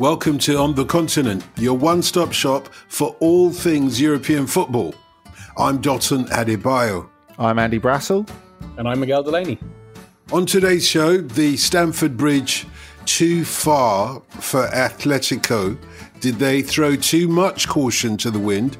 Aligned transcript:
Welcome 0.00 0.38
to 0.38 0.56
On 0.56 0.74
the 0.74 0.86
Continent, 0.86 1.44
your 1.58 1.76
one 1.76 2.00
stop 2.00 2.32
shop 2.32 2.68
for 2.88 3.14
all 3.20 3.50
things 3.50 4.00
European 4.00 4.46
football. 4.46 4.94
I'm 5.58 5.82
Dotun 5.82 6.26
Adebayo. 6.30 7.06
I'm 7.38 7.58
Andy 7.58 7.78
Brassel. 7.78 8.26
And 8.78 8.88
I'm 8.88 9.00
Miguel 9.00 9.22
Delaney. 9.22 9.58
On 10.32 10.46
today's 10.46 10.88
show, 10.88 11.18
the 11.18 11.54
Stamford 11.58 12.16
Bridge 12.16 12.66
too 13.04 13.44
far 13.44 14.22
for 14.30 14.68
Atletico? 14.68 15.76
Did 16.20 16.36
they 16.36 16.62
throw 16.62 16.96
too 16.96 17.28
much 17.28 17.68
caution 17.68 18.16
to 18.16 18.30
the 18.30 18.38
wind? 18.38 18.78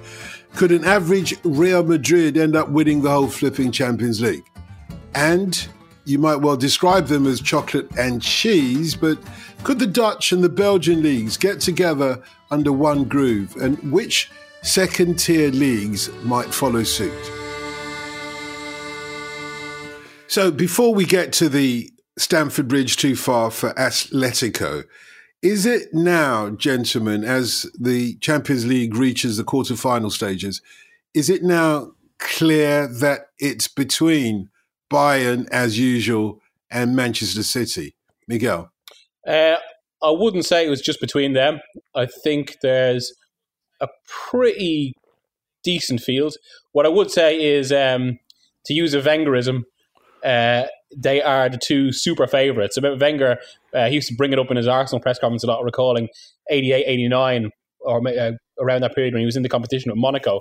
Could 0.57 0.73
an 0.73 0.87
average 0.87 1.35
Real 1.45 1.83
Madrid 1.85 2.39
end 2.39 2.57
up 2.57 2.71
winning 2.71 3.03
the 3.03 3.11
whole 3.11 3.29
flipping 3.29 3.73
Champions 3.73 4.23
League? 4.23 4.47
And 5.15 5.69
you 6.05 6.19
might 6.19 6.37
well 6.37 6.57
describe 6.57 7.07
them 7.07 7.27
as 7.27 7.41
chocolate 7.41 7.89
and 7.99 8.23
cheese, 8.23 8.95
but 8.95 9.19
could 9.63 9.79
the 9.79 9.87
Dutch 9.87 10.33
and 10.33 10.43
the 10.43 10.49
Belgian 10.49 11.03
leagues 11.03 11.37
get 11.37 11.61
together 11.61 12.23
under 12.51 12.73
one 12.73 13.05
groove? 13.05 13.57
And 13.57 13.93
which 13.93 14.31
second 14.63 15.19
tier 15.19 15.51
leagues 15.51 16.11
might 16.23 16.53
follow 16.53 16.83
suit? 16.83 17.13
So 20.27 20.51
before 20.51 20.95
we 20.95 21.05
get 21.05 21.33
to 21.35 21.49
the 21.49 21.91
Stamford 22.17 22.69
Bridge 22.69 22.97
too 22.97 23.17
far 23.17 23.51
for 23.51 23.73
Atletico, 23.75 24.85
is 25.43 25.65
it 25.65 25.95
now, 25.95 26.51
gentlemen, 26.51 27.25
as 27.25 27.71
the 27.79 28.17
Champions 28.17 28.67
League 28.67 28.95
reaches 28.95 29.39
the 29.39 29.45
quarter-final 29.45 30.11
stages, 30.11 30.61
is 31.15 31.31
it 31.31 31.43
now 31.43 31.93
clear 32.19 32.87
that 32.87 33.29
it's 33.39 33.67
between 33.67 34.51
Bayern, 34.93 35.49
as 35.51 35.79
usual, 35.79 36.41
and 36.71 36.97
Manchester 36.97 37.43
City? 37.43 37.95
Miguel? 38.27 38.71
Uh, 39.27 39.57
I 40.03 40.11
wouldn't 40.11 40.45
say 40.47 40.67
it 40.67 40.71
was 40.71 40.81
just 40.81 41.01
between 41.01 41.33
them. 41.33 41.61
I 41.95 42.07
think 42.07 42.57
there's 42.63 43.13
a 43.81 43.89
pretty 44.07 44.95
decent 45.63 46.01
field. 46.01 46.35
What 46.73 46.87
I 46.87 46.89
would 46.89 47.11
say 47.11 47.41
is, 47.41 47.73
um, 47.73 48.19
to 48.67 48.75
use 48.75 48.95
a 48.95 49.01
Wengerism, 49.01 49.63
uh, 50.25 50.65
they 50.97 51.23
are 51.23 51.49
the 51.49 51.59
two 51.59 51.93
super 51.93 52.27
favourites. 52.27 52.77
About 52.77 53.01
Wenger, 53.01 53.39
uh, 53.75 53.89
he 53.89 53.97
used 53.97 54.09
to 54.09 54.15
bring 54.15 54.33
it 54.33 54.39
up 54.39 54.51
in 54.51 54.57
his 54.57 54.67
Arsenal 54.67 55.01
press 55.01 55.19
conference 55.19 55.45
a 55.45 55.47
lot, 55.47 55.65
recalling 55.65 56.09
88, 56.51 56.85
89, 56.87 57.51
or 57.81 58.07
uh, 58.09 58.33
around 58.61 58.83
that 58.83 58.95
period 58.95 59.15
when 59.15 59.21
he 59.21 59.27
was 59.27 59.37
in 59.37 59.43
the 59.43 59.49
competition 59.49 59.91
with 59.91 59.99
Monaco. 59.99 60.41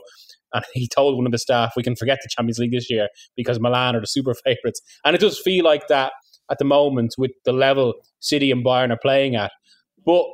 And 0.53 0.63
he 0.73 0.87
told 0.87 1.15
one 1.15 1.25
of 1.25 1.31
the 1.31 1.37
staff, 1.37 1.73
we 1.75 1.83
can 1.83 1.95
forget 1.95 2.19
the 2.23 2.29
Champions 2.29 2.59
League 2.59 2.71
this 2.71 2.89
year 2.89 3.07
because 3.35 3.59
Milan 3.59 3.95
are 3.95 4.01
the 4.01 4.07
super 4.07 4.33
favourites. 4.45 4.81
And 5.05 5.15
it 5.15 5.21
does 5.21 5.39
feel 5.39 5.65
like 5.65 5.87
that 5.87 6.13
at 6.51 6.57
the 6.57 6.65
moment 6.65 7.13
with 7.17 7.31
the 7.45 7.53
level 7.53 7.93
City 8.19 8.51
and 8.51 8.65
Bayern 8.65 8.91
are 8.91 8.99
playing 9.01 9.35
at. 9.35 9.51
But, 10.05 10.25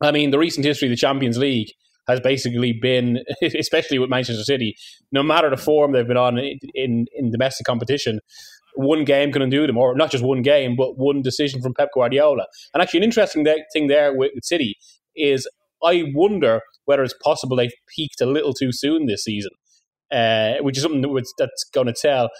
I 0.00 0.12
mean, 0.12 0.30
the 0.30 0.38
recent 0.38 0.64
history 0.64 0.88
of 0.88 0.90
the 0.90 0.96
Champions 0.96 1.38
League 1.38 1.68
has 2.06 2.20
basically 2.20 2.72
been, 2.72 3.20
especially 3.42 3.98
with 3.98 4.10
Manchester 4.10 4.44
City, 4.44 4.74
no 5.10 5.22
matter 5.22 5.50
the 5.50 5.56
form 5.56 5.92
they've 5.92 6.06
been 6.06 6.16
on 6.16 6.38
in, 6.38 6.58
in, 6.74 7.06
in 7.14 7.30
domestic 7.30 7.66
competition, 7.66 8.20
one 8.76 9.04
game 9.04 9.32
can 9.32 9.42
undo 9.42 9.66
them, 9.66 9.78
or 9.78 9.94
not 9.94 10.10
just 10.10 10.24
one 10.24 10.42
game, 10.42 10.74
but 10.76 10.98
one 10.98 11.22
decision 11.22 11.62
from 11.62 11.74
Pep 11.74 11.90
Guardiola. 11.94 12.44
And 12.72 12.82
actually, 12.82 12.98
an 12.98 13.04
interesting 13.04 13.46
thing 13.72 13.86
there 13.86 14.12
with, 14.16 14.32
with 14.34 14.44
City 14.44 14.76
is 15.14 15.48
I 15.82 16.04
wonder 16.14 16.60
whether 16.86 17.02
it's 17.02 17.14
possible 17.22 17.56
they've 17.56 17.72
peaked 17.94 18.20
a 18.20 18.26
little 18.26 18.52
too 18.52 18.70
soon 18.72 19.06
this 19.06 19.24
season, 19.24 19.50
uh, 20.12 20.54
which 20.60 20.76
is 20.76 20.82
something 20.82 21.02
that's 21.38 21.64
going 21.72 21.86
to 21.86 21.94
tell. 21.94 22.30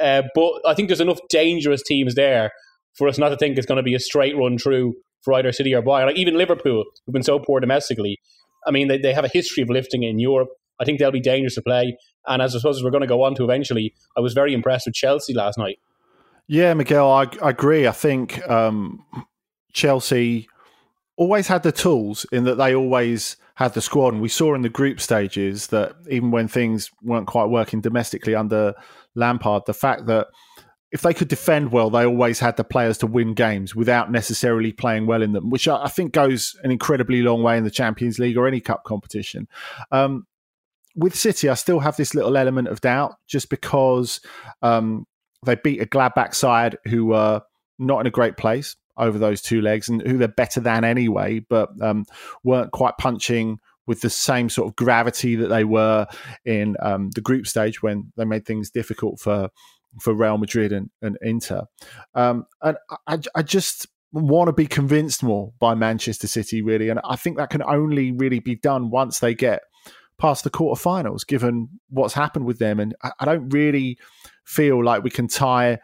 Uh, 0.00 0.22
but 0.34 0.52
I 0.66 0.74
think 0.74 0.88
there's 0.88 1.00
enough 1.00 1.20
dangerous 1.28 1.82
teams 1.82 2.14
there 2.14 2.50
for 2.94 3.08
us 3.08 3.18
not 3.18 3.30
to 3.30 3.36
think 3.36 3.56
it's 3.56 3.66
going 3.66 3.76
to 3.76 3.82
be 3.82 3.94
a 3.94 4.00
straight 4.00 4.36
run 4.36 4.58
through 4.58 4.94
for 5.22 5.34
either 5.34 5.52
City 5.52 5.74
or 5.74 5.82
Bayern. 5.82 6.06
Like 6.06 6.16
even 6.16 6.36
Liverpool, 6.36 6.84
who've 7.06 7.12
been 7.12 7.22
so 7.22 7.38
poor 7.38 7.60
domestically, 7.60 8.18
I 8.66 8.70
mean, 8.70 8.88
they, 8.88 8.98
they 8.98 9.12
have 9.12 9.24
a 9.24 9.28
history 9.28 9.62
of 9.62 9.70
lifting 9.70 10.02
in 10.02 10.18
Europe. 10.18 10.48
I 10.80 10.84
think 10.84 10.98
they'll 10.98 11.10
be 11.10 11.20
dangerous 11.20 11.54
to 11.54 11.62
play. 11.62 11.96
And 12.26 12.42
as 12.42 12.54
I 12.54 12.58
suppose 12.58 12.82
we're 12.82 12.90
going 12.90 13.02
to 13.02 13.06
go 13.06 13.22
on 13.22 13.34
to 13.36 13.44
eventually, 13.44 13.94
I 14.16 14.20
was 14.20 14.32
very 14.32 14.54
impressed 14.54 14.86
with 14.86 14.94
Chelsea 14.94 15.34
last 15.34 15.58
night. 15.58 15.78
Yeah, 16.46 16.74
Miguel, 16.74 17.10
I, 17.10 17.26
I 17.42 17.50
agree. 17.50 17.86
I 17.86 17.92
think 17.92 18.46
um, 18.50 19.04
Chelsea 19.72 20.48
always 21.16 21.48
had 21.48 21.62
the 21.62 21.72
tools 21.72 22.26
in 22.32 22.44
that 22.44 22.56
they 22.56 22.74
always 22.74 23.36
had 23.54 23.74
the 23.74 23.80
squad. 23.80 24.14
And 24.14 24.22
we 24.22 24.28
saw 24.28 24.54
in 24.54 24.62
the 24.62 24.68
group 24.68 25.00
stages 25.00 25.68
that 25.68 25.94
even 26.10 26.30
when 26.30 26.48
things 26.48 26.90
weren't 27.02 27.26
quite 27.26 27.46
working 27.46 27.80
domestically 27.80 28.34
under 28.34 28.74
Lampard, 29.14 29.62
the 29.66 29.74
fact 29.74 30.06
that 30.06 30.28
if 30.90 31.02
they 31.02 31.14
could 31.14 31.28
defend 31.28 31.72
well, 31.72 31.90
they 31.90 32.04
always 32.04 32.38
had 32.38 32.56
the 32.56 32.62
players 32.62 32.98
to 32.98 33.06
win 33.06 33.34
games 33.34 33.74
without 33.74 34.12
necessarily 34.12 34.72
playing 34.72 35.06
well 35.06 35.22
in 35.22 35.32
them, 35.32 35.50
which 35.50 35.66
I 35.66 35.88
think 35.88 36.12
goes 36.12 36.54
an 36.62 36.70
incredibly 36.70 37.20
long 37.22 37.42
way 37.42 37.58
in 37.58 37.64
the 37.64 37.70
Champions 37.70 38.20
League 38.20 38.36
or 38.36 38.46
any 38.46 38.60
cup 38.60 38.84
competition. 38.84 39.48
Um, 39.90 40.26
with 40.94 41.16
City, 41.16 41.48
I 41.48 41.54
still 41.54 41.80
have 41.80 41.96
this 41.96 42.14
little 42.14 42.36
element 42.36 42.68
of 42.68 42.80
doubt 42.80 43.16
just 43.26 43.50
because 43.50 44.20
um, 44.62 45.06
they 45.44 45.56
beat 45.56 45.82
a 45.82 45.86
Gladbach 45.86 46.32
side 46.32 46.78
who 46.84 47.06
were 47.06 47.42
not 47.76 48.00
in 48.00 48.06
a 48.06 48.10
great 48.10 48.36
place 48.36 48.76
over 48.96 49.18
those 49.18 49.42
two 49.42 49.60
legs 49.60 49.88
and 49.88 50.02
who 50.02 50.18
they're 50.18 50.28
better 50.28 50.60
than 50.60 50.84
anyway, 50.84 51.40
but 51.40 51.70
um, 51.82 52.04
weren't 52.42 52.72
quite 52.72 52.96
punching 52.98 53.58
with 53.86 54.00
the 54.00 54.10
same 54.10 54.48
sort 54.48 54.68
of 54.68 54.76
gravity 54.76 55.36
that 55.36 55.48
they 55.48 55.64
were 55.64 56.06
in 56.44 56.76
um, 56.80 57.10
the 57.10 57.20
group 57.20 57.46
stage 57.46 57.82
when 57.82 58.12
they 58.16 58.24
made 58.24 58.46
things 58.46 58.70
difficult 58.70 59.20
for 59.20 59.50
for 60.00 60.12
Real 60.12 60.38
Madrid 60.38 60.72
and, 60.72 60.90
and 61.02 61.16
Inter. 61.22 61.66
Um, 62.14 62.46
and 62.62 62.76
I, 63.06 63.18
I 63.34 63.42
just 63.42 63.86
want 64.10 64.48
to 64.48 64.52
be 64.52 64.66
convinced 64.66 65.22
more 65.22 65.52
by 65.60 65.74
Manchester 65.74 66.26
City, 66.26 66.62
really. 66.62 66.88
And 66.88 67.00
I 67.04 67.16
think 67.16 67.36
that 67.36 67.50
can 67.50 67.62
only 67.62 68.12
really 68.12 68.40
be 68.40 68.56
done 68.56 68.90
once 68.90 69.18
they 69.20 69.34
get 69.34 69.62
past 70.18 70.44
the 70.44 70.50
quarterfinals, 70.50 71.26
given 71.26 71.68
what's 71.90 72.14
happened 72.14 72.44
with 72.46 72.58
them. 72.58 72.80
And 72.80 72.94
I, 73.02 73.10
I 73.20 73.24
don't 73.24 73.48
really 73.50 73.98
feel 74.44 74.82
like 74.82 75.02
we 75.02 75.10
can 75.10 75.28
tie 75.28 75.78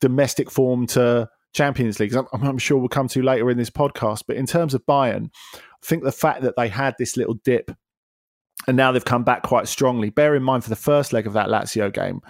domestic 0.00 0.50
form 0.50 0.86
to 0.88 1.28
Champions 1.54 1.98
League. 2.00 2.14
I'm, 2.14 2.26
I'm, 2.32 2.58
sure 2.58 2.78
we'll 2.78 2.88
come 2.88 3.08
to 3.08 3.22
later 3.22 3.50
in 3.50 3.56
this 3.56 3.70
podcast. 3.70 4.24
But 4.26 4.36
in 4.36 4.46
terms 4.46 4.74
of 4.74 4.84
Bayern, 4.86 5.30
I 5.54 5.58
think 5.82 6.02
the 6.02 6.12
fact 6.12 6.42
that 6.42 6.54
they 6.56 6.68
had 6.68 6.94
this 6.98 7.16
little 7.16 7.34
dip 7.34 7.70
and 8.66 8.76
now 8.76 8.92
they've 8.92 9.04
come 9.04 9.24
back 9.24 9.42
quite 9.42 9.68
strongly. 9.68 10.10
Bear 10.10 10.34
in 10.34 10.42
mind 10.42 10.64
for 10.64 10.70
the 10.70 10.76
first 10.76 11.12
leg 11.12 11.26
of 11.26 11.34
that 11.34 11.48
Lazio 11.48 11.92
game, 11.92 12.20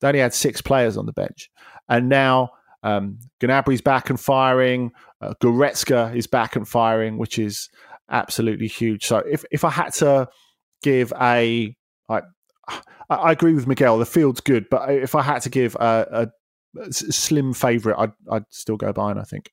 they 0.00 0.08
only 0.08 0.20
had 0.20 0.34
six 0.34 0.60
players 0.60 0.96
on 0.96 1.06
the 1.06 1.12
bench. 1.12 1.50
And 1.88 2.08
now 2.08 2.50
um, 2.82 3.18
Gnabry's 3.40 3.80
back 3.80 4.10
and 4.10 4.20
firing. 4.20 4.92
Uh, 5.20 5.34
Goretzka 5.42 6.14
is 6.16 6.26
back 6.26 6.56
and 6.56 6.68
firing, 6.68 7.18
which 7.18 7.38
is 7.38 7.68
absolutely 8.10 8.66
huge. 8.66 9.04
So 9.04 9.18
if, 9.18 9.44
if 9.50 9.64
I 9.64 9.70
had 9.70 9.92
to 9.94 10.28
give 10.82 11.12
a, 11.20 11.74
I, 12.08 12.22
I 13.08 13.32
agree 13.32 13.54
with 13.54 13.66
Miguel, 13.66 13.98
the 13.98 14.06
field's 14.06 14.40
good, 14.40 14.66
but 14.70 14.90
if 14.90 15.14
I 15.14 15.22
had 15.22 15.42
to 15.42 15.50
give 15.50 15.74
a, 15.76 16.06
a 16.10 16.28
slim 16.90 17.52
favourite, 17.52 17.98
I'd, 17.98 18.12
I'd 18.30 18.44
still 18.50 18.76
go 18.76 18.92
Bayern, 18.92 19.20
I 19.20 19.24
think. 19.24 19.50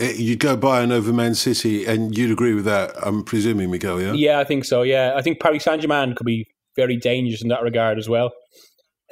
Uh, 0.00 0.06
you'd 0.06 0.40
go 0.40 0.56
Bayern 0.56 0.90
over 0.90 1.12
Man 1.12 1.34
City, 1.34 1.84
and 1.84 2.16
you'd 2.16 2.30
agree 2.30 2.54
with 2.54 2.64
that, 2.64 2.92
I'm 3.02 3.24
presuming, 3.24 3.70
Miguel, 3.70 4.00
yeah? 4.00 4.12
Yeah, 4.12 4.38
I 4.38 4.44
think 4.44 4.64
so, 4.64 4.82
yeah. 4.82 5.12
I 5.14 5.22
think 5.22 5.40
Paris 5.40 5.64
Saint 5.64 5.82
Germain 5.82 6.14
could 6.14 6.26
be 6.26 6.46
very 6.76 6.96
dangerous 6.96 7.42
in 7.42 7.48
that 7.48 7.62
regard 7.62 7.98
as 7.98 8.08
well. 8.08 8.32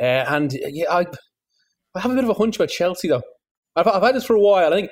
Uh, 0.01 0.25
and 0.29 0.53
yeah, 0.53 0.87
I, 0.91 1.07
I 1.95 2.01
have 2.01 2.11
a 2.11 2.15
bit 2.15 2.25
of 2.25 2.31
a 2.31 2.35
hunch 2.35 2.57
about 2.57 2.71
Chelsea, 2.71 3.09
though. 3.09 3.23
I've, 3.77 3.87
I've 3.87 4.03
had 4.03 4.15
this 4.15 4.25
for 4.25 4.35
a 4.35 4.41
while. 4.41 4.73
I 4.73 4.77
think 4.77 4.91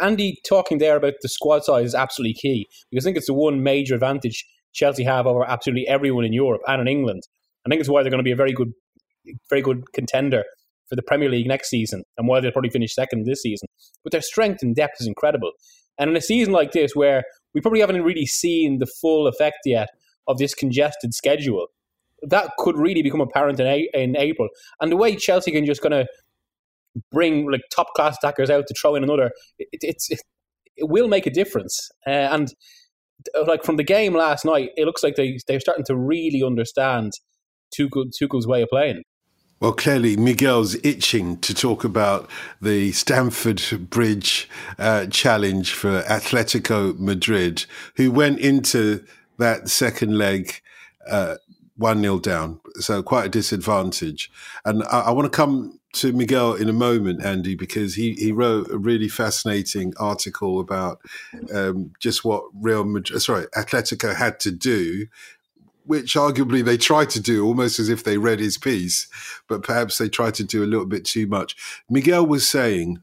Andy 0.00 0.38
talking 0.48 0.78
there 0.78 0.96
about 0.96 1.14
the 1.22 1.28
squad 1.28 1.64
size 1.64 1.86
is 1.86 1.94
absolutely 1.94 2.34
key 2.34 2.66
because 2.90 3.04
I 3.04 3.06
think 3.06 3.16
it's 3.16 3.26
the 3.26 3.34
one 3.34 3.62
major 3.62 3.94
advantage 3.94 4.44
Chelsea 4.72 5.04
have 5.04 5.26
over 5.26 5.44
absolutely 5.44 5.86
everyone 5.86 6.24
in 6.24 6.32
Europe 6.32 6.62
and 6.66 6.80
in 6.80 6.88
England. 6.88 7.22
I 7.64 7.68
think 7.68 7.80
it's 7.80 7.88
why 7.88 8.02
they're 8.02 8.10
going 8.10 8.18
to 8.18 8.24
be 8.24 8.32
a 8.32 8.36
very 8.36 8.52
good, 8.52 8.72
very 9.48 9.62
good 9.62 9.84
contender 9.92 10.44
for 10.88 10.96
the 10.96 11.02
Premier 11.02 11.28
League 11.28 11.46
next 11.46 11.70
season, 11.70 12.02
and 12.16 12.28
why 12.28 12.40
they'll 12.40 12.52
probably 12.52 12.70
finish 12.70 12.94
second 12.94 13.26
this 13.26 13.42
season. 13.42 13.68
But 14.04 14.12
their 14.12 14.22
strength 14.22 14.62
and 14.62 14.74
depth 14.74 14.96
is 15.00 15.06
incredible. 15.06 15.52
And 15.98 16.10
in 16.10 16.16
a 16.16 16.20
season 16.20 16.52
like 16.52 16.72
this, 16.72 16.94
where 16.94 17.24
we 17.54 17.60
probably 17.60 17.80
haven't 17.80 18.02
really 18.02 18.26
seen 18.26 18.78
the 18.78 18.86
full 19.00 19.26
effect 19.26 19.58
yet 19.64 19.88
of 20.28 20.38
this 20.38 20.54
congested 20.54 21.14
schedule, 21.14 21.68
that 22.22 22.50
could 22.58 22.76
really 22.76 23.02
become 23.02 23.20
apparent 23.20 23.60
in, 23.60 23.66
a- 23.66 23.88
in 23.94 24.16
April. 24.16 24.48
And 24.80 24.92
the 24.92 24.96
way 24.96 25.16
Chelsea 25.16 25.52
can 25.52 25.64
just 25.64 25.82
kind 25.82 25.94
of 25.94 26.08
bring 27.12 27.50
like 27.50 27.62
top 27.74 27.88
class 27.94 28.16
attackers 28.22 28.50
out 28.50 28.66
to 28.66 28.74
throw 28.80 28.94
in 28.94 29.04
another, 29.04 29.30
it, 29.58 29.68
it's 29.72 30.10
it, 30.10 30.20
it 30.76 30.88
will 30.88 31.08
make 31.08 31.26
a 31.26 31.30
difference. 31.30 31.88
Uh, 32.06 32.10
and 32.10 32.48
like 33.46 33.64
from 33.64 33.76
the 33.76 33.84
game 33.84 34.14
last 34.14 34.44
night, 34.44 34.70
it 34.76 34.84
looks 34.84 35.02
like 35.02 35.16
they 35.16 35.38
they're 35.48 35.60
starting 35.60 35.84
to 35.86 35.96
really 35.96 36.42
understand 36.42 37.12
Tuchel, 37.76 38.10
Tuchel's 38.20 38.46
way 38.46 38.62
of 38.62 38.68
playing. 38.68 39.02
Well, 39.58 39.72
clearly, 39.72 40.18
Miguel's 40.18 40.76
itching 40.84 41.38
to 41.38 41.54
talk 41.54 41.82
about 41.82 42.28
the 42.60 42.92
Stamford 42.92 43.88
Bridge 43.88 44.50
uh, 44.78 45.06
challenge 45.06 45.72
for 45.72 46.02
Atletico 46.02 46.98
Madrid, 46.98 47.64
who 47.94 48.10
went 48.10 48.38
into 48.38 49.02
that 49.38 49.70
second 49.70 50.18
leg 50.18 50.60
uh, 51.08 51.36
1 51.78 52.02
0 52.02 52.18
down. 52.18 52.60
So, 52.80 53.02
quite 53.02 53.26
a 53.26 53.30
disadvantage. 53.30 54.30
And 54.66 54.82
I, 54.84 55.04
I 55.06 55.10
want 55.12 55.24
to 55.24 55.34
come 55.34 55.80
to 55.94 56.12
Miguel 56.12 56.52
in 56.52 56.68
a 56.68 56.74
moment, 56.74 57.24
Andy, 57.24 57.54
because 57.54 57.94
he, 57.94 58.12
he 58.12 58.32
wrote 58.32 58.70
a 58.70 58.76
really 58.76 59.08
fascinating 59.08 59.94
article 59.98 60.60
about 60.60 61.00
um, 61.54 61.92
just 61.98 62.22
what 62.22 62.44
Real 62.54 62.84
Madrid, 62.84 63.22
sorry, 63.22 63.46
Atletico 63.56 64.14
had 64.14 64.38
to 64.40 64.50
do, 64.50 65.06
which 65.86 66.14
arguably 66.14 66.64
they 66.64 66.76
tried 66.76 67.10
to 67.10 67.20
do 67.20 67.44
almost 67.46 67.78
as 67.78 67.88
if 67.88 68.04
they 68.04 68.18
read 68.18 68.40
his 68.40 68.58
piece, 68.58 69.08
but 69.48 69.62
perhaps 69.62 69.98
they 69.98 70.08
tried 70.08 70.34
to 70.34 70.44
do 70.44 70.64
a 70.64 70.66
little 70.66 70.86
bit 70.86 71.04
too 71.04 71.26
much. 71.26 71.56
Miguel 71.88 72.26
was 72.26 72.48
saying 72.48 73.02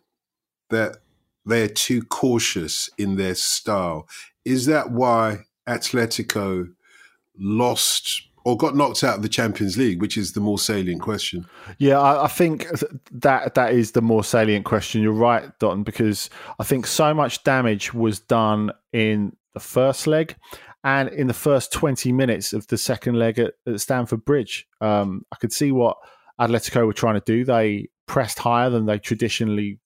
that 0.69 0.97
they're 1.45 1.68
too 1.68 2.03
cautious 2.03 2.89
in 2.97 3.15
their 3.15 3.35
style. 3.35 4.07
Is 4.45 4.65
that 4.65 4.91
why 4.91 5.45
Atletico 5.68 6.74
lost 7.38 8.27
or 8.45 8.57
got 8.57 8.75
knocked 8.75 9.03
out 9.03 9.15
of 9.18 9.21
the 9.21 9.30
Champions 9.30 9.77
League, 9.77 10.01
which 10.01 10.18
is 10.18 10.33
the 10.33 10.41
more 10.41 10.59
salient 10.59 11.01
question. 11.01 11.47
Yeah, 11.77 12.00
I, 12.00 12.25
I, 12.25 12.27
think 12.27 12.68
that 13.12 13.56
that 13.56 13.74
is 13.74 13.91
the 13.91 14.01
more 14.01 14.24
salient 14.24 14.65
question. 14.65 15.01
You're 15.01 15.13
right, 15.13 15.57
Don, 15.59 15.83
because 15.83 16.30
I 16.59 16.63
think 16.63 16.85
so 16.85 17.13
much 17.13 17.44
damage 17.44 17.94
was 17.94 18.19
done 18.19 18.71
in 18.91 19.35
the 19.53 19.62
first 19.62 20.07
leg 20.07 20.35
and 20.83 21.09
in 21.09 21.27
the 21.27 21.33
first 21.33 21.71
20 21.71 22.12
minutes 22.12 22.53
of 22.53 22.68
the 22.68 22.77
second 22.77 23.15
leg 23.15 23.39
at, 23.39 23.53
at 23.65 23.80
Stamford 23.80 24.25
Bridge. 24.25 24.68
Um, 24.81 25.25
I 25.31 25.38
could 25.38 25.53
see 25.53 25.71
what 25.71 25.97
Atletico 26.39 26.85
were 26.85 26.94
trying 26.94 27.15
to 27.15 27.24
do. 27.25 27.45
They 27.45 27.89
pressed 28.07 28.39
higher 28.39 28.69
than 28.69 28.85
they 28.85 29.00
traditionally 29.00 29.80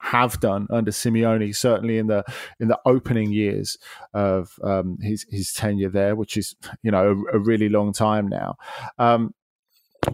have 0.00 0.38
done 0.40 0.66
under 0.70 0.90
Simeone, 0.90 1.54
certainly 1.54 1.98
in 1.98 2.06
the 2.06 2.24
in 2.60 2.68
the 2.68 2.78
opening 2.86 3.32
years 3.32 3.76
of 4.14 4.52
um, 4.62 4.98
his 5.02 5.26
his 5.28 5.52
tenure 5.52 5.90
there, 5.90 6.14
which 6.14 6.36
is 6.36 6.54
you 6.82 6.90
know 6.90 7.24
a, 7.32 7.36
a 7.36 7.38
really 7.38 7.68
long 7.68 7.92
time 7.92 8.28
now. 8.28 8.56
Um, 8.98 9.34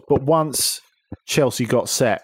but 0.07 0.23
once 0.23 0.81
Chelsea 1.27 1.65
got 1.65 1.87
set, 1.87 2.23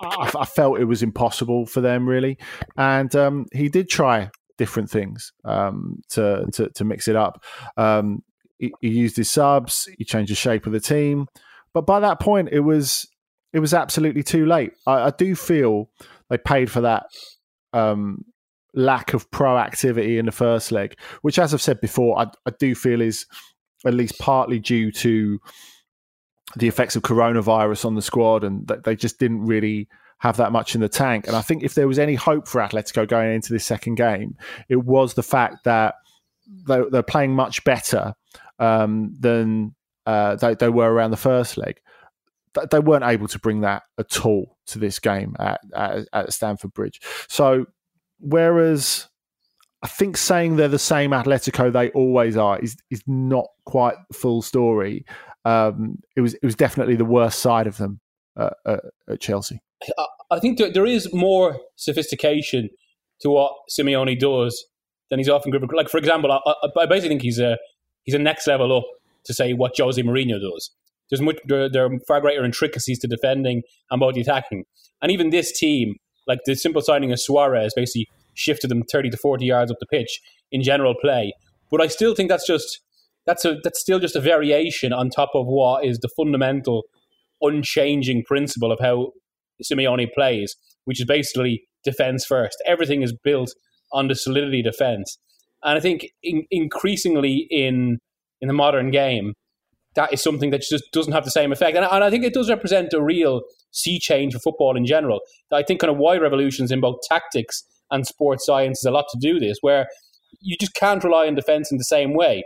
I, 0.00 0.30
I, 0.38 0.46
felt 0.46 0.80
it 0.80 0.86
was 0.86 1.02
impossible 1.02 1.66
for 1.66 1.82
them 1.82 2.08
really, 2.08 2.38
and 2.76 3.14
um, 3.14 3.46
he 3.52 3.68
did 3.68 3.88
try 3.90 4.30
different 4.60 4.90
things 4.90 5.32
um, 5.46 6.02
to, 6.10 6.44
to, 6.52 6.68
to 6.68 6.84
mix 6.84 7.08
it 7.08 7.16
up. 7.16 7.42
Um, 7.78 8.22
he, 8.58 8.70
he 8.82 8.90
used 8.90 9.16
his 9.16 9.30
subs, 9.30 9.88
he 9.96 10.04
changed 10.04 10.30
the 10.30 10.36
shape 10.36 10.66
of 10.66 10.72
the 10.72 10.80
team, 10.80 11.28
but 11.72 11.86
by 11.86 11.98
that 12.00 12.20
point, 12.20 12.50
it 12.52 12.60
was 12.60 13.08
it 13.54 13.60
was 13.60 13.72
absolutely 13.72 14.22
too 14.22 14.44
late. 14.44 14.72
I, 14.86 15.06
I 15.06 15.10
do 15.10 15.34
feel 15.34 15.88
they 16.28 16.36
paid 16.36 16.70
for 16.70 16.82
that 16.82 17.06
um, 17.72 18.26
lack 18.74 19.14
of 19.14 19.30
proactivity 19.30 20.18
in 20.18 20.26
the 20.26 20.32
first 20.32 20.70
leg, 20.72 20.94
which, 21.22 21.38
as 21.38 21.54
I've 21.54 21.62
said 21.62 21.80
before, 21.80 22.18
I, 22.18 22.26
I 22.46 22.52
do 22.58 22.74
feel 22.74 23.00
is 23.00 23.24
at 23.86 23.94
least 23.94 24.18
partly 24.18 24.58
due 24.58 24.92
to 24.92 25.40
the 26.56 26.68
effects 26.68 26.96
of 26.96 27.02
coronavirus 27.02 27.86
on 27.86 27.94
the 27.94 28.02
squad, 28.02 28.44
and 28.44 28.68
that 28.68 28.84
they 28.84 28.94
just 28.94 29.18
didn't 29.18 29.46
really 29.46 29.88
have 30.20 30.36
that 30.36 30.52
much 30.52 30.74
in 30.74 30.80
the 30.80 30.88
tank. 30.88 31.26
And 31.26 31.36
I 31.36 31.42
think 31.42 31.62
if 31.62 31.74
there 31.74 31.88
was 31.88 31.98
any 31.98 32.14
hope 32.14 32.46
for 32.46 32.60
Atletico 32.60 33.06
going 33.06 33.34
into 33.34 33.52
this 33.52 33.66
second 33.66 33.96
game, 33.96 34.36
it 34.68 34.84
was 34.84 35.14
the 35.14 35.22
fact 35.22 35.64
that 35.64 35.96
they, 36.66 36.78
are 36.78 37.02
playing 37.02 37.34
much 37.34 37.64
better 37.64 38.14
um, 38.58 39.16
than 39.18 39.74
uh, 40.06 40.36
they, 40.36 40.54
they, 40.54 40.68
were 40.68 40.92
around 40.92 41.10
the 41.10 41.16
first 41.16 41.56
leg 41.56 41.80
they 42.70 42.80
weren't 42.80 43.04
able 43.04 43.28
to 43.28 43.38
bring 43.38 43.60
that 43.60 43.82
at 43.98 44.24
all 44.24 44.56
to 44.66 44.78
this 44.78 44.98
game 44.98 45.36
at, 45.38 45.60
at, 45.74 46.08
at 46.12 46.32
Stamford 46.32 46.72
Bridge. 46.72 47.00
So, 47.28 47.66
whereas 48.18 49.08
I 49.82 49.88
think 49.88 50.16
saying 50.16 50.56
they're 50.56 50.68
the 50.68 50.78
same 50.78 51.12
Atletico 51.12 51.72
they 51.72 51.90
always 51.90 52.36
are 52.36 52.58
is 52.58 52.76
is 52.90 53.02
not 53.06 53.46
quite 53.64 53.94
the 54.08 54.14
full 54.14 54.42
story. 54.42 55.04
Um, 55.44 56.00
it 56.16 56.20
was 56.20 56.34
it 56.34 56.44
was 56.44 56.56
definitely 56.56 56.96
the 56.96 57.04
worst 57.04 57.38
side 57.38 57.66
of 57.66 57.76
them 57.76 58.00
uh, 58.40 58.50
uh, 58.66 58.76
at 59.08 59.20
Chelsea. 59.20 59.60
I 60.30 60.38
think 60.38 60.58
there 60.58 60.86
is 60.86 61.12
more 61.12 61.60
sophistication 61.76 62.70
to 63.20 63.30
what 63.30 63.52
Simeone 63.70 64.18
does 64.18 64.66
than 65.10 65.18
he's 65.18 65.28
often 65.28 65.50
given. 65.52 65.68
Like 65.72 65.88
for 65.88 65.98
example, 65.98 66.32
I, 66.32 66.52
I 66.78 66.86
basically 66.86 67.10
think 67.10 67.22
he's 67.22 67.38
a 67.38 67.58
he's 68.04 68.14
a 68.14 68.18
next 68.18 68.46
level 68.46 68.76
up 68.76 68.84
to 69.24 69.34
say 69.34 69.52
what 69.52 69.72
Jose 69.76 70.00
Mourinho 70.00 70.40
does. 70.40 70.70
There's 71.10 71.20
much 71.20 71.38
there, 71.46 71.68
there 71.68 71.84
are 71.86 71.98
far 72.06 72.20
greater 72.20 72.44
intricacies 72.44 72.98
to 73.00 73.08
defending 73.08 73.62
and 73.90 74.02
about 74.02 74.16
attacking. 74.16 74.64
And 75.02 75.10
even 75.10 75.30
this 75.30 75.56
team, 75.58 75.96
like 76.26 76.40
the 76.46 76.54
simple 76.54 76.82
signing 76.82 77.12
of 77.12 77.20
Suarez, 77.20 77.72
basically 77.74 78.08
shifted 78.34 78.70
them 78.70 78.84
30 78.84 79.10
to 79.10 79.16
40 79.16 79.44
yards 79.44 79.70
up 79.70 79.78
the 79.80 79.86
pitch 79.86 80.20
in 80.52 80.62
general 80.62 80.94
play. 80.94 81.32
But 81.70 81.80
I 81.80 81.88
still 81.88 82.14
think 82.14 82.28
that's 82.28 82.46
just 82.46 82.80
that's 83.26 83.44
a 83.44 83.56
that's 83.62 83.80
still 83.80 83.98
just 83.98 84.16
a 84.16 84.20
variation 84.20 84.92
on 84.92 85.10
top 85.10 85.30
of 85.34 85.46
what 85.46 85.84
is 85.84 85.98
the 85.98 86.08
fundamental, 86.16 86.84
unchanging 87.40 88.24
principle 88.24 88.72
of 88.72 88.78
how 88.80 89.12
Simeone 89.62 90.12
plays, 90.12 90.56
which 90.84 91.00
is 91.00 91.06
basically 91.06 91.62
defense 91.84 92.24
first. 92.24 92.56
Everything 92.66 93.02
is 93.02 93.14
built 93.24 93.52
on 93.92 94.08
the 94.08 94.14
solidity 94.14 94.62
defense, 94.62 95.18
and 95.62 95.76
I 95.76 95.80
think 95.80 96.06
in, 96.22 96.44
increasingly 96.50 97.46
in 97.50 97.98
in 98.40 98.48
the 98.48 98.54
modern 98.54 98.90
game, 98.90 99.34
that 99.94 100.12
is 100.12 100.22
something 100.22 100.50
that 100.50 100.62
just 100.62 100.84
doesn't 100.92 101.12
have 101.12 101.24
the 101.24 101.30
same 101.30 101.52
effect. 101.52 101.76
And, 101.76 101.84
and 101.84 102.04
I 102.04 102.10
think 102.10 102.24
it 102.24 102.32
does 102.32 102.48
represent 102.48 102.92
a 102.92 103.02
real 103.02 103.42
sea 103.70 103.98
change 103.98 104.32
for 104.32 104.38
football 104.38 104.76
in 104.76 104.86
general. 104.86 105.20
I 105.52 105.62
think 105.62 105.80
kind 105.80 105.90
of 105.90 105.98
wide 105.98 106.22
revolutions 106.22 106.70
in 106.70 106.80
both 106.80 107.00
tactics 107.08 107.64
and 107.90 108.06
sports 108.06 108.46
science 108.46 108.78
is 108.78 108.84
a 108.84 108.90
lot 108.90 109.06
to 109.10 109.18
do 109.20 109.38
this, 109.38 109.58
where 109.60 109.88
you 110.40 110.56
just 110.58 110.74
can't 110.74 111.02
rely 111.02 111.26
on 111.26 111.34
defense 111.34 111.70
in 111.72 111.78
the 111.78 111.84
same 111.84 112.14
way. 112.14 112.44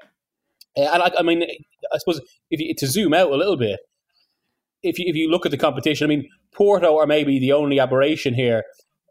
Uh, 0.77 0.89
and 0.93 1.03
I, 1.03 1.13
I 1.19 1.23
mean, 1.23 1.45
I 1.93 1.99
suppose 1.99 2.21
if 2.51 2.61
you, 2.61 2.75
to 2.77 2.87
zoom 2.87 3.15
out 3.15 3.31
a 3.31 3.37
little 3.37 3.57
bit, 3.57 3.79
if 4.85 4.99
you, 4.99 5.07
if 5.09 5.17
you 5.17 5.31
look 5.31 5.45
at 5.45 5.51
the 5.51 5.59
competition, 5.59 6.05
I 6.05 6.09
mean, 6.09 6.29
Porto 6.55 6.99
are 6.99 7.07
maybe 7.07 7.39
the 7.39 7.53
only 7.53 7.81
aberration 7.81 8.35
here, 8.35 8.63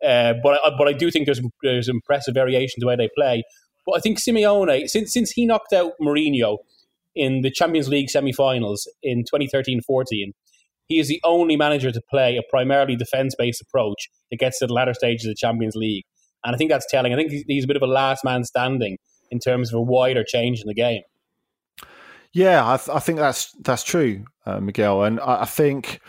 uh, 0.05 0.33
but 0.41 0.59
I, 0.63 0.71
but 0.77 0.87
I 0.87 0.93
do 0.93 1.11
think 1.11 1.25
there's 1.25 1.41
there's 1.61 1.89
impressive 1.89 2.33
variation 2.33 2.75
the 2.79 2.87
way 2.87 2.95
they 2.95 3.09
play. 3.15 3.43
But 3.85 3.97
I 3.97 3.99
think 3.99 4.19
Simeone, 4.19 4.87
since 4.87 5.11
since 5.11 5.31
he 5.31 5.45
knocked 5.45 5.73
out 5.73 5.93
Mourinho 6.01 6.57
in 7.15 7.41
the 7.41 7.51
Champions 7.51 7.89
League 7.89 8.09
semi-finals 8.09 8.89
in 9.03 9.23
2013-14. 9.23 10.31
He 10.87 10.99
is 10.99 11.07
the 11.07 11.21
only 11.23 11.55
manager 11.55 11.91
to 11.91 12.01
play 12.09 12.37
a 12.37 12.41
primarily 12.49 12.95
defense-based 12.95 13.61
approach 13.61 14.09
that 14.29 14.37
gets 14.37 14.59
to 14.59 14.67
the 14.67 14.73
latter 14.73 14.93
stages 14.93 15.25
of 15.25 15.31
the 15.31 15.35
Champions 15.35 15.75
League, 15.75 16.03
and 16.43 16.55
I 16.55 16.57
think 16.57 16.69
that's 16.69 16.89
telling. 16.89 17.13
I 17.13 17.15
think 17.15 17.31
he's 17.47 17.63
a 17.63 17.67
bit 17.67 17.77
of 17.77 17.81
a 17.81 17.87
last 17.87 18.23
man 18.23 18.43
standing 18.43 18.97
in 19.31 19.39
terms 19.39 19.71
of 19.73 19.79
a 19.79 19.81
wider 19.81 20.23
change 20.27 20.59
in 20.59 20.67
the 20.67 20.73
game. 20.73 21.01
Yeah, 22.33 22.67
I, 22.67 22.77
th- 22.77 22.89
I 22.89 22.99
think 22.99 23.19
that's 23.19 23.51
that's 23.61 23.83
true, 23.83 24.25
uh, 24.45 24.59
Miguel, 24.59 25.03
and 25.03 25.19
I, 25.19 25.41
I 25.41 25.45
think 25.45 26.01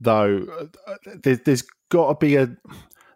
though 0.00 0.68
uh, 0.86 0.94
there, 1.22 1.36
there's 1.36 1.64
got 1.88 2.08
to 2.08 2.26
be 2.26 2.36
a 2.36 2.54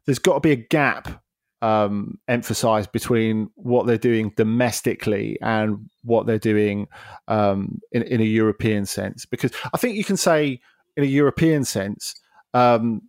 there's 0.07 0.19
got 0.19 0.35
to 0.35 0.41
be 0.41 0.53
a 0.53 0.57
gap 0.57 1.23
um, 1.63 2.19
emphasized 2.29 2.93
between 2.93 3.51
what 3.57 3.87
they're 3.87 3.99
doing 3.99 4.33
domestically 4.37 5.39
and 5.43 5.91
what 6.03 6.27
they're 6.27 6.39
doing 6.39 6.87
um, 7.29 7.81
in, 7.93 8.03
in, 8.03 8.21
a 8.21 8.25
European 8.25 8.87
sense. 8.87 9.27
Because 9.27 9.53
I 9.73 9.79
think 9.79 9.97
you 9.97 10.05
can 10.05 10.17
say, 10.17 10.61
in 10.97 11.03
a 11.03 11.07
European 11.07 11.65
sense, 11.65 12.15
um, 12.55 13.03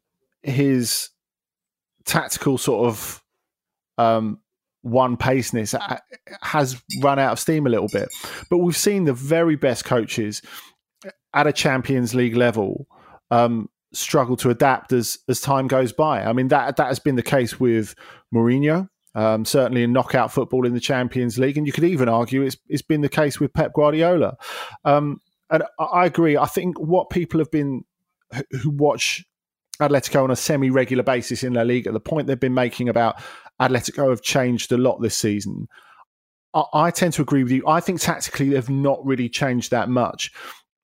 his 0.43 1.09
tactical 2.05 2.57
sort 2.57 2.87
of 2.87 3.23
um, 3.97 4.39
one 4.89 5.17
paceness 5.17 5.75
has 6.41 6.81
run 7.01 7.19
out 7.19 7.33
of 7.33 7.39
steam 7.39 7.65
a 7.65 7.69
little 7.69 7.89
bit. 7.89 8.09
But 8.49 8.59
we've 8.59 8.77
seen 8.77 9.05
the 9.05 9.13
very 9.13 9.55
best 9.55 9.85
coaches 9.85 10.41
at 11.33 11.47
a 11.47 11.53
Champions 11.53 12.15
League 12.15 12.35
level 12.35 12.87
um, 13.31 13.69
struggle 13.93 14.37
to 14.37 14.49
adapt 14.49 14.93
as 14.93 15.17
as 15.27 15.39
time 15.39 15.67
goes 15.67 15.91
by. 15.91 16.23
I 16.23 16.33
mean 16.33 16.49
that 16.49 16.77
that 16.77 16.87
has 16.87 16.99
been 16.99 17.15
the 17.15 17.23
case 17.23 17.59
with 17.59 17.95
Mourinho, 18.33 18.89
um, 19.15 19.45
certainly 19.45 19.83
in 19.83 19.93
knockout 19.93 20.31
football 20.31 20.65
in 20.65 20.73
the 20.73 20.79
Champions 20.79 21.37
League, 21.37 21.57
and 21.57 21.67
you 21.67 21.73
could 21.73 21.83
even 21.83 22.09
argue 22.09 22.41
it's 22.41 22.57
it's 22.67 22.81
been 22.81 23.01
the 23.01 23.09
case 23.09 23.39
with 23.39 23.53
Pep 23.53 23.73
Guardiola. 23.73 24.37
Um, 24.85 25.19
and 25.49 25.63
I 25.79 26.05
agree. 26.05 26.37
I 26.37 26.45
think 26.45 26.77
what 26.79 27.09
people 27.09 27.39
have 27.39 27.51
been 27.51 27.83
who 28.61 28.69
watch 28.69 29.23
Atletico 29.81 30.23
on 30.23 30.31
a 30.31 30.35
semi-regular 30.35 31.03
basis 31.03 31.43
in 31.43 31.53
La 31.53 31.61
Liga, 31.61 31.91
the 31.91 31.99
point 31.99 32.27
they've 32.27 32.39
been 32.39 32.53
making 32.53 32.89
about 32.89 33.21
Atletico 33.61 34.09
have 34.09 34.21
changed 34.21 34.71
a 34.71 34.77
lot 34.77 35.01
this 35.01 35.17
season. 35.17 35.67
I, 36.53 36.63
I 36.73 36.91
tend 36.91 37.13
to 37.13 37.21
agree 37.21 37.43
with 37.43 37.51
you. 37.51 37.67
I 37.67 37.79
think 37.79 38.01
tactically 38.01 38.49
they've 38.49 38.69
not 38.69 39.05
really 39.05 39.29
changed 39.29 39.71
that 39.71 39.89
much. 39.89 40.31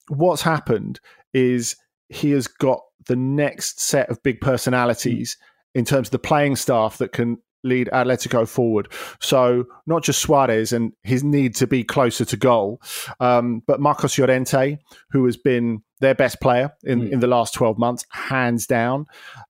What's 0.09 0.41
happened 0.41 0.99
is 1.33 1.75
he 2.09 2.31
has 2.31 2.47
got 2.47 2.81
the 3.07 3.15
next 3.15 3.81
set 3.81 4.09
of 4.09 4.21
big 4.23 4.41
personalities 4.41 5.37
in 5.75 5.85
terms 5.85 6.07
of 6.07 6.11
the 6.11 6.19
playing 6.19 6.55
staff 6.55 6.97
that 6.97 7.11
can 7.11 7.37
lead 7.63 7.89
Atletico 7.93 8.47
forward. 8.47 8.91
So 9.19 9.65
not 9.87 10.03
just 10.03 10.21
Suarez 10.21 10.73
and 10.73 10.91
his 11.03 11.23
need 11.23 11.55
to 11.55 11.67
be 11.67 11.83
closer 11.83 12.25
to 12.25 12.37
goal, 12.37 12.81
um, 13.19 13.63
but 13.65 13.79
Marcos 13.79 14.17
Llorente, 14.17 14.77
who 15.11 15.25
has 15.25 15.37
been 15.37 15.81
their 16.01 16.13
best 16.13 16.41
player 16.41 16.73
in, 16.83 17.01
mm. 17.01 17.11
in 17.11 17.19
the 17.21 17.27
last 17.27 17.53
12 17.53 17.77
months, 17.77 18.05
hands 18.11 18.67
down. 18.67 19.05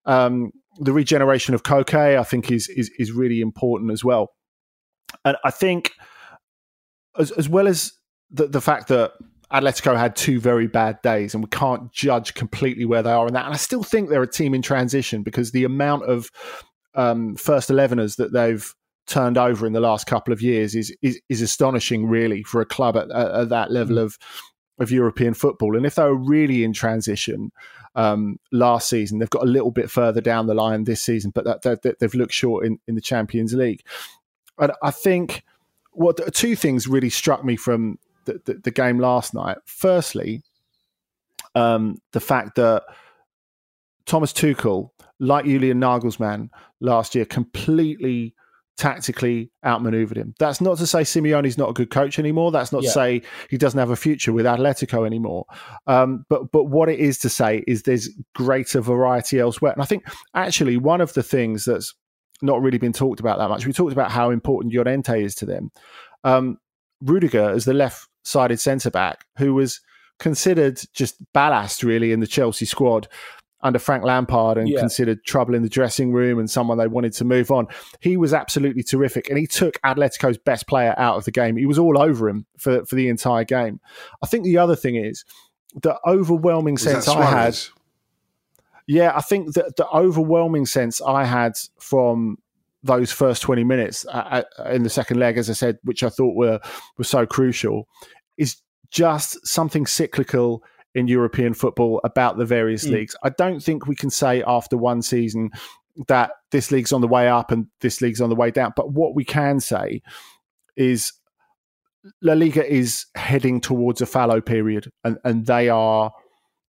Um, 0.05 0.51
the 0.79 0.93
regeneration 0.93 1.53
of 1.53 1.63
Koke, 1.63 2.17
I 2.17 2.23
think, 2.23 2.51
is, 2.51 2.67
is, 2.69 2.89
is 2.97 3.11
really 3.11 3.41
important 3.41 3.91
as 3.91 4.03
well. 4.03 4.29
And 5.25 5.37
I 5.43 5.51
think, 5.51 5.91
as, 7.17 7.31
as 7.31 7.47
well 7.47 7.67
as 7.67 7.93
the, 8.31 8.47
the 8.47 8.61
fact 8.61 8.87
that 8.87 9.13
Atletico 9.51 9.95
had 9.95 10.15
two 10.15 10.39
very 10.39 10.67
bad 10.67 11.01
days, 11.03 11.33
and 11.33 11.43
we 11.43 11.49
can't 11.49 11.91
judge 11.91 12.33
completely 12.33 12.85
where 12.85 13.03
they 13.03 13.11
are 13.11 13.27
in 13.27 13.33
that. 13.33 13.45
And 13.45 13.53
I 13.53 13.57
still 13.57 13.83
think 13.83 14.09
they're 14.09 14.23
a 14.23 14.27
team 14.27 14.55
in 14.55 14.61
transition 14.61 15.21
because 15.21 15.51
the 15.51 15.63
amount 15.63 16.05
of 16.05 16.31
um, 16.95 17.35
first 17.35 17.69
11ers 17.69 18.17
that 18.17 18.33
they've 18.33 18.73
turned 19.05 19.37
over 19.37 19.67
in 19.67 19.73
the 19.73 19.79
last 19.79 20.07
couple 20.07 20.33
of 20.33 20.41
years 20.41 20.75
is 20.75 20.95
is, 21.01 21.21
is 21.29 21.41
astonishing, 21.41 22.07
really, 22.07 22.41
for 22.43 22.61
a 22.61 22.65
club 22.65 22.97
at, 22.97 23.11
at 23.11 23.49
that 23.49 23.71
level 23.71 23.97
mm. 23.97 24.03
of 24.03 24.17
of 24.79 24.91
European 24.91 25.35
football. 25.35 25.77
And 25.77 25.85
if 25.85 25.95
they 25.95 26.03
were 26.03 26.15
really 26.15 26.63
in 26.63 26.73
transition 26.73 27.51
um, 27.95 28.39
last 28.51 28.89
season, 28.89 29.19
they've 29.19 29.29
got 29.29 29.43
a 29.43 29.47
little 29.47 29.71
bit 29.71 29.89
further 29.89 30.21
down 30.21 30.47
the 30.47 30.53
line 30.53 30.83
this 30.83 31.01
season, 31.01 31.31
but 31.33 31.45
that, 31.45 31.81
that, 31.83 31.99
they've 31.99 32.13
looked 32.13 32.33
short 32.33 32.65
in, 32.65 32.79
in 32.87 32.95
the 32.95 33.01
Champions 33.01 33.53
League. 33.53 33.83
And 34.57 34.71
I 34.81 34.91
think 34.91 35.43
what 35.91 36.33
two 36.33 36.55
things 36.55 36.87
really 36.87 37.09
struck 37.09 37.43
me 37.43 37.55
from 37.55 37.99
the, 38.25 38.41
the, 38.45 38.53
the 38.55 38.71
game 38.71 38.99
last 38.99 39.33
night. 39.33 39.57
Firstly, 39.65 40.41
um, 41.55 42.01
the 42.11 42.19
fact 42.19 42.55
that 42.55 42.83
Thomas 44.05 44.33
Tuchel, 44.33 44.89
like 45.19 45.45
Julian 45.45 45.79
Nagelsmann 45.79 46.49
last 46.79 47.15
year, 47.15 47.25
completely 47.25 48.33
tactically 48.77 49.51
outmaneuvered 49.65 50.17
him. 50.17 50.33
That's 50.39 50.59
not 50.59 50.77
to 50.79 50.87
say 50.87 51.01
Simeone's 51.01 51.57
not 51.57 51.69
a 51.69 51.73
good 51.73 51.89
coach 51.89 52.17
anymore. 52.17 52.51
That's 52.51 52.71
not 52.71 52.83
yeah. 52.83 52.89
to 52.89 52.93
say 52.93 53.21
he 53.49 53.57
doesn't 53.57 53.79
have 53.79 53.91
a 53.91 53.95
future 53.95 54.33
with 54.33 54.45
Atletico 54.45 55.05
anymore. 55.05 55.45
Um, 55.87 56.25
but 56.29 56.51
but 56.51 56.65
what 56.65 56.89
it 56.89 56.99
is 56.99 57.17
to 57.19 57.29
say 57.29 57.63
is 57.67 57.83
there's 57.83 58.09
greater 58.35 58.81
variety 58.81 59.39
elsewhere. 59.39 59.73
And 59.73 59.81
I 59.81 59.85
think 59.85 60.03
actually 60.33 60.77
one 60.77 61.01
of 61.01 61.13
the 61.13 61.23
things 61.23 61.65
that's 61.65 61.93
not 62.41 62.61
really 62.61 62.77
been 62.77 62.93
talked 62.93 63.19
about 63.19 63.37
that 63.37 63.49
much. 63.49 63.65
We 63.65 63.73
talked 63.73 63.93
about 63.93 64.11
how 64.11 64.29
important 64.29 64.73
Llorente 64.73 65.23
is 65.23 65.35
to 65.35 65.45
them. 65.45 65.71
Um, 66.23 66.57
Rudiger 67.01 67.49
as 67.49 67.65
the 67.65 67.73
left-sided 67.73 68.59
centre 68.59 68.91
back, 68.91 69.25
who 69.37 69.53
was 69.53 69.81
considered 70.19 70.81
just 70.93 71.15
ballast 71.33 71.83
really 71.83 72.11
in 72.11 72.19
the 72.19 72.27
Chelsea 72.27 72.65
squad 72.65 73.07
under 73.63 73.79
Frank 73.79 74.03
Lampard 74.03 74.57
and 74.57 74.67
yeah. 74.67 74.79
considered 74.79 75.23
trouble 75.23 75.55
in 75.55 75.63
the 75.63 75.69
dressing 75.69 76.11
room 76.11 76.37
and 76.37 76.51
someone 76.51 76.77
they 76.77 76.87
wanted 76.87 77.13
to 77.13 77.25
move 77.25 77.49
on. 77.49 77.67
He 77.99 78.17
was 78.17 78.33
absolutely 78.33 78.83
terrific 78.83 79.29
and 79.29 79.39
he 79.39 79.47
took 79.47 79.79
Atletico's 79.81 80.37
best 80.37 80.67
player 80.67 80.93
out 80.97 81.15
of 81.15 81.25
the 81.25 81.31
game. 81.31 81.55
He 81.55 81.65
was 81.65 81.79
all 81.79 81.99
over 81.99 82.29
him 82.29 82.45
for, 82.57 82.85
for 82.85 82.95
the 82.95 83.07
entire 83.07 83.45
game. 83.45 83.79
I 84.21 84.27
think 84.27 84.43
the 84.43 84.57
other 84.57 84.75
thing 84.75 84.97
is 84.97 85.23
the 85.81 85.97
overwhelming 86.05 86.75
was 86.75 86.83
sense 86.83 87.07
I 87.07 87.23
had. 87.23 87.57
Yeah, 88.85 89.13
I 89.15 89.21
think 89.21 89.53
that 89.53 89.77
the 89.77 89.87
overwhelming 89.89 90.65
sense 90.65 91.01
I 91.01 91.23
had 91.23 91.53
from 91.79 92.37
those 92.83 93.13
first 93.13 93.41
20 93.41 93.63
minutes 93.63 94.05
uh, 94.07 94.43
uh, 94.59 94.63
in 94.65 94.83
the 94.83 94.89
second 94.89 95.17
leg, 95.17 95.37
as 95.37 95.49
I 95.49 95.53
said, 95.53 95.79
which 95.83 96.03
I 96.03 96.09
thought 96.09 96.35
were, 96.35 96.59
were 96.97 97.05
so 97.05 97.25
crucial, 97.25 97.87
is 98.37 98.57
just 98.91 99.47
something 99.47 99.85
cyclical 99.85 100.63
in 100.95 101.07
European 101.07 101.53
football 101.53 101.99
about 102.03 102.37
the 102.37 102.45
various 102.45 102.85
mm. 102.85 102.91
leagues. 102.91 103.15
I 103.23 103.29
don't 103.29 103.61
think 103.61 103.87
we 103.87 103.95
can 103.95 104.09
say 104.09 104.43
after 104.45 104.77
one 104.77 105.01
season 105.01 105.51
that 106.07 106.31
this 106.51 106.71
league's 106.71 106.93
on 106.93 107.01
the 107.01 107.07
way 107.07 107.27
up 107.27 107.51
and 107.51 107.67
this 107.81 108.01
league's 108.01 108.21
on 108.21 108.29
the 108.29 108.35
way 108.35 108.51
down. 108.51 108.73
But 108.75 108.91
what 108.91 109.15
we 109.15 109.23
can 109.23 109.59
say 109.59 110.01
is 110.75 111.13
La 112.21 112.33
Liga 112.33 112.65
is 112.65 113.05
heading 113.15 113.61
towards 113.61 114.01
a 114.01 114.05
fallow 114.05 114.41
period, 114.41 114.91
and, 115.03 115.17
and 115.23 115.45
they 115.45 115.69
are 115.69 116.11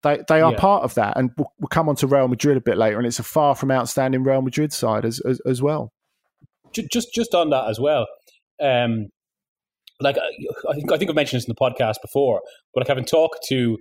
they 0.02 0.22
they 0.28 0.40
are 0.40 0.52
yeah. 0.52 0.58
part 0.58 0.84
of 0.84 0.94
that. 0.94 1.16
And 1.16 1.30
we'll, 1.36 1.52
we'll, 1.58 1.68
come 1.68 1.88
on 1.88 1.96
to 1.96 2.06
Real 2.06 2.28
Madrid 2.28 2.56
a 2.56 2.60
bit 2.60 2.76
later, 2.76 2.98
and 2.98 3.06
it's 3.06 3.18
a 3.18 3.24
far 3.24 3.54
from 3.54 3.70
outstanding 3.70 4.22
Real 4.22 4.42
Madrid 4.42 4.72
side 4.72 5.04
as 5.04 5.20
as, 5.20 5.40
as 5.46 5.62
well. 5.62 5.92
Just 6.72 7.14
just 7.14 7.34
on 7.34 7.50
that 7.50 7.68
as 7.68 7.80
well. 7.80 8.06
Um, 8.60 9.08
like 10.00 10.16
I 10.18 10.74
think 10.74 10.92
I 10.92 10.98
think 10.98 11.10
I've 11.10 11.16
mentioned 11.16 11.40
this 11.40 11.48
in 11.48 11.54
the 11.58 11.60
podcast 11.60 11.96
before, 12.02 12.42
but 12.72 12.82
like 12.82 12.88
having 12.88 13.04
talked 13.04 13.44
to 13.48 13.78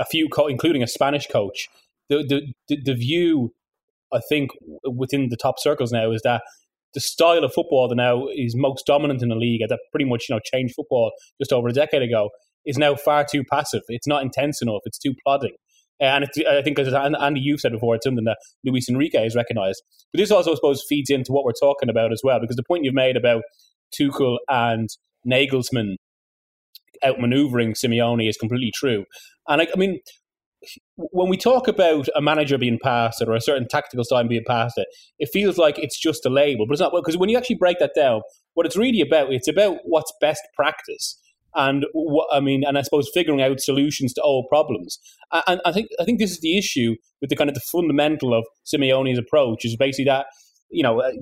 a 0.00 0.04
few, 0.04 0.28
co- 0.28 0.48
including 0.48 0.82
a 0.82 0.88
Spanish 0.88 1.26
coach, 1.26 1.68
the, 2.08 2.52
the 2.68 2.76
the 2.84 2.94
view 2.94 3.52
I 4.12 4.20
think 4.28 4.50
within 4.84 5.28
the 5.28 5.36
top 5.36 5.58
circles 5.58 5.92
now 5.92 6.10
is 6.10 6.22
that 6.22 6.42
the 6.94 7.00
style 7.00 7.44
of 7.44 7.52
football 7.52 7.88
that 7.88 7.94
now 7.94 8.26
is 8.34 8.56
most 8.56 8.84
dominant 8.86 9.22
in 9.22 9.28
the 9.28 9.36
league, 9.36 9.60
that 9.68 9.78
pretty 9.92 10.06
much 10.06 10.26
you 10.28 10.34
know 10.34 10.40
changed 10.52 10.74
football 10.74 11.12
just 11.40 11.52
over 11.52 11.68
a 11.68 11.72
decade 11.72 12.02
ago, 12.02 12.30
is 12.66 12.78
now 12.78 12.94
far 12.96 13.24
too 13.24 13.44
passive. 13.50 13.82
It's 13.88 14.08
not 14.08 14.22
intense 14.22 14.60
enough. 14.62 14.80
It's 14.84 14.98
too 14.98 15.14
plodding. 15.24 15.54
And 16.00 16.24
I 16.48 16.62
think, 16.62 16.78
as 16.78 16.94
Andy, 16.94 17.40
you've 17.40 17.60
said 17.60 17.72
before, 17.72 17.94
it's 17.94 18.04
something 18.04 18.24
that 18.24 18.38
Luis 18.64 18.88
Enrique 18.88 19.22
has 19.22 19.36
recognised. 19.36 19.82
But 20.12 20.20
this 20.20 20.30
also, 20.30 20.52
I 20.52 20.54
suppose, 20.54 20.82
feeds 20.88 21.10
into 21.10 21.30
what 21.30 21.44
we're 21.44 21.52
talking 21.52 21.90
about 21.90 22.10
as 22.10 22.22
well, 22.24 22.40
because 22.40 22.56
the 22.56 22.62
point 22.62 22.84
you've 22.84 22.94
made 22.94 23.18
about 23.18 23.42
Tuchel 23.94 24.38
and 24.48 24.88
Nagelsmann 25.30 25.96
outmaneuvering 27.04 27.76
Simeone 27.76 28.28
is 28.28 28.38
completely 28.38 28.72
true. 28.74 29.04
And 29.50 29.60
I, 29.60 29.66
I 29.74 29.76
mean, 29.76 30.00
when 30.96 31.28
we 31.28 31.36
talk 31.36 31.68
about 31.68 32.08
a 32.14 32.20
manager 32.20 32.56
being 32.56 32.78
past 32.82 33.20
it 33.20 33.28
or 33.28 33.34
a 33.34 33.40
certain 33.40 33.66
tactical 33.68 34.04
style 34.04 34.26
being 34.26 34.44
past 34.46 34.78
it, 34.78 34.86
it 35.18 35.28
feels 35.32 35.58
like 35.58 35.78
it's 35.78 35.98
just 35.98 36.24
a 36.24 36.30
label, 36.30 36.66
but 36.66 36.74
it's 36.74 36.80
not. 36.80 36.92
Because 36.94 37.16
when 37.16 37.28
you 37.28 37.36
actually 37.36 37.56
break 37.56 37.78
that 37.80 37.92
down, 37.94 38.22
what 38.54 38.66
it's 38.66 38.76
really 38.76 39.00
about, 39.00 39.32
it's 39.32 39.48
about 39.48 39.78
what's 39.84 40.12
best 40.20 40.42
practice, 40.54 41.18
and 41.54 41.84
what 41.92 42.28
I 42.32 42.40
mean, 42.40 42.62
and 42.64 42.78
I 42.78 42.82
suppose 42.82 43.10
figuring 43.12 43.42
out 43.42 43.60
solutions 43.60 44.12
to 44.14 44.22
all 44.22 44.46
problems. 44.48 44.98
And 45.46 45.60
I 45.64 45.72
think 45.72 45.88
I 45.98 46.04
think 46.04 46.18
this 46.20 46.30
is 46.30 46.40
the 46.40 46.56
issue 46.56 46.94
with 47.20 47.30
the 47.30 47.36
kind 47.36 47.50
of 47.50 47.54
the 47.54 47.60
fundamental 47.60 48.34
of 48.34 48.44
Simeone's 48.64 49.18
approach 49.18 49.64
is 49.64 49.76
basically 49.76 50.04
that 50.04 50.26
you 50.70 50.82
know 50.82 51.00
uh, 51.00 51.12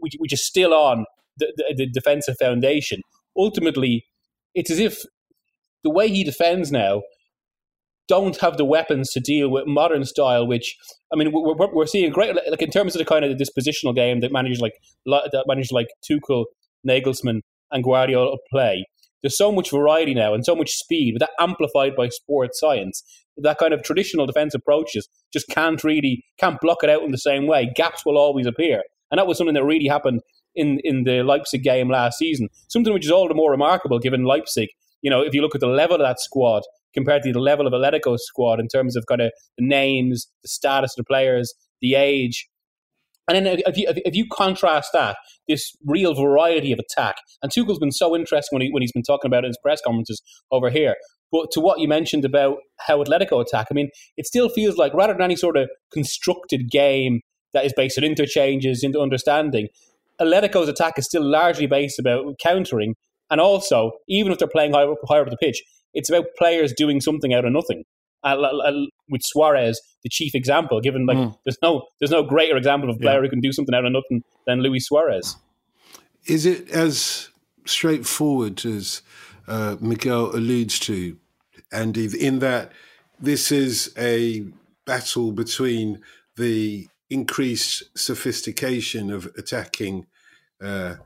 we 0.00 0.10
we 0.18 0.26
just 0.26 0.44
still 0.44 0.74
on 0.74 1.04
the, 1.36 1.52
the, 1.56 1.74
the 1.76 1.86
defensive 1.86 2.36
foundation. 2.40 3.02
Ultimately, 3.36 4.06
it's 4.54 4.70
as 4.70 4.78
if 4.78 5.02
the 5.84 5.90
way 5.90 6.08
he 6.08 6.24
defends 6.24 6.72
now 6.72 7.02
don't 8.08 8.36
have 8.40 8.56
the 8.56 8.64
weapons 8.64 9.10
to 9.12 9.20
deal 9.20 9.50
with 9.50 9.66
modern 9.66 10.04
style, 10.04 10.46
which 10.46 10.76
I 11.12 11.16
mean 11.16 11.32
we're, 11.32 11.54
we're 11.72 11.86
seeing 11.86 12.10
great 12.12 12.34
like 12.34 12.62
in 12.62 12.70
terms 12.70 12.94
of 12.94 12.98
the 12.98 13.04
kind 13.04 13.24
of 13.24 13.38
this 13.38 13.50
positional 13.58 13.94
game 13.94 14.20
that 14.20 14.32
managers 14.32 14.60
like 14.60 14.74
that 15.06 15.44
managers 15.46 15.72
like 15.72 15.88
Tuchel, 16.08 16.44
Nagelsmann, 16.88 17.40
and 17.70 17.84
Guardiola 17.84 18.36
play. 18.50 18.86
There's 19.22 19.36
so 19.36 19.50
much 19.50 19.70
variety 19.70 20.14
now 20.14 20.34
and 20.34 20.44
so 20.44 20.54
much 20.54 20.70
speed, 20.70 21.14
but 21.18 21.26
that 21.26 21.42
amplified 21.42 21.96
by 21.96 22.08
sports 22.10 22.60
science. 22.60 23.02
That 23.38 23.58
kind 23.58 23.74
of 23.74 23.82
traditional 23.82 24.26
defense 24.26 24.54
approaches 24.54 25.08
just 25.32 25.48
can't 25.48 25.82
really 25.84 26.22
can't 26.38 26.60
block 26.60 26.78
it 26.82 26.90
out 26.90 27.02
in 27.02 27.10
the 27.10 27.18
same 27.18 27.46
way. 27.46 27.70
Gaps 27.74 28.06
will 28.06 28.18
always 28.18 28.46
appear, 28.46 28.82
and 29.10 29.18
that 29.18 29.26
was 29.26 29.38
something 29.38 29.54
that 29.54 29.64
really 29.64 29.88
happened 29.88 30.20
in 30.54 30.80
in 30.84 31.04
the 31.04 31.22
Leipzig 31.22 31.62
game 31.62 31.90
last 31.90 32.18
season. 32.18 32.48
Something 32.68 32.94
which 32.94 33.04
is 33.04 33.10
all 33.10 33.28
the 33.28 33.34
more 33.34 33.50
remarkable 33.50 33.98
given 33.98 34.24
Leipzig. 34.24 34.68
You 35.02 35.10
know, 35.10 35.22
if 35.22 35.34
you 35.34 35.42
look 35.42 35.54
at 35.54 35.60
the 35.60 35.66
level 35.66 35.96
of 35.96 36.02
that 36.02 36.18
squad, 36.20 36.62
compared 36.96 37.22
to 37.22 37.32
the 37.32 37.38
level 37.38 37.66
of 37.66 37.72
Atletico's 37.72 38.24
squad 38.26 38.58
in 38.58 38.68
terms 38.68 38.96
of 38.96 39.04
kind 39.06 39.20
of 39.20 39.32
the 39.58 39.66
names, 39.66 40.26
the 40.42 40.48
status 40.48 40.92
of 40.92 41.04
the 41.04 41.08
players, 41.08 41.54
the 41.80 41.94
age. 41.94 42.48
And 43.28 43.44
then 43.44 43.60
if 43.66 43.76
you, 43.76 43.86
if 43.88 44.14
you 44.14 44.26
contrast 44.32 44.90
that, 44.92 45.16
this 45.48 45.72
real 45.84 46.14
variety 46.14 46.72
of 46.72 46.78
attack, 46.78 47.16
and 47.42 47.52
Tuchel's 47.52 47.78
been 47.78 47.92
so 47.92 48.14
interesting 48.14 48.56
when, 48.56 48.62
he, 48.62 48.70
when 48.70 48.82
he's 48.82 48.92
been 48.92 49.02
talking 49.02 49.28
about 49.28 49.44
it 49.44 49.46
in 49.46 49.50
his 49.50 49.58
press 49.62 49.80
conferences 49.84 50.22
over 50.50 50.70
here. 50.70 50.94
But 51.32 51.50
to 51.52 51.60
what 51.60 51.80
you 51.80 51.88
mentioned 51.88 52.24
about 52.24 52.58
how 52.78 53.02
Atletico 53.02 53.44
attack, 53.44 53.66
I 53.70 53.74
mean, 53.74 53.90
it 54.16 54.26
still 54.26 54.48
feels 54.48 54.76
like 54.76 54.94
rather 54.94 55.12
than 55.12 55.22
any 55.22 55.34
sort 55.34 55.56
of 55.56 55.68
constructed 55.92 56.70
game 56.70 57.20
that 57.52 57.64
is 57.64 57.72
based 57.76 57.98
on 57.98 58.04
interchanges, 58.04 58.84
into 58.84 59.00
understanding, 59.00 59.68
Atletico's 60.20 60.68
attack 60.68 60.98
is 60.98 61.04
still 61.04 61.24
largely 61.24 61.66
based 61.66 61.98
about 61.98 62.38
countering. 62.40 62.94
And 63.28 63.40
also, 63.40 63.90
even 64.08 64.30
if 64.30 64.38
they're 64.38 64.46
playing 64.46 64.72
higher, 64.72 64.94
higher 65.08 65.22
up 65.22 65.30
the 65.30 65.36
pitch, 65.36 65.62
it's 65.96 66.08
about 66.08 66.26
players 66.38 66.72
doing 66.76 67.00
something 67.00 67.34
out 67.34 67.44
of 67.44 67.52
nothing. 67.52 67.84
Uh, 68.22 68.36
with 69.08 69.22
Suarez, 69.22 69.80
the 70.02 70.08
chief 70.08 70.34
example, 70.34 70.80
given 70.80 71.06
like 71.06 71.16
mm. 71.16 71.38
there's 71.44 71.58
no 71.62 71.86
there's 72.00 72.10
no 72.10 72.24
greater 72.24 72.56
example 72.56 72.90
of 72.90 72.96
a 72.96 72.98
player 72.98 73.16
yeah. 73.16 73.22
who 73.22 73.28
can 73.28 73.40
do 73.40 73.52
something 73.52 73.74
out 73.74 73.84
of 73.84 73.92
nothing 73.92 74.22
than 74.46 74.62
Luis 74.62 74.86
Suarez. 74.86 75.36
Is 76.26 76.44
it 76.44 76.68
as 76.70 77.28
straightforward 77.66 78.64
as 78.66 79.02
uh, 79.46 79.76
Miguel 79.80 80.34
alludes 80.34 80.80
to, 80.80 81.16
Andy? 81.70 82.08
In 82.18 82.40
that 82.40 82.72
this 83.20 83.52
is 83.52 83.94
a 83.96 84.46
battle 84.86 85.30
between 85.30 86.00
the 86.36 86.88
increased 87.08 87.84
sophistication 87.96 89.12
of 89.12 89.26
attacking 89.38 90.06
uh, 90.60 90.96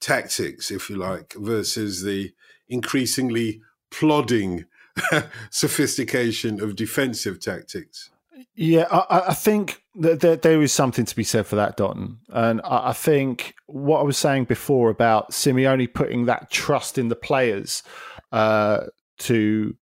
tactics, 0.00 0.72
if 0.72 0.90
you 0.90 0.96
like, 0.96 1.34
versus 1.34 2.02
the 2.02 2.32
increasingly 2.68 3.60
plodding 3.98 4.66
sophistication 5.50 6.60
of 6.60 6.76
defensive 6.76 7.40
tactics. 7.40 8.10
Yeah, 8.56 8.86
I, 8.90 9.28
I 9.28 9.34
think 9.34 9.82
that 9.96 10.42
there, 10.42 10.62
is 10.62 10.72
something 10.72 11.04
to 11.04 11.16
be 11.16 11.24
said 11.24 11.46
for 11.46 11.56
that, 11.56 11.76
Dotun. 11.76 12.18
And 12.28 12.60
I, 12.62 12.92
think 12.92 13.54
what 13.66 14.00
I 14.00 14.02
was 14.02 14.16
saying 14.16 14.44
before 14.44 14.90
about 14.90 15.30
Simeone 15.32 15.92
putting 15.92 16.26
that 16.26 16.50
trust 16.50 16.98
in 16.98 17.08
the 17.08 17.16
players 17.16 17.82
uh, 18.32 18.86
to 19.18 19.76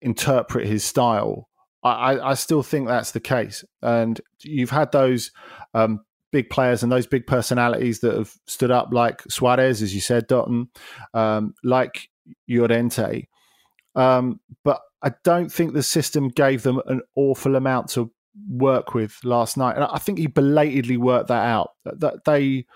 interpret 0.00 0.66
his 0.66 0.84
style, 0.84 1.48
I, 1.82 2.18
I, 2.18 2.34
still 2.34 2.62
think 2.62 2.88
that's 2.88 3.12
the 3.12 3.20
case. 3.20 3.64
And 3.82 4.20
you've 4.40 4.70
had 4.70 4.92
those 4.92 5.30
um, 5.72 6.00
big 6.32 6.50
players 6.50 6.82
and 6.82 6.90
those 6.90 7.06
big 7.06 7.26
personalities 7.26 8.00
that 8.00 8.14
have 8.14 8.32
stood 8.46 8.70
up, 8.70 8.88
like 8.92 9.22
Suarez, 9.28 9.82
as 9.82 9.94
you 9.94 10.00
said, 10.00 10.26
Dotun, 10.26 10.68
um, 11.14 11.54
like 11.62 12.08
Llorente, 12.48 13.28
Um, 13.96 14.40
but 14.62 14.80
I 15.02 15.12
don't 15.24 15.50
think 15.50 15.72
the 15.72 15.82
system 15.82 16.28
gave 16.28 16.62
them 16.62 16.80
an 16.86 17.00
awful 17.16 17.56
amount 17.56 17.88
to 17.90 18.12
work 18.48 18.94
with 18.94 19.18
last 19.24 19.56
night, 19.56 19.76
and 19.76 19.84
I 19.84 19.98
think 19.98 20.18
he 20.18 20.26
belatedly 20.26 20.96
worked 20.96 21.28
that 21.28 21.44
out. 21.44 21.70
That 21.84 22.24
they 22.24 22.66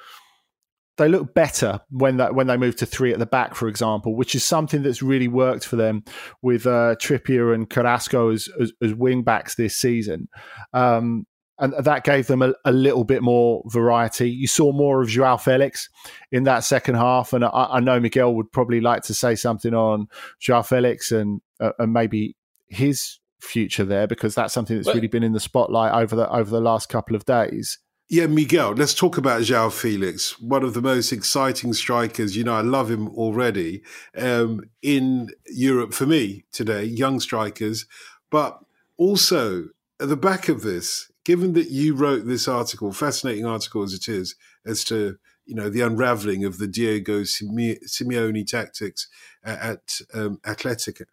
they 1.01 1.09
look 1.09 1.35
better 1.35 1.81
when 1.91 2.19
that 2.19 2.35
when 2.35 2.47
they 2.47 2.57
move 2.59 2.77
to 2.77 2.87
three 2.87 3.13
at 3.13 3.19
the 3.19 3.27
back, 3.27 3.55
for 3.55 3.69
example, 3.69 4.15
which 4.15 4.35
is 4.35 4.45
something 4.45 4.83
that's 4.83 5.03
really 5.03 5.29
worked 5.29 5.67
for 5.67 5.77
them 5.77 6.05
with 6.43 6.67
uh, 6.67 6.97
Trippier 7.01 7.55
and 7.55 7.69
Carrasco 7.69 8.31
as, 8.31 8.49
as, 8.61 8.73
as 8.83 8.95
wing 8.95 9.23
backs 9.23 9.55
this 9.55 9.77
season. 9.77 10.29
Um, 10.75 11.27
and 11.61 11.75
that 11.85 12.05
gave 12.05 12.27
them 12.27 12.43
a, 12.43 12.55
a, 12.65 12.73
little 12.73 13.05
bit 13.05 13.23
more 13.23 13.63
variety. 13.67 14.31
You 14.31 14.47
saw 14.47 14.73
more 14.73 15.03
of 15.03 15.09
Joao 15.09 15.37
Felix 15.37 15.89
in 16.33 16.45
that 16.45 16.65
second 16.65 16.95
half, 16.97 17.33
and 17.33 17.45
I, 17.45 17.49
I 17.51 17.81
know 17.81 18.01
Miguel 18.01 18.35
would 18.35 18.51
probably 18.51 18.81
like 18.81 19.03
to 19.05 19.15
say 19.15 19.35
something 19.35 19.75
on 19.75 20.09
Joao 20.39 20.63
Felix 20.63 21.13
and 21.13 21.41
uh, 21.61 21.73
and 21.79 21.93
maybe 21.93 22.37
his 22.69 23.19
future 23.41 23.85
there 23.85 24.07
because 24.07 24.35
that's 24.35 24.53
something 24.53 24.77
that's 24.77 24.95
really 24.95 25.07
been 25.07 25.23
in 25.23 25.33
the 25.33 25.41
spotlight 25.41 25.93
over 25.93 26.17
the 26.17 26.29
over 26.31 26.51
the 26.51 26.61
last 26.61 26.89
couple 26.89 27.15
of 27.15 27.25
days. 27.25 27.79
Yeah, 28.09 28.27
Miguel, 28.27 28.73
let's 28.73 28.93
talk 28.93 29.19
about 29.19 29.43
Joao 29.43 29.71
Felix, 29.71 30.41
one 30.41 30.65
of 30.65 30.75
the 30.75 30.83
most 30.83 31.13
exciting 31.13 31.73
strikers. 31.73 32.37
You 32.37 32.43
know, 32.43 32.55
I 32.55 32.61
love 32.61 32.91
him 32.91 33.09
already 33.11 33.83
um, 34.17 34.63
in 34.83 35.31
Europe 35.47 35.95
for 35.95 36.07
me 36.07 36.45
today, 36.51 36.83
young 36.83 37.21
strikers. 37.21 37.87
But 38.29 38.59
also, 38.97 39.69
at 40.01 40.09
the 40.09 40.17
back 40.17 40.49
of 40.49 40.63
this, 40.63 41.10
given 41.25 41.53
that 41.55 41.71
you 41.71 41.95
wrote 41.95 42.27
this 42.27 42.49
article, 42.49 42.93
fascinating 42.93 43.47
article 43.47 43.83
as 43.83 43.93
it 43.93 44.09
is, 44.09 44.35
as 44.67 44.85
to 44.85 45.19
you 45.45 45.55
know 45.55 45.69
the 45.69 45.81
unraveling 45.81 46.45
of 46.45 46.59
the 46.59 46.67
Diego 46.67 47.23
Simeone 47.23 48.47
tactics 48.47 49.09
at 49.45 50.01
um, 50.15 50.39
Atletico, 50.45 51.05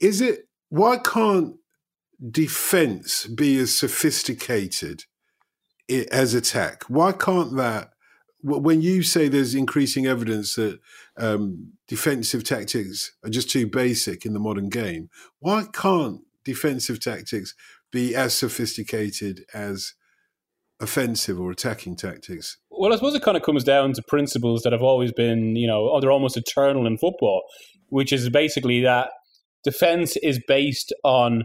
is 0.00 0.20
it 0.20 0.48
why 0.68 0.96
can't 0.98 1.56
defense 2.30 3.26
be 3.26 3.58
as 3.58 3.74
sophisticated 3.74 5.04
as 6.10 6.34
attack? 6.34 6.84
Why 6.88 7.12
can't 7.12 7.56
that? 7.56 7.90
When 8.42 8.82
you 8.82 9.02
say 9.02 9.28
there's 9.28 9.54
increasing 9.54 10.06
evidence 10.06 10.56
that 10.56 10.78
um, 11.16 11.72
defensive 11.88 12.44
tactics 12.44 13.14
are 13.24 13.30
just 13.30 13.50
too 13.50 13.66
basic 13.66 14.26
in 14.26 14.34
the 14.34 14.40
modern 14.40 14.68
game, 14.68 15.08
why 15.38 15.64
can't 15.72 16.20
defensive 16.44 17.00
tactics 17.00 17.54
be 17.94 18.14
as 18.14 18.34
sophisticated 18.34 19.44
as 19.54 19.94
offensive 20.80 21.40
or 21.40 21.52
attacking 21.52 21.96
tactics? 21.96 22.58
Well, 22.70 22.92
I 22.92 22.96
suppose 22.96 23.14
it 23.14 23.22
kind 23.22 23.36
of 23.36 23.44
comes 23.44 23.62
down 23.64 23.92
to 23.92 24.02
principles 24.08 24.62
that 24.62 24.72
have 24.72 24.82
always 24.82 25.12
been, 25.12 25.54
you 25.56 25.68
know, 25.68 25.98
they're 26.00 26.10
almost 26.10 26.36
eternal 26.36 26.86
in 26.86 26.98
football, 26.98 27.42
which 27.88 28.12
is 28.12 28.28
basically 28.28 28.82
that 28.82 29.10
defense 29.62 30.16
is 30.16 30.40
based 30.46 30.92
on 31.04 31.44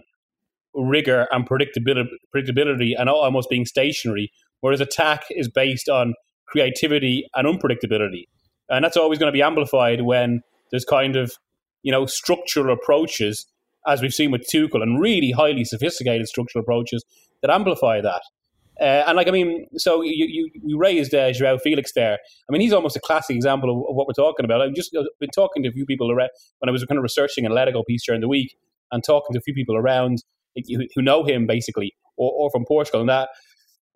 rigor 0.74 1.28
and 1.32 1.48
predictability, 1.48 2.10
predictability 2.36 2.94
and 2.98 3.10
almost 3.10 3.50
being 3.50 3.66
stationary, 3.66 4.32
whereas 4.62 4.82
attack 4.82 5.26
is 5.30 5.48
based 5.48 5.88
on 5.88 6.16
creativity 6.48 7.26
and 7.36 7.48
unpredictability. 7.48 8.24
And 8.70 8.84
that's 8.84 8.98
always 8.98 9.20
going 9.20 9.32
to 9.32 9.38
be 9.38 9.42
amplified 9.44 10.02
when 10.02 10.42
there's 10.72 10.86
kind 10.86 11.16
of, 11.16 11.34
you 11.84 11.92
know, 11.92 12.08
structural 12.08 12.74
approaches 12.74 13.46
as 13.90 14.02
we've 14.02 14.14
seen 14.14 14.32
with 14.32 14.46
Tuchel, 14.54 14.82
and 14.82 15.02
really 15.02 15.32
highly 15.32 15.66
sophisticated 15.66 16.28
structural 16.28 16.62
approaches 16.62 17.04
that 17.42 17.52
amplify 17.52 18.02
that. 18.02 18.22
Uh, 18.80 19.04
and 19.08 19.18
like 19.18 19.28
I 19.28 19.32
mean, 19.32 19.68
so 19.76 20.02
you 20.02 20.26
you, 20.28 20.50
you 20.64 20.78
raised 20.78 21.14
uh, 21.14 21.32
Joao 21.34 21.58
Felix 21.58 21.92
there. 21.94 22.14
I 22.14 22.52
mean, 22.52 22.62
he's 22.62 22.72
almost 22.72 22.96
a 22.96 23.02
classic 23.02 23.36
example 23.36 23.70
of, 23.70 23.78
of 23.90 23.96
what 23.96 24.08
we're 24.08 24.14
talking 24.14 24.46
about. 24.46 24.62
I've 24.62 24.74
just 24.74 24.96
been 25.20 25.30
talking 25.36 25.64
to 25.64 25.70
a 25.70 25.72
few 25.72 25.86
people 25.86 26.12
around 26.12 26.30
when 26.60 26.70
I 26.70 26.72
was 26.72 26.86
kind 26.86 26.98
of 26.98 27.04
researching 27.04 27.46
an 27.46 27.52
Atletico 27.52 27.86
piece 27.86 28.06
during 28.06 28.22
the 28.22 28.30
week, 28.30 28.56
and 28.92 29.04
talking 29.04 29.34
to 29.34 29.40
a 29.40 29.42
few 29.42 29.54
people 29.54 29.76
around 29.76 30.24
who, 30.56 30.86
who 30.96 31.02
know 31.02 31.24
him 31.24 31.46
basically, 31.46 31.94
or, 32.16 32.32
or 32.32 32.50
from 32.52 32.66
Portugal, 32.66 33.02
and 33.02 33.10
that. 33.10 33.30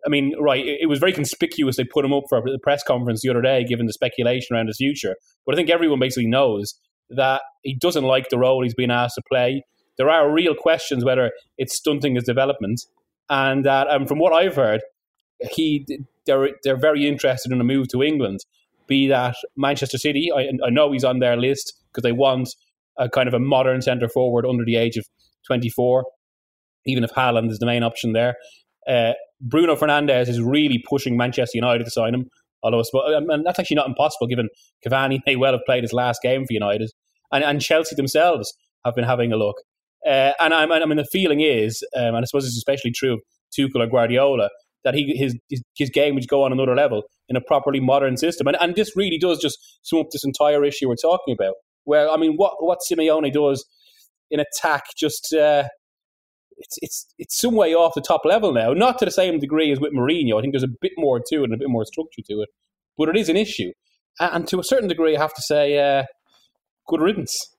I 0.06 0.10
mean, 0.10 0.36
right, 0.38 0.66
it, 0.66 0.90
was 0.90 1.00
very 1.00 1.14
conspicuous 1.14 1.78
they 1.78 1.86
put 1.86 2.04
him 2.04 2.12
up 2.12 2.24
for 2.28 2.40
a 2.40 2.60
press 2.62 2.84
conference 2.84 3.22
the 3.22 3.30
other 3.30 3.42
day, 3.42 3.64
given 3.64 3.86
the 3.86 3.94
speculation 3.94 4.54
around 4.54 4.68
his 4.68 4.76
future. 4.76 5.16
But 5.46 5.56
I 5.56 5.58
think 5.58 5.70
everyone 5.70 6.00
basically 6.00 6.28
knows 6.28 6.78
that 7.10 7.42
he 7.62 7.78
doesn't 7.80 8.04
like 8.04 8.28
the 8.28 8.38
role 8.38 8.63
he's 8.63 8.74
been 8.74 8.91
asked 8.91 9.15
to 9.15 9.22
play 9.32 9.63
there 9.97 10.10
are 10.10 10.32
real 10.32 10.56
questions 10.56 11.06
whether 11.06 11.32
it's 11.58 11.75
stunting 11.75 12.15
his 12.15 12.23
development. 12.23 12.82
And 13.29 13.65
that, 13.65 13.88
um, 13.88 14.06
from 14.06 14.19
what 14.19 14.34
I've 14.34 14.56
heard, 14.56 14.82
he 15.51 15.86
they're 16.25 16.49
they're 16.63 16.77
very 16.77 17.08
interested 17.08 17.51
in 17.51 17.60
a 17.60 17.63
move 17.63 17.88
to 17.89 18.03
England. 18.03 18.39
Be 18.88 19.08
that 19.08 19.36
Manchester 19.56 19.97
City, 19.97 20.29
I, 20.32 20.49
I 20.65 20.69
know 20.69 20.91
he's 20.91 21.03
on 21.03 21.19
their 21.19 21.38
list 21.38 21.73
because 21.91 22.03
they 22.03 22.12
want 22.12 22.49
a 22.97 23.10
kind 23.10 23.27
of 23.27 23.34
a 23.34 23.39
modern 23.39 23.82
centre 23.82 24.10
forward 24.10 24.45
under 24.45 24.65
the 24.65 24.75
age 24.75 24.97
of 24.97 25.06
24. 25.47 26.06
Even 26.86 27.03
if 27.03 27.12
Haaland 27.12 27.49
is 27.49 27.60
the 27.60 27.65
main 27.65 27.82
option 27.82 28.12
there, 28.12 28.36
uh, 28.88 29.13
Bruno 29.41 29.75
Fernandes 29.75 30.27
is 30.27 30.41
really 30.41 30.84
pushing 30.89 31.15
Manchester 31.15 31.58
United 31.58 31.86
to 31.86 31.91
sign 31.91 32.13
him. 32.13 32.29
Although, 32.62 32.84
um, 33.15 33.29
and 33.29 33.45
that's 33.45 33.60
actually 33.60 33.75
not 33.75 33.88
impossible 33.88 34.27
given 34.27 34.49
Cavani 34.86 35.19
may 35.25 35.36
well 35.36 35.53
have 35.53 35.65
played 35.65 35.84
his 35.84 35.93
last 35.93 36.21
game 36.21 36.45
for 36.45 36.53
United, 36.53 36.91
and, 37.32 37.43
and 37.43 37.62
Chelsea 37.62 37.95
themselves 37.95 38.53
have 38.86 38.95
been 38.95 39.06
having 39.06 39.32
a 39.32 39.38
look. 39.38 39.56
Uh, 40.08 40.34
and 40.39 40.54
I'm, 40.54 40.72
I 40.72 40.86
mean, 40.86 40.98
the 40.98 41.06
feeling 41.06 41.42
is, 41.42 41.84
um, 41.96 42.16
and 42.16 42.18
I 42.18 42.24
suppose 42.26 42.46
it's 42.46 42.58
especially 42.58 42.92
true 42.92 43.13
of 43.13 43.22
Tuchel 43.58 43.82
or 43.82 43.88
Guardiola, 43.88 44.50
that 44.84 44.94
he 44.94 45.16
his 45.16 45.38
his 45.78 45.89
game 45.89 46.16
would 46.16 46.28
go 46.28 46.44
on 46.44 46.52
another 46.52 46.76
level 46.76 47.04
in 47.30 47.38
a 47.38 47.42
properly 47.42 47.80
modern 47.80 48.18
system. 48.18 48.48
And 48.48 48.58
and 48.60 48.76
this 48.76 48.96
really 48.96 49.18
does 49.18 49.39
just 49.39 49.58
sum 49.84 50.00
up 50.00 50.08
this 50.12 50.26
entire 50.26 50.63
issue 50.66 50.89
we're 50.89 50.96
talking 50.96 51.34
about. 51.34 51.56
Where 51.86 52.10
I 52.10 52.18
mean, 52.18 52.36
what 52.36 52.56
what 52.60 52.80
Simeone 52.89 53.32
does 53.32 53.66
in 54.30 54.39
attack 54.39 54.84
just. 54.98 55.34
Uh, 55.34 55.66
it's 56.58 56.78
it's 56.82 57.13
it's 57.18 57.39
some 57.39 57.56
way 57.56 57.74
off 57.74 57.94
the 57.96 58.02
top 58.02 58.22
level 58.26 58.54
now. 58.54 58.74
Not 58.74 59.00
to 59.00 59.06
the 59.06 59.12
same 59.12 59.39
degree 59.39 59.72
as 59.72 59.80
with 59.80 59.92
Mourinho. 59.94 60.38
I 60.38 60.42
think 60.42 60.54
there's 60.54 60.63
a 60.63 60.76
bit 60.82 60.92
more 60.98 61.20
to 61.20 61.36
it 61.42 61.44
and 61.46 61.54
a 61.54 61.58
bit 61.58 61.70
more 61.70 61.84
structure 61.84 62.22
to 62.30 62.42
it, 62.42 62.50
but 62.98 63.10
it 63.10 63.18
is 63.18 63.28
an 63.28 63.38
issue. 63.38 63.72
And 64.20 64.48
to 64.50 64.60
a 64.60 64.63
certain 64.63 64.88
degree, 64.88 65.18
I 65.18 65.20
have 65.20 65.34
to 65.34 65.42
say, 65.42 65.80
uh, 65.80 66.04
good 66.88 67.02
riddance. 67.02 67.53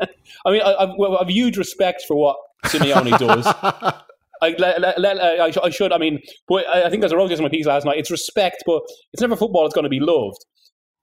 I 0.46 0.50
mean, 0.50 0.62
I, 0.62 0.74
I've, 0.74 0.90
well, 0.96 1.18
I've 1.18 1.28
huge 1.28 1.56
respect 1.56 2.04
for 2.06 2.16
what 2.16 2.36
Simeone 2.66 3.18
does. 3.18 3.46
I, 4.42 4.54
let, 4.58 4.98
let, 4.98 5.20
I, 5.20 5.52
I, 5.62 5.70
should. 5.70 5.92
I 5.92 5.98
mean, 5.98 6.18
but 6.48 6.66
I 6.66 6.88
think 6.88 7.04
as 7.04 7.12
I 7.12 7.16
wrote 7.16 7.28
this 7.28 7.38
in 7.38 7.42
my 7.42 7.50
piece 7.50 7.66
last 7.66 7.84
night, 7.84 7.98
it's 7.98 8.10
respect, 8.10 8.62
but 8.64 8.82
it's 9.12 9.20
never 9.20 9.36
football 9.36 9.62
that's 9.62 9.74
going 9.74 9.84
to 9.84 9.90
be 9.90 10.00
loved. 10.00 10.38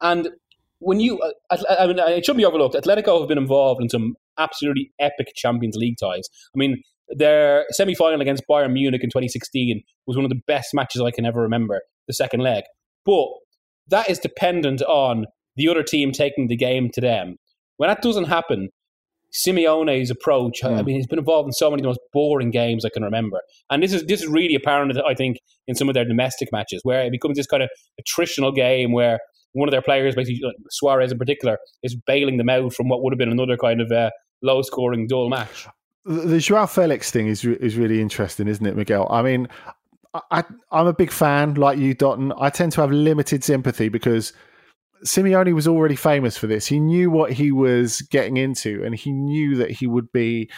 And 0.01 0.29
when 0.79 0.99
you, 0.99 1.19
uh, 1.19 1.31
I, 1.51 1.83
I 1.83 1.88
mean, 1.88 1.99
it 1.99 2.25
shouldn't 2.25 2.39
be 2.39 2.45
overlooked. 2.45 2.75
Atletico 2.75 3.19
have 3.19 3.27
been 3.27 3.38
involved 3.38 3.81
in 3.81 3.89
some 3.89 4.15
absolutely 4.39 4.91
epic 4.99 5.33
Champions 5.36 5.75
League 5.75 5.97
ties. 5.99 6.27
I 6.55 6.57
mean, 6.57 6.81
their 7.10 7.65
semi 7.71 7.95
final 7.95 8.21
against 8.21 8.43
Bayern 8.49 8.73
Munich 8.73 9.03
in 9.03 9.10
2016 9.10 9.81
was 10.07 10.15
one 10.15 10.25
of 10.25 10.29
the 10.29 10.41
best 10.47 10.73
matches 10.73 11.01
I 11.01 11.12
can 11.12 11.25
ever 11.25 11.41
remember, 11.41 11.81
the 12.07 12.13
second 12.13 12.41
leg. 12.41 12.63
But 13.05 13.27
that 13.89 14.10
is 14.10 14.19
dependent 14.19 14.81
on 14.81 15.25
the 15.55 15.67
other 15.69 15.83
team 15.83 16.12
taking 16.12 16.47
the 16.47 16.57
game 16.57 16.89
to 16.93 17.01
them. 17.01 17.38
When 17.77 17.89
that 17.89 18.01
doesn't 18.01 18.25
happen, 18.25 18.69
Simeone's 19.31 20.09
approach. 20.09 20.61
Mm. 20.61 20.67
I 20.67 20.79
hmm. 20.79 20.85
mean, 20.85 20.95
he's 20.95 21.07
been 21.07 21.19
involved 21.19 21.47
in 21.47 21.53
so 21.53 21.69
many 21.69 21.81
of 21.81 21.83
the 21.83 21.89
most 21.89 21.99
boring 22.13 22.51
games 22.51 22.85
I 22.85 22.89
can 22.89 23.03
remember, 23.03 23.39
and 23.69 23.83
this 23.83 23.93
is 23.93 24.05
this 24.05 24.21
is 24.21 24.27
really 24.27 24.55
apparent. 24.55 24.97
I 25.05 25.13
think 25.13 25.37
in 25.67 25.75
some 25.75 25.89
of 25.89 25.93
their 25.93 26.05
domestic 26.05 26.49
matches 26.51 26.81
where 26.83 27.03
it 27.03 27.11
becomes 27.11 27.37
this 27.37 27.47
kind 27.47 27.63
of 27.63 27.69
attritional 28.01 28.55
game 28.55 28.91
where 28.91 29.19
one 29.53 29.67
of 29.67 29.71
their 29.71 29.81
players, 29.81 30.15
basically 30.15 30.41
Suarez 30.69 31.11
in 31.11 31.17
particular, 31.17 31.57
is 31.83 31.95
bailing 31.95 32.37
them 32.37 32.49
out 32.49 32.73
from 32.73 32.89
what 32.89 33.03
would 33.03 33.13
have 33.13 33.17
been 33.17 33.31
another 33.31 33.57
kind 33.57 33.81
of 33.81 33.91
uh, 33.91 34.11
low 34.41 34.61
scoring, 34.61 35.07
dull 35.07 35.29
match. 35.29 35.67
The 36.05 36.39
Joao 36.39 36.67
Felix 36.67 37.11
thing 37.11 37.27
is 37.27 37.43
is 37.43 37.75
really 37.75 38.01
interesting, 38.01 38.47
isn't 38.47 38.65
it, 38.65 38.75
Miguel? 38.75 39.07
I 39.09 39.21
mean, 39.21 39.49
I, 40.31 40.43
I'm 40.71 40.87
a 40.87 40.93
big 40.93 41.11
fan, 41.11 41.55
like 41.55 41.77
you, 41.77 41.93
Dotun. 41.93 42.33
I 42.39 42.49
tend 42.49 42.71
to 42.73 42.81
have 42.81 42.91
limited 42.91 43.43
sympathy 43.43 43.89
because 43.89 44.33
Simeone 45.03 45.53
was 45.53 45.67
already 45.67 45.95
famous 45.95 46.38
for 46.38 46.47
this. 46.47 46.65
He 46.65 46.79
knew 46.79 47.10
what 47.10 47.33
he 47.33 47.51
was 47.51 48.01
getting 48.01 48.38
into, 48.38 48.83
and 48.83 48.95
he 48.95 49.12
knew 49.12 49.55
that 49.55 49.71
he 49.71 49.88
would 49.88 50.12
be 50.12 50.49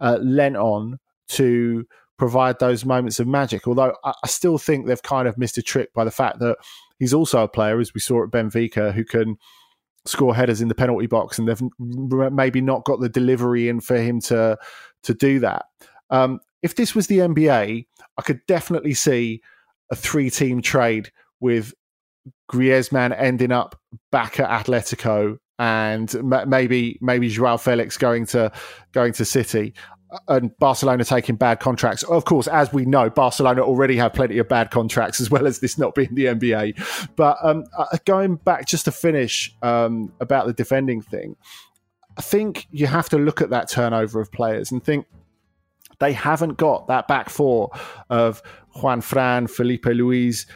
uh, 0.00 0.18
lent 0.20 0.56
on 0.56 0.98
to 1.28 1.86
provide 2.18 2.58
those 2.58 2.84
moments 2.84 3.20
of 3.20 3.26
magic. 3.26 3.66
Although 3.66 3.94
I, 4.04 4.12
I, 4.24 4.26
still 4.26 4.58
think 4.58 4.86
they've 4.86 5.02
kind 5.02 5.28
of 5.28 5.38
missed 5.38 5.58
a 5.58 5.62
trick 5.62 5.92
by 5.94 6.04
the 6.04 6.10
fact 6.10 6.40
that 6.40 6.56
he's 6.98 7.14
also 7.14 7.44
a 7.44 7.48
player, 7.48 7.78
as 7.78 7.94
we 7.94 8.00
saw 8.00 8.24
at 8.24 8.30
Benfica, 8.30 8.92
who 8.92 9.04
can 9.04 9.36
score 10.04 10.34
headers 10.34 10.60
in 10.60 10.68
the 10.68 10.74
penalty 10.74 11.06
box, 11.06 11.38
and 11.38 11.48
they've 11.48 11.62
maybe 11.78 12.60
not 12.60 12.84
got 12.84 13.00
the 13.00 13.08
delivery 13.08 13.68
in 13.68 13.80
for 13.80 13.96
him 13.96 14.20
to 14.22 14.58
to 15.04 15.14
do 15.14 15.38
that. 15.40 15.66
Um, 16.10 16.40
if 16.62 16.74
this 16.74 16.94
was 16.94 17.06
the 17.06 17.18
NBA, 17.18 17.86
I 18.16 18.22
could 18.22 18.40
definitely 18.46 18.94
see 18.94 19.40
a 19.90 19.96
three 19.96 20.30
team 20.30 20.60
trade 20.60 21.10
with 21.40 21.72
Griezmann 22.50 23.14
ending 23.16 23.52
up 23.52 23.78
back 24.10 24.40
at 24.40 24.48
Atletico 24.48 25.38
and 25.58 26.14
maybe 26.46 26.98
maybe 27.00 27.28
Joao 27.28 27.56
Felix 27.56 27.96
going 27.96 28.26
to 28.26 28.52
going 28.92 29.12
to 29.14 29.24
City 29.24 29.74
uh, 30.10 30.18
and 30.28 30.56
Barcelona 30.58 31.04
taking 31.04 31.36
bad 31.36 31.60
contracts. 31.60 32.02
Of 32.04 32.24
course, 32.24 32.46
as 32.46 32.72
we 32.72 32.84
know, 32.84 33.10
Barcelona 33.10 33.62
already 33.62 33.96
have 33.96 34.12
plenty 34.12 34.38
of 34.38 34.48
bad 34.48 34.70
contracts 34.70 35.20
as 35.20 35.30
well 35.30 35.46
as 35.46 35.58
this 35.58 35.76
not 35.76 35.94
being 35.94 36.14
the 36.14 36.26
NBA. 36.26 37.08
But 37.16 37.38
um, 37.42 37.64
uh, 37.76 37.86
going 38.04 38.36
back 38.36 38.66
just 38.66 38.84
to 38.84 38.92
finish 38.92 39.54
um, 39.62 40.12
about 40.20 40.46
the 40.46 40.52
defending 40.52 41.02
thing, 41.02 41.36
I 42.16 42.22
think 42.22 42.66
you 42.70 42.86
have 42.86 43.08
to 43.10 43.18
look 43.18 43.42
at 43.42 43.50
that 43.50 43.68
turnover 43.68 44.20
of 44.20 44.30
players 44.30 44.70
and 44.70 44.82
think 44.82 45.06
they 45.98 46.12
haven't 46.12 46.56
got 46.56 46.86
that 46.88 47.08
back 47.08 47.28
four 47.28 47.70
of 48.10 48.42
Juan 48.82 49.00
Fran, 49.00 49.46
Filipe 49.46 49.84
Luís, 49.84 50.46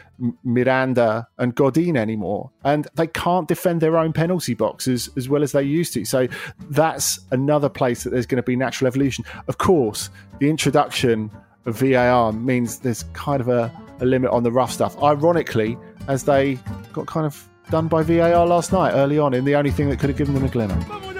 Miranda, 0.43 1.27
and 1.37 1.55
Godin 1.55 1.97
anymore. 1.97 2.51
And 2.63 2.87
they 2.95 3.07
can't 3.07 3.47
defend 3.47 3.81
their 3.81 3.97
own 3.97 4.13
penalty 4.13 4.53
boxes 4.53 5.09
as 5.17 5.29
well 5.29 5.43
as 5.43 5.51
they 5.51 5.63
used 5.63 5.93
to. 5.93 6.05
So 6.05 6.27
that's 6.69 7.19
another 7.31 7.69
place 7.69 8.03
that 8.03 8.11
there's 8.11 8.25
going 8.25 8.37
to 8.37 8.43
be 8.43 8.55
natural 8.55 8.87
evolution. 8.87 9.25
Of 9.47 9.57
course, 9.57 10.09
the 10.39 10.49
introduction 10.49 11.31
of 11.65 11.77
VAR 11.77 12.33
means 12.33 12.79
there's 12.79 13.03
kind 13.13 13.41
of 13.41 13.47
a, 13.47 13.71
a 13.99 14.05
limit 14.05 14.31
on 14.31 14.43
the 14.43 14.51
rough 14.51 14.71
stuff. 14.71 15.01
Ironically, 15.01 15.77
as 16.07 16.23
they 16.23 16.59
got 16.91 17.07
kind 17.07 17.25
of 17.25 17.49
done 17.69 17.87
by 17.87 18.03
VAR 18.03 18.45
last 18.45 18.73
night 18.73 18.91
early 18.91 19.17
on 19.17 19.33
in 19.33 19.45
the 19.45 19.55
only 19.55 19.71
thing 19.71 19.89
that 19.89 19.99
could 19.99 20.09
have 20.09 20.17
given 20.17 20.33
them 20.33 20.43
a 20.43 20.49
glimmer. 20.49 21.12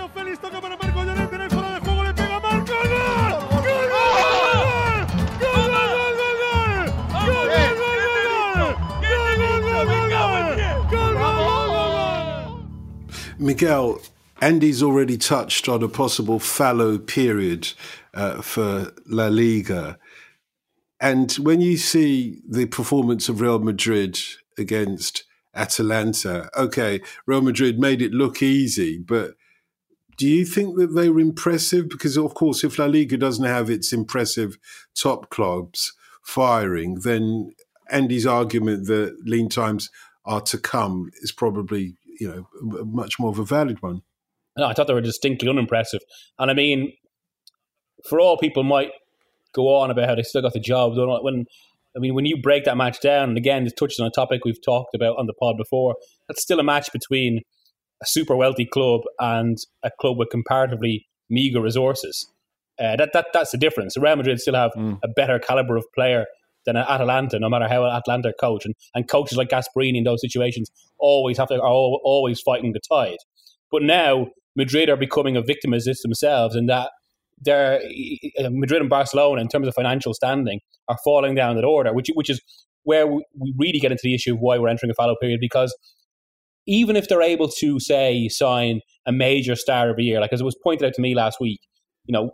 Miguel, 13.43 13.99
Andy's 14.41 14.81
already 14.81 15.17
touched 15.17 15.67
on 15.67 15.83
a 15.83 15.89
possible 15.89 16.39
fallow 16.39 16.97
period 16.97 17.73
uh, 18.13 18.41
for 18.41 18.93
La 19.05 19.27
Liga. 19.27 19.99
And 21.01 21.29
when 21.33 21.59
you 21.59 21.75
see 21.75 22.41
the 22.47 22.65
performance 22.65 23.27
of 23.27 23.41
Real 23.41 23.59
Madrid 23.59 24.17
against 24.57 25.25
Atalanta, 25.53 26.49
okay, 26.57 27.01
Real 27.25 27.41
Madrid 27.41 27.79
made 27.79 28.01
it 28.01 28.13
look 28.13 28.41
easy, 28.41 28.97
but 28.97 29.33
do 30.15 30.25
you 30.25 30.45
think 30.45 30.77
that 30.77 30.95
they 30.95 31.09
were 31.09 31.19
impressive? 31.19 31.89
Because, 31.89 32.17
of 32.17 32.35
course, 32.35 32.63
if 32.63 32.79
La 32.79 32.85
Liga 32.85 33.17
doesn't 33.17 33.43
have 33.43 33.69
its 33.69 33.91
impressive 33.91 34.57
top 34.95 35.29
clubs 35.29 35.91
firing, 36.21 36.95
then 37.01 37.51
Andy's 37.89 38.25
argument 38.25 38.87
that 38.87 39.17
lean 39.25 39.49
times 39.49 39.89
are 40.25 40.41
to 40.41 40.57
come 40.57 41.11
is 41.21 41.33
probably 41.33 41.97
you 42.19 42.27
know 42.27 42.83
much 42.85 43.19
more 43.19 43.29
of 43.29 43.39
a 43.39 43.45
valid 43.45 43.81
one. 43.81 44.01
No, 44.57 44.65
I 44.65 44.73
thought 44.73 44.87
they 44.87 44.93
were 44.93 45.01
distinctly 45.01 45.49
unimpressive, 45.49 46.01
and 46.37 46.51
I 46.51 46.53
mean, 46.53 46.93
for 48.07 48.19
all 48.19 48.37
people 48.37 48.63
might 48.63 48.91
go 49.53 49.75
on 49.75 49.91
about 49.91 50.09
how 50.09 50.15
they 50.15 50.23
still 50.23 50.41
got 50.41 50.53
the 50.53 50.59
job. 50.59 50.93
When 50.95 51.45
I 51.95 51.99
mean, 51.99 52.15
when 52.15 52.25
you 52.25 52.41
break 52.41 52.65
that 52.65 52.77
match 52.77 52.99
down, 52.99 53.29
and 53.29 53.37
again, 53.37 53.63
this 53.63 53.73
touches 53.73 53.99
on 53.99 54.07
a 54.07 54.11
topic 54.11 54.45
we've 54.45 54.63
talked 54.63 54.95
about 54.95 55.17
on 55.17 55.27
the 55.27 55.33
pod 55.33 55.57
before. 55.57 55.95
That's 56.27 56.41
still 56.41 56.59
a 56.59 56.63
match 56.63 56.91
between 56.91 57.41
a 58.01 58.05
super 58.05 58.35
wealthy 58.35 58.65
club 58.65 59.01
and 59.19 59.57
a 59.83 59.91
club 59.99 60.17
with 60.17 60.29
comparatively 60.29 61.07
meager 61.29 61.61
resources. 61.61 62.29
Uh, 62.79 62.95
that 62.95 63.11
that 63.13 63.27
that's 63.33 63.51
the 63.51 63.57
difference. 63.57 63.95
Real 63.97 64.15
Madrid 64.15 64.39
still 64.39 64.55
have 64.55 64.71
mm. 64.75 64.97
a 65.03 65.07
better 65.07 65.39
caliber 65.39 65.77
of 65.77 65.85
player 65.93 66.25
than 66.65 66.75
at 66.75 66.89
Atalanta, 66.89 67.39
no 67.39 67.49
matter 67.49 67.67
how 67.67 67.85
Atalanta 67.85 68.33
coach. 68.39 68.65
And, 68.65 68.75
and 68.95 69.07
coaches 69.07 69.37
like 69.37 69.49
Gasperini 69.49 69.97
in 69.97 70.03
those 70.03 70.21
situations 70.21 70.71
always 70.99 71.37
have 71.37 71.49
to 71.49 71.55
are 71.55 71.61
always 71.61 72.39
fighting 72.41 72.73
the 72.73 72.79
tide. 72.79 73.17
But 73.71 73.83
now 73.83 74.27
Madrid 74.55 74.89
are 74.89 74.97
becoming 74.97 75.35
a 75.35 75.41
victim 75.41 75.73
of 75.73 75.83
this 75.83 76.01
themselves, 76.01 76.55
and 76.55 76.69
that 76.69 76.91
they're 77.41 77.81
uh, 78.39 78.49
Madrid 78.51 78.81
and 78.81 78.89
Barcelona 78.89 79.41
in 79.41 79.47
terms 79.47 79.67
of 79.67 79.73
financial 79.73 80.13
standing 80.13 80.59
are 80.87 80.97
falling 81.03 81.35
down 81.35 81.55
that 81.55 81.65
order, 81.65 81.93
which 81.93 82.09
which 82.13 82.29
is 82.29 82.41
where 82.83 83.07
we 83.07 83.53
really 83.57 83.79
get 83.79 83.91
into 83.91 84.01
the 84.03 84.13
issue 84.13 84.33
of 84.33 84.39
why 84.39 84.57
we're 84.57 84.67
entering 84.67 84.91
a 84.91 84.93
fallow 84.93 85.15
period 85.19 85.39
because 85.39 85.73
even 86.65 86.95
if 86.95 87.07
they're 87.07 87.21
able 87.21 87.47
to 87.47 87.79
say 87.79 88.27
sign 88.29 88.81
a 89.05 89.11
major 89.11 89.55
star 89.55 89.89
of 89.89 89.97
a 89.99 90.01
year, 90.01 90.19
like 90.19 90.31
as 90.31 90.41
it 90.41 90.45
was 90.45 90.57
pointed 90.63 90.85
out 90.85 90.93
to 90.93 91.01
me 91.01 91.13
last 91.15 91.39
week, 91.39 91.59
you 92.05 92.13
know, 92.13 92.31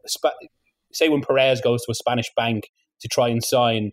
say 0.93 1.09
when 1.09 1.21
Perez 1.21 1.61
goes 1.61 1.83
to 1.85 1.91
a 1.91 1.95
Spanish 1.95 2.31
bank 2.35 2.69
to 3.01 3.07
try 3.07 3.27
and 3.27 3.43
sign 3.43 3.91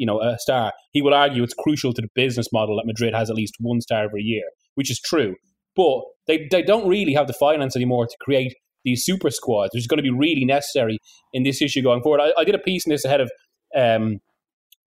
you 0.00 0.06
know 0.06 0.20
a 0.20 0.38
star. 0.38 0.72
He 0.92 1.02
would 1.02 1.12
argue 1.12 1.42
it's 1.42 1.54
crucial 1.54 1.92
to 1.92 2.00
the 2.00 2.08
business 2.14 2.48
model 2.52 2.76
that 2.76 2.86
Madrid 2.86 3.14
has 3.14 3.28
at 3.28 3.36
least 3.36 3.54
one 3.60 3.80
star 3.82 4.04
every 4.04 4.22
year, 4.22 4.44
which 4.74 4.90
is 4.90 4.98
true. 4.98 5.36
But 5.76 6.00
they 6.26 6.48
they 6.50 6.62
don't 6.62 6.88
really 6.88 7.12
have 7.12 7.26
the 7.26 7.34
finance 7.34 7.76
anymore 7.76 8.06
to 8.06 8.16
create 8.20 8.54
these 8.84 9.04
super 9.04 9.30
squads, 9.30 9.74
which 9.74 9.82
is 9.82 9.86
going 9.86 9.98
to 9.98 10.02
be 10.02 10.10
really 10.10 10.46
necessary 10.46 10.98
in 11.34 11.42
this 11.42 11.60
issue 11.60 11.82
going 11.82 12.02
forward. 12.02 12.20
I, 12.20 12.32
I 12.40 12.44
did 12.44 12.54
a 12.54 12.58
piece 12.58 12.86
in 12.86 12.90
this 12.90 13.04
ahead 13.04 13.20
of 13.20 13.30
um, 13.76 14.20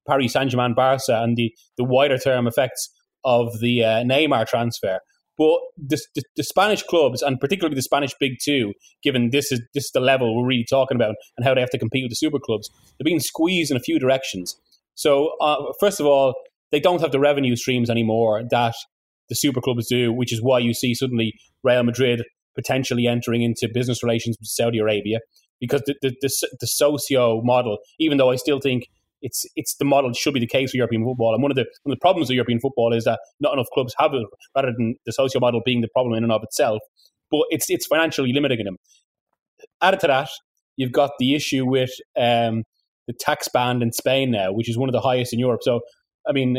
Paris 0.07 0.33
Saint 0.33 0.49
Germain 0.49 0.73
Barca 0.73 1.21
and 1.21 1.37
the 1.37 1.53
the 1.77 1.83
wider 1.83 2.17
term 2.17 2.47
effects 2.47 2.89
of 3.23 3.59
the 3.59 3.83
uh, 3.83 4.03
Neymar 4.03 4.47
transfer. 4.47 4.99
But 5.37 5.59
the, 5.77 5.99
the, 6.13 6.23
the, 6.35 6.43
Spanish 6.43 6.83
clubs, 6.83 7.23
and 7.23 7.39
particularly 7.39 7.73
the 7.73 7.81
Spanish 7.81 8.13
Big 8.19 8.33
Two, 8.43 8.73
given 9.01 9.31
this 9.31 9.51
is 9.51 9.61
this 9.73 9.85
is 9.85 9.91
the 9.91 9.99
level 9.99 10.35
we're 10.35 10.47
really 10.47 10.65
talking 10.69 10.95
about 10.95 11.15
and 11.37 11.45
how 11.45 11.55
they 11.55 11.61
have 11.61 11.71
to 11.71 11.79
compete 11.79 12.03
with 12.03 12.11
the 12.11 12.15
super 12.15 12.37
clubs, 12.37 12.69
they're 12.97 13.05
being 13.05 13.19
squeezed 13.19 13.71
in 13.71 13.77
a 13.77 13.79
few 13.79 13.97
directions. 13.97 14.55
So, 14.95 15.31
uh, 15.41 15.73
first 15.79 15.99
of 15.99 16.05
all, 16.05 16.33
they 16.71 16.79
don't 16.79 17.01
have 17.01 17.11
the 17.11 17.19
revenue 17.19 17.55
streams 17.55 17.89
anymore 17.89 18.43
that 18.49 18.75
the 19.29 19.35
super 19.35 19.61
clubs 19.61 19.87
do, 19.87 20.11
which 20.11 20.33
is 20.33 20.41
why 20.41 20.59
you 20.59 20.73
see 20.73 20.93
suddenly 20.93 21.33
Real 21.63 21.83
Madrid 21.83 22.23
potentially 22.55 23.07
entering 23.07 23.41
into 23.41 23.67
business 23.73 24.03
relations 24.03 24.37
with 24.39 24.47
Saudi 24.47 24.79
Arabia 24.79 25.19
because 25.59 25.81
the, 25.85 25.95
the, 26.01 26.15
the, 26.21 26.49
the 26.59 26.67
socio 26.67 27.41
model, 27.41 27.77
even 27.99 28.17
though 28.17 28.29
I 28.29 28.35
still 28.35 28.59
think 28.59 28.87
it's 29.21 29.45
it's 29.55 29.75
the 29.75 29.85
model 29.85 30.11
should 30.13 30.33
be 30.33 30.39
the 30.39 30.47
case 30.47 30.71
for 30.71 30.77
European 30.77 31.03
football. 31.05 31.33
And 31.33 31.41
one 31.41 31.51
of 31.51 31.55
the 31.55 31.65
one 31.83 31.93
of 31.93 31.97
the 31.97 32.01
problems 32.01 32.29
of 32.29 32.35
European 32.35 32.59
football 32.59 32.93
is 32.93 33.05
that 33.05 33.19
not 33.39 33.53
enough 33.53 33.67
clubs 33.73 33.95
have 33.97 34.13
it, 34.13 34.25
rather 34.55 34.73
than 34.77 34.95
the 35.05 35.13
socio 35.13 35.39
model 35.39 35.61
being 35.65 35.81
the 35.81 35.87
problem 35.87 36.15
in 36.15 36.23
and 36.23 36.31
of 36.31 36.43
itself. 36.43 36.79
But 37.31 37.45
it's 37.49 37.69
it's 37.69 37.87
financially 37.87 38.33
limiting 38.33 38.65
them. 38.65 38.77
Added 39.81 40.01
to 40.01 40.07
that, 40.07 40.29
you've 40.75 40.91
got 40.91 41.11
the 41.19 41.33
issue 41.33 41.65
with 41.65 41.91
um, 42.17 42.63
the 43.07 43.13
tax 43.13 43.47
band 43.47 43.81
in 43.81 43.91
Spain 43.91 44.31
now, 44.31 44.51
which 44.51 44.69
is 44.69 44.77
one 44.77 44.89
of 44.89 44.93
the 44.93 45.01
highest 45.01 45.33
in 45.33 45.39
Europe. 45.39 45.61
So, 45.63 45.81
I 46.27 46.31
mean, 46.31 46.57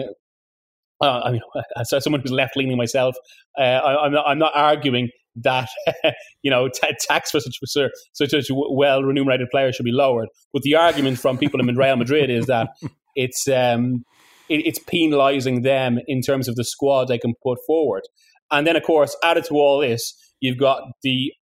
uh, 1.00 1.20
I 1.24 1.33
mean, 1.33 1.40
as 1.76 1.90
someone 2.02 2.20
who's 2.20 2.33
left 2.33 2.57
leaning 2.57 2.76
myself, 2.76 3.16
uh, 3.59 3.62
I, 3.62 4.07
am 4.07 4.12
not, 4.12 4.26
I'm 4.26 4.38
not 4.38 4.52
arguing 4.54 5.11
that 5.37 5.68
you 6.42 6.50
know 6.50 6.68
t- 6.68 6.94
tax 7.00 7.30
for 7.30 7.40
such 7.40 7.59
for 7.59 7.90
such 8.12 8.33
a 8.33 8.54
well 8.70 9.02
remunerated 9.02 9.48
players 9.50 9.76
should 9.76 9.85
be 9.85 9.92
lowered. 9.92 10.28
But 10.52 10.62
the 10.62 10.76
argument 10.76 11.18
from 11.18 11.38
people 11.38 11.61
in 11.61 11.66
Real 11.76 11.96
Madrid 11.96 12.30
is 12.30 12.46
that 12.46 12.68
it's 13.16 13.48
um, 13.48 14.04
it, 14.48 14.66
it's 14.66 14.78
penalising 14.78 15.62
them 15.62 15.98
in 16.07 16.20
terms 16.20 16.48
of 16.48 16.57
the 16.57 16.64
squad 16.64 17.09
they 17.09 17.18
can 17.18 17.35
put 17.42 17.59
forward. 17.66 18.02
And 18.50 18.66
then, 18.66 18.76
of 18.76 18.83
course, 18.83 19.16
added 19.24 19.44
to 19.46 19.54
all 19.54 19.80
this, 19.80 20.14
you've 20.40 20.59
got 20.59 20.83
the 21.02 21.33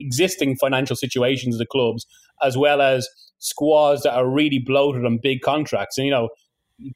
existing 0.00 0.56
financial 0.56 0.96
situations 0.96 1.54
of 1.54 1.58
the 1.58 1.66
clubs, 1.66 2.06
as 2.42 2.56
well 2.56 2.80
as 2.80 3.08
squads 3.38 4.02
that 4.02 4.14
are 4.14 4.28
really 4.28 4.58
bloated 4.58 5.04
on 5.04 5.18
big 5.22 5.40
contracts. 5.40 5.98
And, 5.98 6.06
you 6.06 6.12
know, 6.12 6.28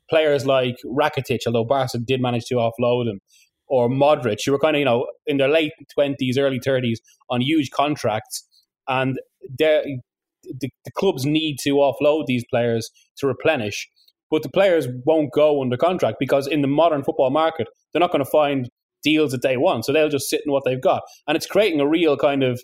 players 0.09 0.46
like 0.46 0.76
Rakitic, 0.85 1.40
although 1.46 1.64
Barca 1.64 1.98
did 1.98 2.20
manage 2.20 2.44
to 2.46 2.54
offload 2.54 3.09
him, 3.09 3.20
or 3.66 3.88
Modric, 3.88 4.38
who 4.44 4.52
were 4.52 4.59
kind 4.59 4.76
of, 4.76 4.78
you 4.78 4.85
know, 4.85 5.07
in 5.26 5.38
their 5.38 5.48
late 5.48 5.72
20s, 5.98 6.38
early 6.38 6.61
30s 6.61 6.98
on 7.30 7.40
huge 7.40 7.70
contracts. 7.70 8.46
And 8.87 9.18
the, 9.59 9.98
the 10.44 10.90
clubs 10.94 11.24
need 11.24 11.59
to 11.61 11.70
offload 11.74 12.26
these 12.26 12.44
players 12.50 12.90
to 13.18 13.26
replenish. 13.26 13.88
But 14.30 14.42
the 14.42 14.50
players 14.50 14.88
won't 15.07 15.33
go 15.33 15.62
under 15.62 15.76
contract 15.76 16.16
because 16.18 16.46
in 16.46 16.62
the 16.62 16.68
modern 16.68 17.04
football 17.04 17.30
market, 17.30 17.68
they're 17.92 18.00
not 18.00 18.11
going 18.11 18.24
to 18.24 18.30
find 18.30 18.68
deals 19.02 19.33
that 19.33 19.42
they 19.42 19.57
want. 19.57 19.85
So 19.85 19.92
they'll 19.92 20.09
just 20.09 20.28
sit 20.28 20.42
in 20.44 20.52
what 20.52 20.64
they've 20.64 20.80
got. 20.80 21.02
And 21.26 21.37
it's 21.37 21.46
creating 21.46 21.80
a 21.80 21.88
real 21.88 22.16
kind 22.16 22.42
of 22.42 22.61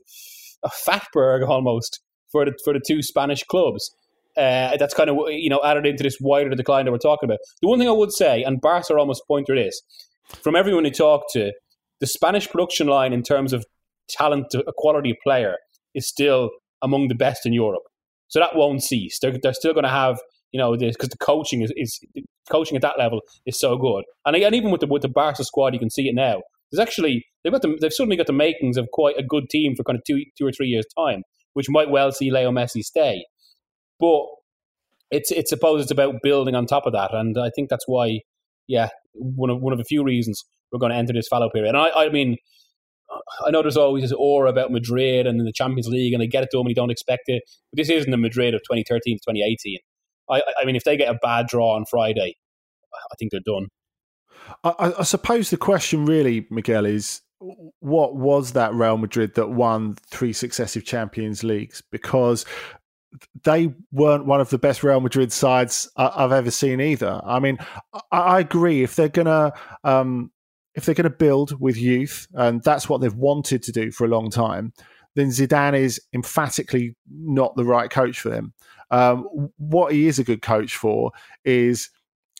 a 0.64 0.68
fatberg 0.68 1.48
almost 1.48 2.00
for 2.30 2.44
the 2.44 2.52
for 2.64 2.72
the 2.72 2.80
two 2.84 3.02
Spanish 3.02 3.42
clubs. 3.44 3.90
Uh, 4.36 4.76
that's 4.76 4.94
kind 4.94 5.10
of 5.10 5.16
you 5.28 5.50
know 5.50 5.60
added 5.64 5.86
into 5.86 6.02
this 6.02 6.18
wider 6.20 6.50
decline 6.50 6.84
that 6.84 6.92
we're 6.92 6.98
talking 6.98 7.28
about. 7.28 7.38
The 7.62 7.68
one 7.68 7.78
thing 7.78 7.88
I 7.88 7.92
would 7.92 8.12
say, 8.12 8.42
and 8.42 8.60
Barca 8.60 8.96
almost 8.96 9.22
pointed 9.26 9.58
this, 9.58 9.80
from 10.42 10.56
everyone 10.56 10.84
who 10.84 10.90
talked 10.90 11.32
to, 11.32 11.52
the 12.00 12.06
Spanish 12.06 12.48
production 12.48 12.86
line 12.86 13.12
in 13.12 13.22
terms 13.22 13.52
of 13.52 13.64
talent, 14.08 14.46
a 14.54 14.72
quality 14.76 15.16
player, 15.22 15.56
is 15.94 16.08
still 16.08 16.50
among 16.82 17.08
the 17.08 17.14
best 17.14 17.44
in 17.44 17.52
Europe. 17.52 17.82
So 18.28 18.38
that 18.38 18.54
won't 18.54 18.82
cease. 18.82 19.18
They're, 19.20 19.36
they're 19.42 19.52
still 19.52 19.74
going 19.74 19.84
to 19.84 19.90
have 19.90 20.18
you 20.52 20.58
know 20.58 20.76
because 20.76 21.08
the 21.08 21.18
coaching 21.18 21.62
is, 21.62 21.72
is 21.76 22.00
coaching 22.50 22.76
at 22.76 22.82
that 22.82 22.98
level 22.98 23.20
is 23.46 23.58
so 23.58 23.76
good, 23.76 24.04
and, 24.24 24.36
and 24.36 24.54
even 24.54 24.70
with 24.70 24.80
the 24.80 24.86
with 24.86 25.02
the 25.02 25.08
Barca 25.08 25.42
squad, 25.44 25.74
you 25.74 25.80
can 25.80 25.90
see 25.90 26.08
it 26.08 26.14
now. 26.14 26.40
There's 26.70 26.80
actually 26.80 27.26
they've 27.42 27.52
got 27.52 27.62
the, 27.62 27.76
they've 27.80 27.92
suddenly 27.92 28.16
got 28.16 28.28
the 28.28 28.32
makings 28.32 28.76
of 28.76 28.88
quite 28.92 29.16
a 29.18 29.24
good 29.24 29.50
team 29.50 29.74
for 29.74 29.82
kind 29.82 29.98
of 29.98 30.04
two 30.06 30.22
two 30.38 30.46
or 30.46 30.52
three 30.52 30.68
years 30.68 30.86
time 30.96 31.24
which 31.54 31.68
might 31.68 31.90
well 31.90 32.12
see 32.12 32.30
Leo 32.30 32.50
Messi 32.50 32.82
stay. 32.82 33.24
But 33.98 34.24
it's 35.10 35.30
it's 35.30 35.50
suppose 35.50 35.82
it's 35.82 35.90
about 35.90 36.16
building 36.22 36.54
on 36.54 36.66
top 36.66 36.86
of 36.86 36.92
that, 36.92 37.12
and 37.14 37.36
I 37.38 37.50
think 37.54 37.68
that's 37.68 37.86
why, 37.86 38.20
yeah, 38.66 38.88
one 39.14 39.50
of 39.50 39.60
one 39.60 39.72
of 39.72 39.80
a 39.80 39.84
few 39.84 40.04
reasons 40.04 40.44
we're 40.72 40.78
going 40.78 40.92
to 40.92 40.98
enter 40.98 41.12
this 41.12 41.28
fallow 41.28 41.50
period. 41.50 41.74
And 41.74 41.76
I, 41.76 41.90
I 41.90 42.08
mean, 42.10 42.36
I 43.44 43.50
know 43.50 43.62
there's 43.62 43.76
always 43.76 44.04
this 44.04 44.12
aura 44.12 44.50
about 44.50 44.70
Madrid 44.70 45.26
and 45.26 45.44
the 45.44 45.52
Champions 45.52 45.88
League, 45.88 46.12
and 46.12 46.22
they 46.22 46.26
get 46.26 46.44
it 46.44 46.50
them 46.52 46.60
and 46.60 46.68
you 46.68 46.74
don't 46.74 46.90
expect 46.90 47.24
it. 47.26 47.42
But 47.72 47.78
this 47.78 47.90
isn't 47.90 48.10
the 48.10 48.16
Madrid 48.16 48.54
of 48.54 48.60
2013 48.60 49.16
to 49.16 49.32
2018. 49.32 49.78
I, 50.30 50.42
I 50.60 50.64
mean, 50.64 50.76
if 50.76 50.84
they 50.84 50.96
get 50.96 51.12
a 51.12 51.18
bad 51.20 51.48
draw 51.48 51.74
on 51.74 51.84
Friday, 51.90 52.36
I 52.94 53.14
think 53.18 53.32
they're 53.32 53.40
done. 53.44 53.66
I, 54.64 54.94
I 55.00 55.02
suppose 55.02 55.50
the 55.50 55.56
question 55.56 56.06
really, 56.06 56.46
Miguel, 56.50 56.86
is 56.86 57.20
what 57.40 58.16
was 58.16 58.52
that 58.52 58.74
Real 58.74 58.98
Madrid 58.98 59.34
that 59.34 59.50
won 59.50 59.96
three 60.10 60.32
successive 60.32 60.84
Champions 60.84 61.42
Leagues? 61.42 61.82
Because 61.90 62.44
they 63.42 63.74
weren't 63.92 64.26
one 64.26 64.40
of 64.40 64.50
the 64.50 64.58
best 64.58 64.82
Real 64.82 65.00
Madrid 65.00 65.32
sides 65.32 65.90
I've 65.96 66.32
ever 66.32 66.50
seen 66.50 66.80
either. 66.80 67.20
I 67.24 67.40
mean, 67.40 67.58
I 68.12 68.40
agree 68.40 68.82
if 68.82 68.96
they're 68.96 69.08
gonna 69.08 69.52
um, 69.84 70.30
if 70.74 70.84
they're 70.84 70.94
gonna 70.94 71.10
build 71.10 71.60
with 71.60 71.76
youth, 71.76 72.28
and 72.34 72.62
that's 72.62 72.88
what 72.88 73.00
they've 73.00 73.14
wanted 73.14 73.62
to 73.64 73.72
do 73.72 73.90
for 73.90 74.04
a 74.04 74.08
long 74.08 74.30
time, 74.30 74.72
then 75.14 75.28
Zidane 75.28 75.78
is 75.78 76.00
emphatically 76.12 76.94
not 77.10 77.56
the 77.56 77.64
right 77.64 77.90
coach 77.90 78.20
for 78.20 78.28
them. 78.28 78.52
Um, 78.90 79.50
what 79.56 79.92
he 79.92 80.06
is 80.06 80.18
a 80.18 80.24
good 80.24 80.42
coach 80.42 80.76
for 80.76 81.12
is 81.44 81.90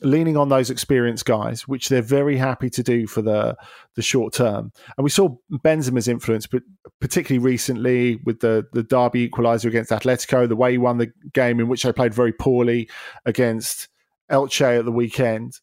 leaning 0.03 0.37
on 0.37 0.49
those 0.49 0.71
experienced 0.71 1.25
guys, 1.25 1.69
which 1.69 1.89
they're 1.89 2.03
very 2.03 2.37
happy 2.37 2.71
to 2.71 2.83
do 2.83 3.07
for 3.07 3.23
the 3.23 3.57
the 3.97 4.03
short 4.03 4.33
term. 4.33 4.73
And 4.97 5.05
we 5.05 5.11
saw 5.11 5.37
Benzema's 5.53 6.09
influence, 6.09 6.47
but 6.47 6.63
particularly 7.01 7.45
recently 7.45 8.17
with 8.25 8.41
the 8.41 8.67
the 8.73 8.83
derby 8.83 9.29
equaliser 9.29 9.67
against 9.67 9.91
Atletico, 9.91 10.49
the 10.49 10.57
way 10.57 10.73
he 10.73 10.79
won 10.79 10.99
the 10.99 11.13
game 11.33 11.61
in 11.61 11.69
which 11.69 11.83
they 11.83 11.93
played 11.93 12.15
very 12.15 12.33
poorly 12.33 12.89
against 13.25 13.89
Elche 14.31 14.79
at 14.79 14.85
the 14.85 14.93
weekend, 14.93 15.55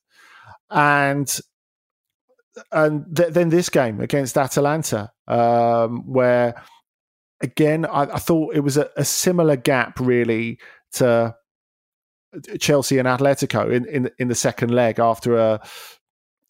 and 0.69 1.39
and 2.71 3.15
th- 3.15 3.33
then 3.33 3.49
this 3.49 3.69
game 3.69 4.01
against 4.01 4.37
Atalanta, 4.37 5.11
um, 5.27 6.03
where 6.11 6.61
again 7.41 7.85
I, 7.85 8.03
I, 8.03 8.17
thought 8.17 8.55
it 8.55 8.61
was 8.61 8.77
a, 8.77 8.89
a 8.97 9.05
similar 9.05 9.55
gap 9.55 9.99
really 9.99 10.59
to 10.93 11.35
Chelsea 12.59 12.97
and 12.97 13.07
Atletico 13.07 13.71
in, 13.71 13.85
in 13.85 14.09
in 14.19 14.27
the 14.27 14.35
second 14.35 14.71
leg 14.71 14.99
after 14.99 15.37
a, 15.37 15.61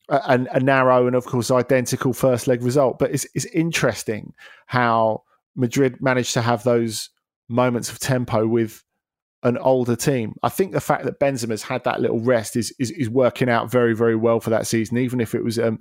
a, 0.09 0.47
a 0.51 0.59
narrow 0.59 1.07
and 1.07 1.15
of 1.15 1.25
course 1.25 1.51
identical 1.51 2.13
first 2.13 2.47
leg 2.47 2.63
result. 2.63 2.99
But 2.99 3.11
it's 3.11 3.25
it's 3.33 3.45
interesting 3.45 4.33
how 4.65 5.23
Madrid 5.55 6.01
managed 6.01 6.33
to 6.33 6.41
have 6.41 6.63
those 6.63 7.09
moments 7.49 7.91
of 7.91 7.99
tempo 7.99 8.47
with 8.47 8.83
an 9.43 9.57
older 9.57 9.95
team. 9.95 10.35
I 10.43 10.49
think 10.49 10.71
the 10.71 10.81
fact 10.81 11.05
that 11.05 11.19
Benzema's 11.19 11.63
had 11.63 11.83
that 11.83 12.01
little 12.01 12.19
rest 12.19 12.55
is 12.55 12.73
is, 12.79 12.91
is 12.91 13.09
working 13.09 13.49
out 13.49 13.71
very 13.71 13.95
very 13.95 14.15
well 14.15 14.39
for 14.39 14.49
that 14.49 14.67
season, 14.67 14.97
even 14.97 15.21
if 15.21 15.35
it 15.35 15.43
was 15.43 15.59
um, 15.59 15.79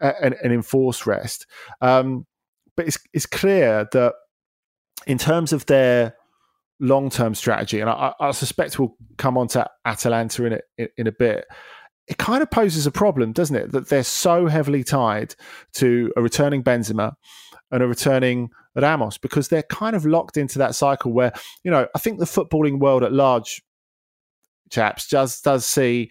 an, 0.00 0.34
an 0.42 0.52
enforced 0.52 1.06
rest. 1.06 1.46
Um, 1.80 2.26
but 2.76 2.86
it's 2.86 2.98
it's 3.12 3.26
clear 3.26 3.86
that 3.92 4.14
in 5.06 5.18
terms 5.18 5.52
of 5.52 5.66
their 5.66 6.14
long 6.80 7.10
term 7.10 7.34
strategy, 7.34 7.80
and 7.80 7.88
I, 7.90 8.12
I, 8.20 8.30
suspect 8.32 8.78
we'll 8.78 8.96
come 9.16 9.38
on 9.38 9.48
to 9.48 9.68
Atalanta 9.84 10.44
in 10.44 10.52
a, 10.78 10.88
in, 10.98 11.06
a 11.06 11.12
bit. 11.12 11.46
It 12.06 12.18
kind 12.18 12.42
of 12.42 12.50
poses 12.50 12.86
a 12.86 12.90
problem, 12.90 13.32
doesn't 13.32 13.56
it? 13.56 13.72
That 13.72 13.88
they're 13.88 14.04
so 14.04 14.46
heavily 14.46 14.84
tied 14.84 15.34
to 15.74 16.12
a 16.16 16.22
returning 16.22 16.62
Benzema 16.62 17.14
and 17.70 17.82
a 17.82 17.86
returning 17.86 18.50
Ramos 18.76 19.18
because 19.18 19.48
they're 19.48 19.64
kind 19.64 19.96
of 19.96 20.06
locked 20.06 20.36
into 20.36 20.58
that 20.58 20.74
cycle 20.74 21.12
where, 21.12 21.32
you 21.64 21.70
know, 21.70 21.88
I 21.94 21.98
think 21.98 22.18
the 22.18 22.26
footballing 22.26 22.78
world 22.78 23.02
at 23.02 23.12
large, 23.12 23.62
chaps, 24.70 25.08
does 25.08 25.40
does 25.40 25.66
see 25.66 26.10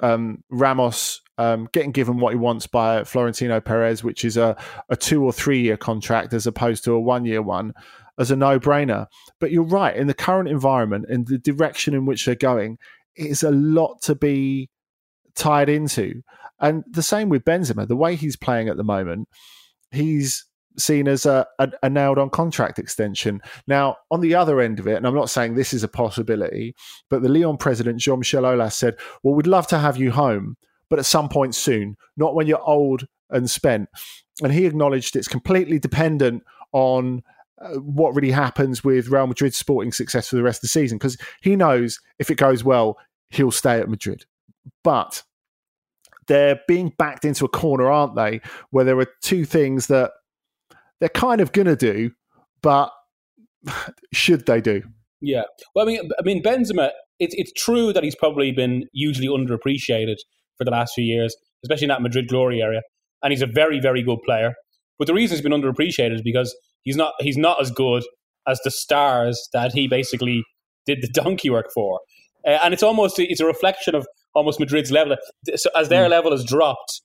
um, 0.00 0.42
Ramos 0.50 1.20
um, 1.38 1.68
getting 1.72 1.92
given 1.92 2.18
what 2.18 2.32
he 2.32 2.38
wants 2.38 2.66
by 2.66 3.04
Florentino 3.04 3.60
Perez, 3.60 4.02
which 4.02 4.24
is 4.24 4.36
a, 4.36 4.56
a 4.88 4.96
two 4.96 5.24
or 5.24 5.32
three 5.32 5.60
year 5.60 5.76
contract 5.76 6.32
as 6.32 6.46
opposed 6.46 6.84
to 6.84 6.92
a 6.92 7.00
one 7.00 7.24
year 7.24 7.42
one 7.42 7.74
as 8.18 8.30
a 8.30 8.36
no 8.36 8.58
brainer. 8.58 9.06
But 9.40 9.50
you're 9.50 9.62
right, 9.62 9.96
in 9.96 10.06
the 10.06 10.14
current 10.14 10.48
environment 10.48 11.06
and 11.08 11.26
the 11.26 11.38
direction 11.38 11.94
in 11.94 12.06
which 12.06 12.24
they're 12.24 12.34
going, 12.34 12.78
it 13.14 13.26
is 13.26 13.42
a 13.42 13.50
lot 13.50 14.00
to 14.02 14.14
be 14.14 14.70
tied 15.34 15.68
into. 15.68 16.22
And 16.60 16.84
the 16.90 17.02
same 17.02 17.28
with 17.28 17.44
Benzema, 17.44 17.86
the 17.86 17.96
way 17.96 18.16
he's 18.16 18.36
playing 18.36 18.68
at 18.68 18.76
the 18.76 18.84
moment, 18.84 19.28
he's 19.90 20.46
seen 20.78 21.08
as 21.08 21.26
a, 21.26 21.46
a, 21.58 21.70
a 21.82 21.90
nailed 21.90 22.18
on 22.18 22.30
contract 22.30 22.78
extension. 22.78 23.40
Now, 23.66 23.96
on 24.10 24.20
the 24.20 24.34
other 24.34 24.60
end 24.60 24.78
of 24.78 24.86
it, 24.86 24.96
and 24.96 25.06
I'm 25.06 25.14
not 25.14 25.30
saying 25.30 25.54
this 25.54 25.72
is 25.72 25.82
a 25.82 25.88
possibility, 25.88 26.74
but 27.08 27.22
the 27.22 27.28
Lyon 27.28 27.56
president, 27.56 28.00
Jean 28.00 28.18
Michel 28.18 28.42
Aulas, 28.42 28.72
said, 28.72 28.96
Well, 29.22 29.34
we'd 29.34 29.46
love 29.46 29.66
to 29.68 29.78
have 29.78 29.96
you 29.96 30.10
home, 30.10 30.56
but 30.88 30.98
at 30.98 31.06
some 31.06 31.28
point 31.28 31.54
soon, 31.54 31.96
not 32.16 32.34
when 32.34 32.46
you're 32.46 32.62
old 32.62 33.06
and 33.30 33.50
spent. 33.50 33.88
And 34.42 34.52
he 34.52 34.66
acknowledged 34.66 35.16
it's 35.16 35.28
completely 35.28 35.78
dependent 35.78 36.42
on 36.72 37.22
uh, 37.60 37.74
what 37.74 38.14
really 38.14 38.30
happens 38.30 38.84
with 38.84 39.08
Real 39.08 39.26
Madrid's 39.26 39.56
sporting 39.56 39.92
success 39.92 40.28
for 40.28 40.36
the 40.36 40.42
rest 40.42 40.58
of 40.58 40.62
the 40.62 40.68
season 40.68 40.98
because 40.98 41.16
he 41.40 41.56
knows 41.56 42.00
if 42.18 42.30
it 42.30 42.36
goes 42.36 42.62
well, 42.62 42.98
he'll 43.30 43.50
stay 43.50 43.80
at 43.80 43.88
Madrid. 43.88 44.24
But 44.84 45.22
they're 46.26 46.60
being 46.68 46.92
backed 46.98 47.24
into 47.24 47.44
a 47.44 47.48
corner, 47.48 47.90
aren't 47.90 48.16
they? 48.16 48.40
Where 48.70 48.84
there 48.84 48.98
are 48.98 49.06
two 49.22 49.44
things 49.44 49.86
that 49.86 50.12
they're 51.00 51.08
kind 51.08 51.40
of 51.40 51.52
going 51.52 51.66
to 51.66 51.76
do, 51.76 52.12
but 52.62 52.90
should 54.12 54.46
they 54.46 54.60
do? 54.60 54.82
Yeah. 55.20 55.44
Well, 55.74 55.86
I 55.86 55.88
mean, 55.88 56.10
I 56.18 56.22
mean, 56.22 56.42
Benzema. 56.42 56.90
It's 57.18 57.34
it's 57.38 57.52
true 57.52 57.94
that 57.94 58.04
he's 58.04 58.14
probably 58.14 58.52
been 58.52 58.84
hugely 58.92 59.26
underappreciated 59.26 60.16
for 60.58 60.64
the 60.64 60.70
last 60.70 60.92
few 60.94 61.04
years, 61.04 61.34
especially 61.64 61.86
in 61.86 61.88
that 61.88 62.02
Madrid 62.02 62.28
glory 62.28 62.60
area, 62.60 62.82
and 63.22 63.32
he's 63.32 63.40
a 63.40 63.46
very 63.46 63.80
very 63.80 64.02
good 64.02 64.18
player. 64.26 64.52
But 64.98 65.06
the 65.06 65.14
reason 65.14 65.34
he's 65.34 65.42
been 65.42 65.58
underappreciated 65.58 66.16
is 66.16 66.20
because 66.20 66.54
he's 66.86 66.96
not 66.96 67.12
he's 67.20 67.36
not 67.36 67.60
as 67.60 67.70
good 67.70 68.04
as 68.48 68.58
the 68.64 68.70
stars 68.70 69.46
that 69.52 69.74
he 69.74 69.86
basically 69.86 70.42
did 70.86 71.02
the 71.02 71.08
donkey 71.12 71.50
work 71.50 71.66
for. 71.74 72.00
Uh, 72.46 72.58
and 72.64 72.72
it's 72.72 72.82
almost 72.82 73.18
it's 73.18 73.40
a 73.40 73.46
reflection 73.46 73.94
of 73.94 74.06
almost 74.34 74.58
Madrid's 74.58 74.90
level. 74.90 75.16
So 75.56 75.68
as 75.76 75.90
their 75.90 76.06
mm. 76.06 76.10
level 76.10 76.30
has 76.30 76.44
dropped, 76.44 77.02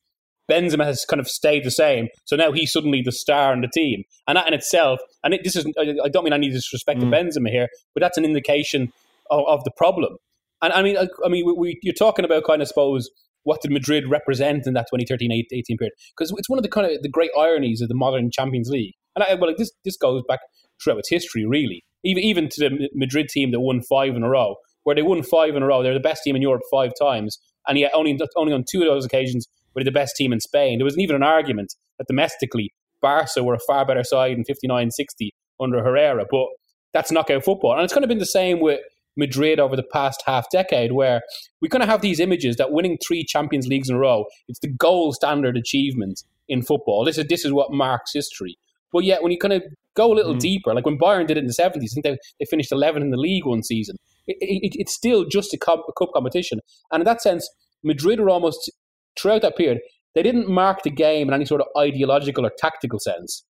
Benzema 0.50 0.86
has 0.86 1.04
kind 1.04 1.20
of 1.20 1.28
stayed 1.28 1.66
the 1.66 1.72
same. 1.72 2.08
So 2.26 2.36
now 2.36 2.52
he's 2.52 2.72
suddenly 2.72 3.02
the 3.04 3.12
star 3.12 3.54
in 3.54 3.62
the 3.62 3.70
team, 3.74 4.04
and 4.28 4.38
that 4.38 4.48
in 4.48 4.54
itself, 4.54 5.00
and 5.24 5.34
it, 5.34 5.42
this 5.44 5.56
is 5.56 5.66
I 5.80 6.10
don't 6.10 6.24
mean 6.24 6.34
I 6.34 6.38
need 6.38 6.50
to 6.50 6.56
disrespect 6.56 7.02
mm. 7.02 7.10
Benzema 7.10 7.50
here, 7.50 7.68
but 7.94 8.02
that's 8.02 8.18
an 8.18 8.24
indication 8.26 8.94
of, 9.30 9.44
of 9.48 9.64
the 9.64 9.72
problem. 9.76 10.16
And 10.62 10.72
I 10.74 10.84
mean, 10.84 10.96
I, 10.96 11.08
I 11.26 11.30
mean, 11.30 11.44
we, 11.46 11.54
we, 11.54 11.80
you're 11.82 11.94
talking 11.94 12.24
about 12.24 12.44
kind 12.44 12.62
of 12.62 12.68
suppose 12.68 13.10
what 13.44 13.62
did 13.62 13.72
Madrid 13.72 14.08
represent 14.08 14.68
in 14.68 14.76
that 14.76 14.86
2013-18 14.94 15.50
period? 15.50 15.94
Because 16.16 16.32
it's 16.38 16.48
one 16.48 16.60
of 16.60 16.64
the 16.64 16.70
kind 16.70 16.86
of 16.86 17.02
the 17.02 17.10
great 17.10 17.32
ironies 17.36 17.82
of 17.82 17.88
the 17.88 17.96
modern 17.96 18.30
Champions 18.30 18.70
League 18.70 18.94
and 19.16 19.24
I, 19.24 19.34
well, 19.36 19.54
this 19.58 19.72
this 19.86 19.98
goes 19.98 20.24
back 20.28 20.40
throughout 20.84 21.00
its 21.00 21.10
history, 21.10 21.46
really. 21.46 21.84
Even 22.04 22.24
even 22.24 22.50
to 22.50 22.70
the 22.70 22.90
Madrid 22.94 23.30
team 23.30 23.52
that 23.52 23.60
won 23.60 23.82
five 23.82 24.16
in 24.16 24.24
a 24.24 24.30
row, 24.30 24.56
where 24.84 24.96
they 24.96 25.02
won 25.02 25.24
five 25.24 25.56
in 25.56 25.64
a 25.64 25.68
row, 25.68 25.84
they're 25.84 25.94
the 25.94 26.00
best 26.00 26.24
team 26.24 26.36
in 26.36 26.42
Europe 26.42 26.64
five 26.72 26.92
times, 27.00 27.38
and 27.68 27.78
yet 27.78 27.92
only 27.94 28.18
only 28.36 28.54
on 28.54 28.64
two 28.70 28.82
of 28.82 28.88
those 28.88 29.06
occasions 29.06 29.48
were 29.74 29.82
they 29.82 29.86
the 29.86 29.92
best 29.92 30.16
team 30.16 30.34
in 30.34 30.40
Spain. 30.40 30.80
There 30.80 30.86
wasn't 30.86 31.04
even 31.04 31.16
an 31.16 31.24
argument 31.24 31.76
that 31.98 32.08
domestically 32.08 32.74
Barca 33.02 33.44
were 33.44 33.54
a 33.54 33.60
far 33.68 33.86
better 33.86 34.04
side 34.04 34.38
in 34.38 34.44
59-60 34.44 35.30
under 35.60 35.84
Herrera, 35.84 36.26
but 36.30 36.48
that's 36.94 37.12
knockout 37.12 37.44
football, 37.44 37.74
and 37.74 37.84
it's 37.84 37.94
kind 37.94 38.04
of 38.04 38.10
been 38.10 38.20
the 38.20 38.26
same 38.26 38.60
with 38.60 38.80
Madrid 39.18 39.60
over 39.60 39.76
the 39.76 39.84
past 39.84 40.24
half 40.26 40.50
decade, 40.52 40.94
where 40.94 41.22
we 41.62 41.70
kind 41.70 41.84
of 41.84 41.90
have 41.90 42.02
these 42.02 42.20
images 42.20 42.56
that 42.56 42.72
winning 42.72 42.98
three 43.06 43.24
Champions 43.24 43.68
Leagues 43.68 43.90
in 43.90 43.96
a 43.96 44.00
row, 44.00 44.26
it's 44.48 44.60
the 44.60 44.70
gold 44.70 45.16
standard 45.16 45.58
achievement 45.58 46.24
in 46.48 46.62
football. 46.62 47.06
This 47.06 47.18
is 47.18 47.26
this 47.28 47.46
is 47.46 47.52
what 47.52 47.72
marks 47.72 48.12
history. 48.14 48.58
But 48.92 49.04
yet, 49.04 49.24
when 49.24 49.32
you 49.32 49.38
kind 49.38 49.54
of 49.54 49.64
go 49.96 50.12
a 50.12 50.16
little 50.16 50.36
mm. 50.36 50.40
deeper, 50.40 50.74
like 50.74 50.86
when 50.86 50.98
Bayern 50.98 51.28
did 51.28 51.38
it 51.38 51.42
in 51.42 51.48
the 51.48 51.54
70s, 51.54 51.76
I 51.76 51.88
think 51.94 52.04
they, 52.04 52.18
they 52.40 52.46
finished 52.50 52.72
11 52.72 53.02
in 53.02 53.12
the 53.12 53.18
league 53.18 53.46
one 53.46 53.64
season. 53.64 53.96
It, 54.28 54.38
it, 54.40 54.76
it's 54.80 54.94
still 54.94 55.26
just 55.26 55.54
a 55.54 55.58
cup, 55.58 55.86
a 55.88 55.94
cup 55.94 56.10
competition. 56.14 56.60
And 56.92 57.02
in 57.02 57.06
that 57.06 57.22
sense, 57.22 57.50
Madrid 57.84 58.20
were 58.20 58.30
almost, 58.30 58.72
throughout 59.20 59.42
that 59.42 59.58
period, 59.58 59.80
they 60.14 60.24
didn't 60.24 60.50
mark 60.50 60.84
the 60.84 60.90
game 60.90 61.28
in 61.28 61.34
any 61.34 61.46
sort 61.46 61.62
of 61.62 61.68
ideological 61.78 62.46
or 62.46 62.52
tactical 62.58 63.00
sense. 63.00 63.46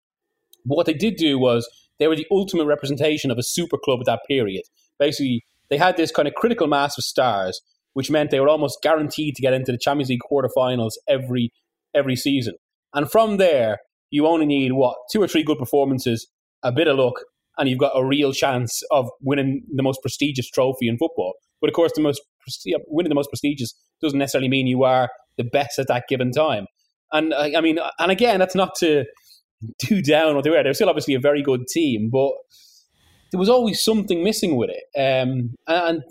But 0.66 0.76
what 0.76 0.86
they 0.86 0.94
did 0.94 1.16
do 1.16 1.38
was 1.38 1.68
they 1.98 2.06
were 2.06 2.16
the 2.16 2.26
ultimate 2.30 2.66
representation 2.66 3.30
of 3.30 3.38
a 3.38 3.42
super 3.42 3.78
club 3.82 4.00
at 4.00 4.06
that 4.06 4.20
period. 4.28 4.62
Basically, 4.98 5.44
they 5.70 5.78
had 5.78 5.96
this 5.96 6.10
kind 6.10 6.28
of 6.28 6.34
critical 6.34 6.66
mass 6.66 6.98
of 6.98 7.04
stars, 7.04 7.60
which 7.94 8.10
meant 8.10 8.30
they 8.30 8.40
were 8.40 8.48
almost 8.48 8.78
guaranteed 8.82 9.36
to 9.36 9.42
get 9.42 9.54
into 9.54 9.72
the 9.72 9.78
Champions 9.78 10.10
League 10.10 10.20
quarterfinals 10.30 10.92
every 11.08 11.50
every 11.94 12.16
season. 12.16 12.54
And 12.94 13.10
from 13.10 13.38
there, 13.38 13.78
you 14.10 14.26
only 14.26 14.46
need 14.46 14.72
what 14.72 14.96
two 15.12 15.22
or 15.22 15.28
three 15.28 15.42
good 15.42 15.58
performances, 15.58 16.26
a 16.62 16.72
bit 16.72 16.88
of 16.88 16.98
luck, 16.98 17.14
and 17.58 17.68
you've 17.68 17.78
got 17.78 17.92
a 17.94 18.04
real 18.04 18.32
chance 18.32 18.82
of 18.90 19.08
winning 19.20 19.62
the 19.74 19.82
most 19.82 20.00
prestigious 20.02 20.48
trophy 20.50 20.88
in 20.88 20.98
football. 20.98 21.34
But 21.60 21.68
of 21.68 21.74
course, 21.74 21.92
the 21.94 22.02
most 22.02 22.20
winning 22.88 23.10
the 23.10 23.14
most 23.14 23.30
prestigious 23.30 23.74
doesn't 24.02 24.18
necessarily 24.18 24.48
mean 24.48 24.66
you 24.66 24.84
are 24.84 25.10
the 25.36 25.44
best 25.44 25.78
at 25.78 25.88
that 25.88 26.04
given 26.08 26.32
time. 26.32 26.66
And 27.12 27.34
I 27.34 27.60
mean, 27.60 27.78
and 27.98 28.10
again, 28.10 28.38
that's 28.38 28.54
not 28.54 28.74
to 28.76 29.04
do 29.80 30.02
down 30.02 30.34
what 30.34 30.44
they 30.44 30.50
were. 30.50 30.62
They're 30.62 30.74
still 30.74 30.88
obviously 30.88 31.14
a 31.14 31.20
very 31.20 31.42
good 31.42 31.66
team, 31.68 32.08
but 32.10 32.32
there 33.30 33.38
was 33.38 33.48
always 33.48 33.82
something 33.82 34.24
missing 34.24 34.56
with 34.56 34.70
it. 34.70 34.84
Um, 34.98 35.54
and, 35.66 36.02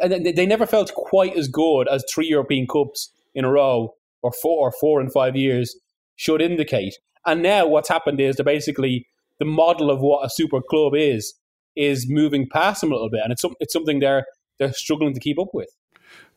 and 0.00 0.24
they 0.24 0.46
never 0.46 0.66
felt 0.66 0.94
quite 0.94 1.36
as 1.36 1.48
good 1.48 1.88
as 1.88 2.04
three 2.12 2.28
European 2.28 2.66
Cups 2.66 3.12
in 3.34 3.44
a 3.44 3.50
row, 3.50 3.94
or 4.22 4.32
four 4.32 4.68
or 4.68 4.72
four 4.80 5.00
in 5.00 5.10
five 5.10 5.34
years 5.34 5.74
should 6.20 6.42
indicate. 6.42 6.98
And 7.24 7.42
now 7.42 7.66
what's 7.66 7.88
happened 7.88 8.20
is 8.20 8.36
they're 8.36 8.44
basically 8.44 9.06
the 9.38 9.46
model 9.46 9.90
of 9.90 10.00
what 10.00 10.24
a 10.24 10.28
super 10.28 10.60
club 10.60 10.94
is 10.94 11.32
is 11.74 12.06
moving 12.10 12.46
past 12.46 12.82
them 12.82 12.90
a 12.90 12.94
little 12.94 13.08
bit, 13.08 13.22
and 13.22 13.32
it's 13.32 13.44
it's 13.58 13.72
something 13.72 14.00
they're 14.00 14.26
they're 14.58 14.74
struggling 14.74 15.14
to 15.14 15.20
keep 15.20 15.38
up 15.38 15.54
with. 15.54 15.70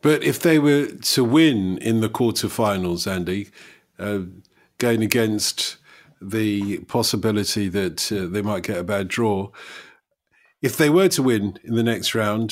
But 0.02 0.24
if 0.24 0.40
they 0.40 0.58
were 0.58 0.88
to 0.88 1.24
win 1.24 1.78
in 1.80 2.00
the 2.00 2.10
quarterfinals, 2.10 3.12
Andy, 3.12 3.50
uh, 4.00 4.20
going 4.78 5.04
against 5.04 5.78
the 6.22 6.78
possibility 6.86 7.68
that 7.68 8.10
uh, 8.10 8.28
they 8.28 8.42
might 8.42 8.64
get 8.64 8.78
a 8.78 8.84
bad 8.84 9.10
draw. 9.10 9.50
If 10.62 10.78
they 10.78 10.90
were 10.90 11.10
to 11.10 11.24
win 11.24 11.60
in 11.66 11.76
the 11.76 11.84
next 11.84 12.16
round, 12.16 12.52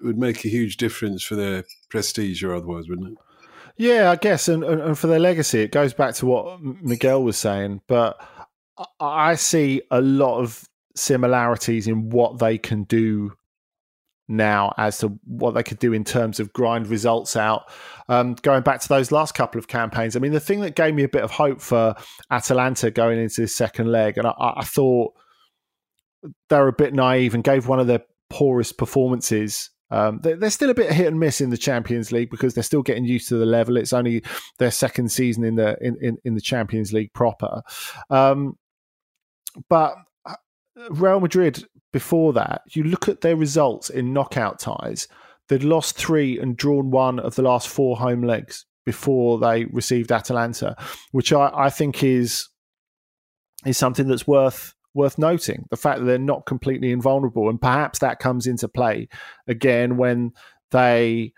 it 0.00 0.04
would 0.04 0.18
make 0.18 0.44
a 0.44 0.48
huge 0.48 0.76
difference 0.76 1.22
for 1.22 1.36
their 1.36 1.62
prestige 1.88 2.42
or 2.42 2.52
otherwise, 2.52 2.88
wouldn't 2.88 3.12
it? 3.12 3.18
Yeah, 3.78 4.10
I 4.10 4.16
guess, 4.16 4.48
and, 4.48 4.64
and 4.64 4.98
for 4.98 5.06
their 5.06 5.18
legacy, 5.18 5.60
it 5.60 5.72
goes 5.72 5.92
back 5.92 6.14
to 6.16 6.26
what 6.26 6.62
Miguel 6.62 7.22
was 7.22 7.36
saying. 7.36 7.82
But 7.86 8.18
I 9.00 9.34
see 9.34 9.82
a 9.90 10.00
lot 10.00 10.38
of 10.38 10.64
similarities 10.94 11.86
in 11.86 12.08
what 12.08 12.38
they 12.38 12.56
can 12.56 12.84
do 12.84 13.32
now 14.28 14.74
as 14.76 14.98
to 14.98 15.18
what 15.24 15.52
they 15.52 15.62
could 15.62 15.78
do 15.78 15.92
in 15.92 16.04
terms 16.04 16.40
of 16.40 16.52
grind 16.52 16.88
results 16.88 17.36
out. 17.36 17.70
Um, 18.08 18.34
going 18.42 18.62
back 18.62 18.80
to 18.80 18.88
those 18.88 19.12
last 19.12 19.34
couple 19.34 19.58
of 19.58 19.68
campaigns, 19.68 20.16
I 20.16 20.20
mean, 20.20 20.32
the 20.32 20.40
thing 20.40 20.60
that 20.62 20.74
gave 20.74 20.94
me 20.94 21.04
a 21.04 21.08
bit 21.08 21.22
of 21.22 21.30
hope 21.30 21.60
for 21.60 21.94
Atalanta 22.30 22.90
going 22.90 23.18
into 23.18 23.42
this 23.42 23.54
second 23.54 23.92
leg, 23.92 24.18
and 24.18 24.26
I, 24.26 24.32
I 24.38 24.64
thought 24.64 25.12
they 26.48 26.58
were 26.58 26.68
a 26.68 26.72
bit 26.72 26.94
naive 26.94 27.34
and 27.34 27.44
gave 27.44 27.68
one 27.68 27.78
of 27.78 27.86
their 27.86 28.02
poorest 28.30 28.78
performances. 28.78 29.70
Um, 29.90 30.20
they're, 30.22 30.36
they're, 30.36 30.50
still 30.50 30.70
a 30.70 30.74
bit 30.74 30.92
hit 30.92 31.06
and 31.06 31.20
miss 31.20 31.40
in 31.40 31.50
the 31.50 31.56
Champions 31.56 32.10
League 32.10 32.30
because 32.30 32.54
they're 32.54 32.64
still 32.64 32.82
getting 32.82 33.04
used 33.04 33.28
to 33.28 33.36
the 33.36 33.46
level. 33.46 33.76
It's 33.76 33.92
only 33.92 34.22
their 34.58 34.72
second 34.72 35.12
season 35.12 35.44
in 35.44 35.54
the 35.54 35.76
in, 35.80 35.96
in, 36.00 36.18
in 36.24 36.34
the 36.34 36.40
Champions 36.40 36.92
League 36.92 37.12
proper. 37.12 37.62
Um, 38.10 38.58
but 39.68 39.94
uh, 40.24 40.34
Real 40.90 41.20
Madrid 41.20 41.64
before 41.92 42.32
that, 42.32 42.62
you 42.70 42.82
look 42.82 43.08
at 43.08 43.20
their 43.20 43.36
results 43.36 43.88
in 43.88 44.12
knockout 44.12 44.58
ties, 44.58 45.06
they'd 45.48 45.62
lost 45.62 45.96
three 45.96 46.38
and 46.38 46.56
drawn 46.56 46.90
one 46.90 47.20
of 47.20 47.36
the 47.36 47.42
last 47.42 47.68
four 47.68 47.96
home 47.96 48.22
legs 48.22 48.66
before 48.84 49.38
they 49.38 49.64
received 49.66 50.12
Atalanta, 50.12 50.76
which 51.12 51.32
I, 51.32 51.50
I 51.54 51.70
think 51.70 52.02
is 52.02 52.48
is 53.64 53.78
something 53.78 54.06
that's 54.06 54.26
worth 54.26 54.74
worth 54.96 55.18
noting. 55.18 55.66
The 55.70 55.76
fact 55.76 56.00
that 56.00 56.06
they're 56.06 56.18
not 56.18 56.46
completely 56.46 56.90
invulnerable, 56.90 57.48
and 57.48 57.60
perhaps 57.60 58.00
that 58.00 58.18
comes 58.18 58.46
into 58.46 58.68
play 58.68 59.08
again 59.46 59.96
when 59.96 60.32
they 60.70 61.32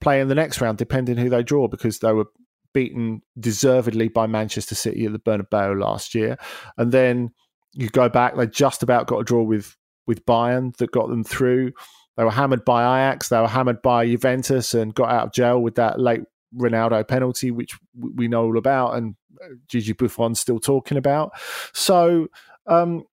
play 0.00 0.20
in 0.20 0.28
the 0.28 0.34
next 0.34 0.60
round, 0.60 0.78
depending 0.78 1.18
who 1.18 1.28
they 1.28 1.42
draw, 1.42 1.68
because 1.68 1.98
they 1.98 2.12
were 2.12 2.26
beaten 2.72 3.20
deservedly 3.38 4.08
by 4.08 4.26
Manchester 4.26 4.74
City 4.74 5.04
at 5.04 5.12
the 5.12 5.18
Bernabeu 5.18 5.78
last 5.78 6.14
year, 6.14 6.38
and 6.78 6.92
then 6.92 7.32
you 7.72 7.88
go 7.88 8.08
back, 8.08 8.36
they 8.36 8.46
just 8.46 8.82
about 8.82 9.06
got 9.06 9.18
a 9.18 9.24
draw 9.24 9.42
with 9.42 9.76
with 10.06 10.24
Bayern 10.24 10.74
that 10.78 10.90
got 10.90 11.08
them 11.08 11.24
through. 11.24 11.72
They 12.16 12.24
were 12.24 12.30
hammered 12.30 12.64
by 12.64 12.82
Ajax. 12.82 13.28
They 13.28 13.38
were 13.38 13.48
hammered 13.48 13.82
by 13.82 14.06
Juventus 14.06 14.74
and 14.74 14.94
got 14.94 15.10
out 15.10 15.26
of 15.28 15.32
jail 15.32 15.60
with 15.60 15.76
that 15.76 16.00
late 16.00 16.22
Ronaldo 16.56 17.06
penalty, 17.06 17.50
which 17.50 17.78
we 17.96 18.28
know 18.28 18.44
all 18.44 18.58
about, 18.58 18.96
and 18.96 19.14
uh, 19.42 19.54
Gigi 19.68 19.92
Buffon's 19.92 20.40
still 20.40 20.58
talking 20.58 20.98
about. 20.98 21.32
So, 21.72 22.28
um, 22.70 23.04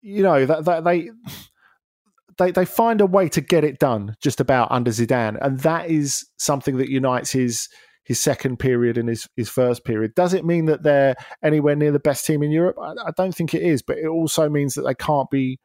you 0.00 0.22
know, 0.22 0.46
that, 0.46 0.64
that 0.64 0.84
they 0.84 1.10
they 2.38 2.52
they 2.52 2.64
find 2.64 3.00
a 3.00 3.06
way 3.06 3.28
to 3.30 3.40
get 3.40 3.64
it 3.64 3.78
done 3.78 4.16
just 4.20 4.40
about 4.40 4.70
under 4.70 4.90
Zidane, 4.90 5.38
and 5.40 5.60
that 5.60 5.90
is 5.90 6.26
something 6.36 6.76
that 6.78 6.88
unites 6.88 7.32
his 7.32 7.68
his 8.04 8.20
second 8.20 8.58
period 8.58 8.96
and 8.96 9.08
his, 9.08 9.28
his 9.36 9.50
first 9.50 9.84
period. 9.84 10.14
Does 10.14 10.32
it 10.32 10.42
mean 10.42 10.64
that 10.64 10.82
they're 10.82 11.14
anywhere 11.42 11.76
near 11.76 11.92
the 11.92 11.98
best 11.98 12.24
team 12.24 12.42
in 12.42 12.50
Europe? 12.50 12.76
I, 12.80 12.92
I 12.92 13.10
don't 13.18 13.34
think 13.34 13.52
it 13.52 13.60
is, 13.62 13.82
but 13.82 13.98
it 13.98 14.06
also 14.06 14.48
means 14.48 14.74
that 14.74 14.82
they 14.82 14.94
can't 14.94 15.30
be 15.30 15.58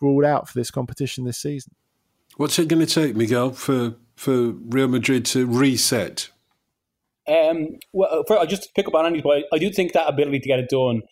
ruled 0.00 0.24
out 0.24 0.48
for 0.48 0.58
this 0.58 0.72
competition 0.72 1.24
this 1.24 1.38
season. 1.38 1.72
What's 2.36 2.58
it 2.58 2.66
going 2.66 2.84
to 2.84 2.92
take, 2.92 3.14
Miguel, 3.14 3.52
for 3.52 3.94
for 4.16 4.32
Real 4.32 4.88
Madrid 4.88 5.24
to 5.26 5.46
reset? 5.46 6.30
Um, 7.28 7.78
well, 7.92 8.24
for, 8.26 8.38
I'll 8.38 8.46
just 8.46 8.74
pick 8.74 8.88
up 8.88 8.94
on 8.94 9.06
Andy's 9.06 9.22
point. 9.22 9.44
I 9.52 9.58
do 9.58 9.70
think 9.70 9.92
that 9.92 10.08
ability 10.08 10.40
to 10.40 10.48
get 10.48 10.58
it 10.58 10.68
done 10.68 11.02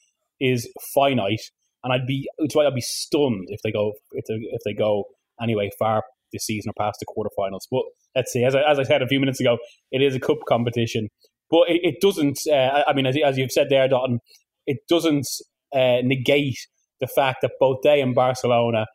is 0.43 0.71
finite, 0.95 1.41
and 1.85 1.93
I'd 1.93 2.07
be 2.07 2.29
it's 2.39 2.55
why 2.55 2.67
I'd 2.67 2.75
be 2.75 2.83
stunned 2.83 3.47
if 3.49 3.61
they 3.63 3.73
go 3.73 3.93
if 4.13 4.25
they, 4.29 4.35
if 4.35 4.61
they 4.65 4.75
go 4.75 5.05
anyway 5.41 5.71
far 5.79 6.03
this 6.33 6.45
season 6.45 6.71
or 6.71 6.85
past 6.85 6.99
the 7.01 7.07
quarterfinals. 7.07 7.63
But 7.71 7.83
let's 8.17 8.33
see. 8.33 8.45
As 8.45 8.55
I, 8.55 8.63
as 8.63 8.79
I 8.79 8.83
said 8.83 9.03
a 9.03 9.07
few 9.07 9.21
minutes 9.21 9.41
ago, 9.41 9.59
it 9.91 10.03
is 10.03 10.15
a 10.15 10.21
cup 10.21 10.39
competition, 10.49 11.09
but 11.51 11.69
it, 11.69 11.81
it 11.83 11.95
doesn't. 12.01 12.39
Uh, 12.51 12.83
I 12.87 12.93
mean, 12.93 13.07
as, 13.07 13.17
as, 13.25 13.39
you've 13.39 13.53
said 13.53 13.69
there, 13.71 13.89
Dotun, 13.89 14.19
it 14.67 14.79
doesn't 14.89 15.27
uh, 15.75 15.99
negate 16.03 16.59
the 17.01 17.07
fact 17.07 17.39
that 17.43 17.53
both 17.61 17.79
they 17.83 18.01
and 18.01 18.15
Barcelona, 18.15 18.87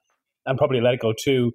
and 0.46 0.58
probably 0.58 0.80
Atletico 0.80 1.14
too, 1.22 1.52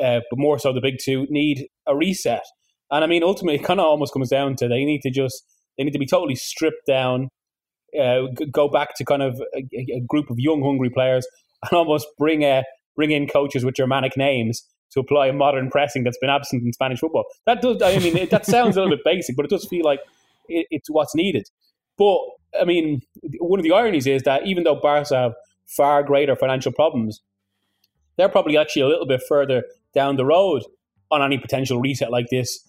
uh, 0.00 0.20
but 0.30 0.38
more 0.38 0.58
so 0.58 0.72
the 0.72 0.80
big 0.80 0.96
two, 1.02 1.26
need 1.30 1.66
a 1.86 1.96
reset. 1.96 2.44
And 2.90 3.04
I 3.04 3.06
mean, 3.06 3.22
ultimately, 3.22 3.60
it 3.60 3.64
kind 3.64 3.80
of 3.80 3.86
almost 3.86 4.12
comes 4.12 4.30
down 4.30 4.56
to 4.56 4.68
they 4.68 4.84
need 4.84 5.00
to 5.02 5.10
just 5.10 5.42
they 5.76 5.84
need 5.84 5.92
to 5.92 5.98
be 5.98 6.06
totally 6.06 6.36
stripped 6.36 6.86
down, 6.86 7.28
uh, 8.00 8.22
go 8.50 8.68
back 8.68 8.96
to 8.96 9.04
kind 9.04 9.22
of 9.22 9.40
a, 9.54 9.64
a, 9.74 10.00
group 10.06 10.30
of 10.30 10.38
young, 10.38 10.62
hungry 10.62 10.90
players, 10.90 11.26
and 11.62 11.72
almost 11.76 12.06
bring 12.18 12.42
a 12.42 12.64
bring 12.96 13.10
in 13.10 13.26
coaches 13.26 13.64
with 13.64 13.74
Germanic 13.74 14.16
names 14.16 14.62
to 14.92 15.00
apply 15.00 15.28
a 15.28 15.32
modern 15.32 15.70
pressing 15.70 16.04
that's 16.04 16.18
been 16.18 16.30
absent 16.30 16.62
in 16.62 16.72
Spanish 16.72 17.00
football. 17.00 17.24
That 17.46 17.62
does, 17.62 17.80
I 17.82 17.98
mean, 17.98 18.16
it, 18.16 18.30
that 18.30 18.44
sounds 18.44 18.76
a 18.76 18.82
little 18.82 18.94
bit 18.94 19.04
basic, 19.04 19.34
but 19.36 19.46
it 19.46 19.50
does 19.50 19.66
feel 19.66 19.84
like 19.84 20.00
it, 20.48 20.66
it's 20.70 20.90
what's 20.90 21.14
needed. 21.14 21.48
But 21.96 22.18
I 22.60 22.64
mean, 22.64 23.00
one 23.40 23.58
of 23.58 23.64
the 23.64 23.72
ironies 23.72 24.06
is 24.06 24.22
that 24.22 24.46
even 24.46 24.64
though 24.64 24.78
Barca 24.80 25.16
have 25.16 25.32
far 25.66 26.02
greater 26.02 26.36
financial 26.36 26.72
problems, 26.72 27.22
they're 28.16 28.28
probably 28.28 28.58
actually 28.58 28.82
a 28.82 28.88
little 28.88 29.06
bit 29.06 29.22
further 29.26 29.64
down 29.94 30.16
the 30.16 30.24
road 30.26 30.62
on 31.10 31.22
any 31.22 31.38
potential 31.38 31.80
reset 31.80 32.10
like 32.10 32.26
this 32.30 32.66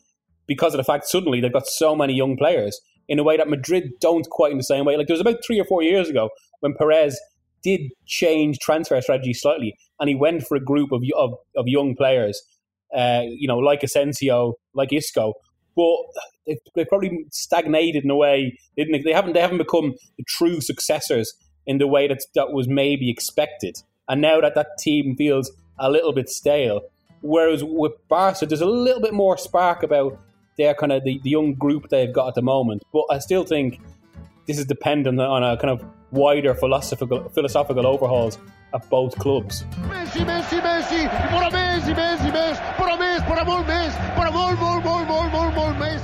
because 0.47 0.73
of 0.73 0.77
the 0.77 0.83
fact 0.83 1.07
suddenly 1.07 1.39
they've 1.39 1.53
got 1.53 1.67
so 1.67 1.95
many 1.95 2.13
young 2.13 2.35
players 2.37 2.79
in 3.07 3.19
a 3.19 3.23
way 3.23 3.37
that 3.37 3.49
Madrid 3.49 3.91
don't 3.99 4.29
quite 4.29 4.51
in 4.51 4.57
the 4.57 4.63
same 4.63 4.85
way. 4.85 4.97
Like 4.97 5.07
there 5.07 5.13
was 5.13 5.21
about 5.21 5.43
three 5.45 5.59
or 5.59 5.65
four 5.65 5.83
years 5.83 6.09
ago 6.09 6.29
when 6.61 6.73
Perez 6.73 7.19
did 7.63 7.91
change 8.05 8.59
transfer 8.59 8.99
strategy 9.01 9.33
slightly, 9.33 9.75
and 9.99 10.09
he 10.09 10.15
went 10.15 10.45
for 10.45 10.55
a 10.55 10.59
group 10.59 10.91
of 10.91 11.01
of, 11.15 11.33
of 11.55 11.67
young 11.67 11.95
players, 11.95 12.41
uh, 12.95 13.23
you 13.25 13.47
know, 13.47 13.57
like 13.57 13.83
Asensio, 13.83 14.55
like 14.73 14.93
Isco. 14.93 15.33
But 15.75 15.97
they, 16.45 16.57
they 16.75 16.85
probably 16.85 17.25
stagnated 17.31 18.03
in 18.03 18.11
a 18.11 18.15
way, 18.15 18.57
didn't 18.77 18.91
they? 18.91 19.01
They 19.01 19.13
haven't 19.13 19.33
they 19.33 19.41
haven't 19.41 19.57
become 19.57 19.93
the 20.17 20.23
true 20.27 20.61
successors 20.61 21.33
in 21.65 21.77
the 21.77 21.87
way 21.87 22.07
that 22.07 22.19
that 22.35 22.51
was 22.51 22.67
maybe 22.67 23.09
expected. 23.09 23.77
And 24.07 24.21
now 24.21 24.41
that 24.41 24.55
that 24.55 24.77
team 24.79 25.15
feels 25.15 25.51
a 25.79 25.89
little 25.89 26.13
bit 26.13 26.29
stale, 26.29 26.81
whereas 27.21 27.63
with 27.63 27.93
Barca, 28.09 28.45
there's 28.45 28.61
a 28.61 28.65
little 28.65 29.01
bit 29.01 29.13
more 29.13 29.37
spark 29.37 29.81
about 29.81 30.19
their 30.57 30.73
kind 30.73 30.91
of 30.91 31.03
the, 31.03 31.19
the 31.23 31.29
young 31.29 31.53
group 31.53 31.89
they've 31.89 32.13
got 32.13 32.27
at 32.29 32.35
the 32.35 32.41
moment. 32.41 32.83
But 32.91 33.05
I 33.09 33.19
still 33.19 33.43
think 33.43 33.79
this 34.47 34.57
is 34.57 34.65
dependent 34.65 35.19
on 35.19 35.43
a 35.43 35.57
kind 35.57 35.71
of 35.71 35.85
wider 36.11 36.53
philosophical 36.53 37.29
philosophical 37.29 37.87
overhauls 37.87 38.37
at 38.73 38.89
both 38.89 39.17
clubs. 39.17 39.63
Messi, 39.63 40.25
Messi, 40.25 40.59
Messi, 40.61 41.07
para 41.29 41.49
Messi, 41.51 41.93
Messi, 41.93 42.31
Messi, 42.31 42.77
para 42.77 42.97
Messi, 42.97 43.25
para 43.27 43.45
molt 43.45 43.67
més, 43.67 43.93
para 44.15 44.31
molt, 44.31 44.59
molt, 44.59 44.83
molt, 44.83 45.07
molt, 45.07 45.31
molt, 45.31 45.55
molt 45.55 45.79
més. 45.79 46.01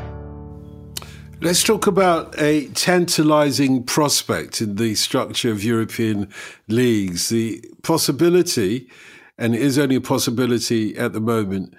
Let's 1.41 1.63
talk 1.63 1.87
about 1.87 2.37
a 2.37 2.67
tantalizing 2.73 3.83
prospect 3.83 4.61
in 4.61 4.75
the 4.75 4.93
structure 4.95 5.49
of 5.51 5.63
European 5.63 6.27
leagues. 6.67 7.29
The 7.29 7.63
possibility, 7.81 8.89
and 9.37 9.55
it 9.55 9.61
is 9.61 9.79
only 9.79 9.95
a 9.95 10.01
possibility 10.01 10.97
at 10.97 11.13
the 11.13 11.21
moment, 11.21 11.75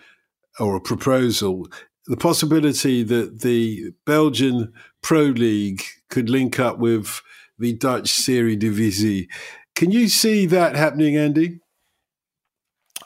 or 0.58 0.76
a 0.76 0.80
proposal, 0.80 1.68
the 2.10 2.16
possibility 2.16 3.04
that 3.04 3.40
the 3.42 3.92
Belgian 4.04 4.72
Pro 5.00 5.26
League 5.26 5.84
could 6.08 6.28
link 6.28 6.58
up 6.58 6.80
with 6.80 7.22
the 7.56 7.72
Dutch 7.72 8.10
Eredivisie. 8.26 9.28
Can 9.76 9.92
you 9.92 10.08
see 10.08 10.44
that 10.46 10.74
happening, 10.74 11.16
Andy? 11.16 11.60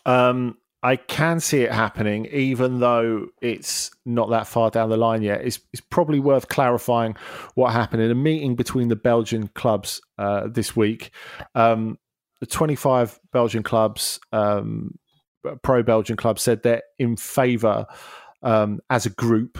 Um, 0.06 0.56
I 0.82 0.96
can 0.96 1.38
see 1.40 1.60
it 1.60 1.70
happening, 1.70 2.24
even 2.32 2.80
though 2.80 3.26
it's 3.42 3.90
not 4.06 4.30
that 4.30 4.46
far 4.46 4.70
down 4.70 4.88
the 4.88 4.96
line 4.96 5.20
yet. 5.20 5.42
It's, 5.42 5.60
it's 5.74 5.82
probably 5.82 6.18
worth 6.18 6.48
clarifying 6.48 7.14
what 7.56 7.74
happened 7.74 8.00
in 8.00 8.10
a 8.10 8.14
meeting 8.14 8.54
between 8.54 8.88
the 8.88 8.96
Belgian 8.96 9.48
clubs 9.48 10.00
uh, 10.16 10.48
this 10.48 10.74
week. 10.74 11.10
Um, 11.54 11.98
the 12.40 12.46
25 12.46 13.20
Belgian 13.34 13.64
clubs, 13.64 14.18
um, 14.32 14.98
pro 15.62 15.82
Belgian 15.82 16.16
clubs, 16.16 16.40
said 16.40 16.62
they're 16.62 16.82
in 16.98 17.16
favour 17.16 17.86
um, 18.44 18.80
as 18.90 19.06
a 19.06 19.10
group 19.10 19.58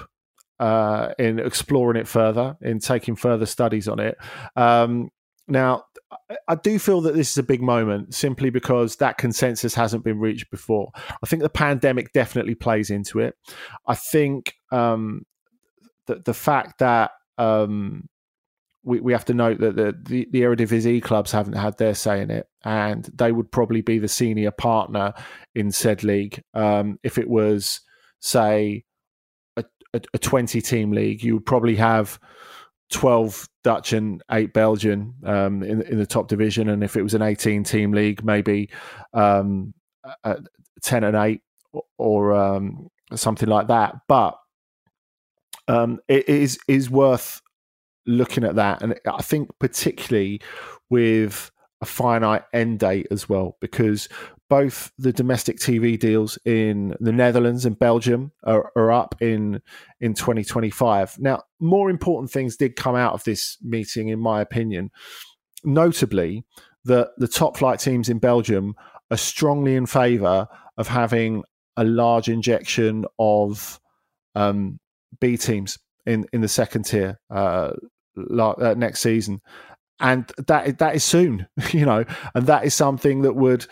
uh, 0.61 1.09
in 1.19 1.41
exploring 1.41 2.01
it 2.01 2.07
further, 2.07 2.57
in 2.61 2.79
taking 2.79 3.17
further 3.17 3.47
studies 3.47 3.89
on 3.89 3.99
it. 3.99 4.17
Um, 4.55 5.11
now, 5.49 5.85
I 6.49 6.55
do 6.55 6.79
feel 6.79 7.01
that 7.03 7.15
this 7.15 7.33
is 7.33 7.39
a 7.39 7.43
big 7.43 7.61
moment 7.61 8.15
simply 8.15 8.51
because 8.51 8.97
that 8.97 9.19
consensus 9.19 9.75
hasn't 9.75 10.05
been 10.05 10.21
reached 10.21 10.51
before. 10.51 10.91
I 10.97 11.27
think 11.27 11.43
the 11.43 11.51
pandemic 11.51 12.13
definitely 12.13 12.55
plays 12.55 12.91
into 12.91 13.19
it. 13.19 13.35
I 13.87 13.95
think 13.95 14.55
um, 14.71 15.27
the, 16.07 16.23
the 16.25 16.35
fact 16.35 16.79
that 16.79 17.11
um, 17.37 18.09
we, 18.85 19.01
we 19.01 19.13
have 19.13 19.25
to 19.27 19.35
note 19.35 19.61
that 19.61 19.77
the, 19.77 19.95
the, 20.03 20.29
the 20.31 20.43
Eredivisie 20.43 21.03
clubs 21.03 21.33
haven't 21.33 21.55
had 21.55 21.77
their 21.79 21.95
say 21.95 22.23
in 22.23 22.31
it, 22.31 22.47
and 22.65 23.11
they 23.15 23.33
would 23.33 23.51
probably 23.51 23.83
be 23.83 23.99
the 23.99 24.09
senior 24.09 24.51
partner 24.51 25.13
in 25.55 25.73
said 25.73 26.05
league. 26.05 26.43
Um, 26.55 26.99
if 27.03 27.19
it 27.19 27.29
was, 27.29 27.81
say, 28.25 28.85
a, 29.95 30.01
a 30.13 30.19
20 30.19 30.61
team 30.61 30.91
league, 30.91 31.23
you 31.23 31.35
would 31.35 31.47
probably 31.47 31.77
have 31.77 32.19
12 32.91 33.49
Dutch 33.63 33.93
and 33.93 34.23
eight 34.31 34.53
Belgian 34.53 35.15
um, 35.25 35.63
in 35.63 35.83
in 35.83 35.99
the 35.99 36.07
top 36.07 36.29
division, 36.29 36.69
and 36.69 36.85
if 36.85 36.97
it 36.97 37.03
was 37.03 37.15
an 37.15 37.23
18 37.23 37.65
team 37.65 37.93
league, 37.93 38.25
maybe 38.25 38.69
um, 39.15 39.73
10 40.83 41.05
and 41.05 41.17
eight 41.17 41.41
or, 41.97 42.33
um, 42.35 42.89
something 43.15 43.49
like 43.49 43.69
that. 43.69 43.95
But 44.07 44.39
um, 45.69 46.01
it 46.09 46.29
is 46.29 46.59
is 46.69 46.91
worth 46.91 47.41
looking 48.07 48.45
at 48.45 48.57
that, 48.57 48.83
and 48.83 48.99
I 49.07 49.23
think 49.23 49.49
particularly 49.59 50.41
with 50.91 51.51
a 51.81 51.87
finite 51.87 52.45
end 52.53 52.81
date 52.81 53.07
as 53.11 53.29
well, 53.29 53.57
because 53.61 54.09
both 54.51 54.93
the 54.99 55.13
domestic 55.13 55.59
TV 55.59 55.99
deals 55.99 56.39
in 56.45 56.95
the 57.01 57.13
Netherlands 57.13 57.65
and 57.65 57.79
Belgium 57.79 58.33
are, 58.45 58.71
are, 58.77 58.93
up 58.93 59.15
in 59.21 59.63
in 60.01 60.15
2025. 60.15 61.19
Now, 61.19 61.43
more 61.61 61.91
important 61.91 62.31
things 62.31 62.57
did 62.57 62.77
come 62.77 62.95
out 62.95 63.15
of 63.15 63.25
this 63.25 63.57
meeting, 63.63 64.09
in 64.09 64.21
my 64.21 64.41
opinion. 64.41 64.91
Notably, 65.65 66.45
that 66.85 67.11
the 67.17 67.29
top 67.29 67.57
flight 67.57 67.81
teams 67.81 68.09
in 68.09 68.19
Belgium 68.19 68.75
are 69.11 69.17
strongly 69.17 69.77
in 69.77 69.87
favour 69.87 70.47
of 70.77 70.89
having 70.89 71.43
a 71.77 71.85
large 71.85 72.29
injection 72.29 73.05
of 73.19 73.81
um, 74.35 74.79
B 75.21 75.37
teams 75.37 75.79
in 76.07 76.27
in 76.33 76.41
the 76.41 76.49
second 76.49 76.85
tier 76.85 77.19
uh, 77.31 77.73
uh, 78.39 78.75
next 78.77 79.01
season, 79.01 79.41
and 80.01 80.31
that 80.47 80.79
that 80.79 80.95
is 80.95 81.05
soon, 81.05 81.47
you 81.71 81.87
know, 81.87 82.05
and 82.35 82.47
that 82.47 82.65
is 82.65 82.75
something 82.75 83.23
that 83.23 83.35
would 83.35 83.67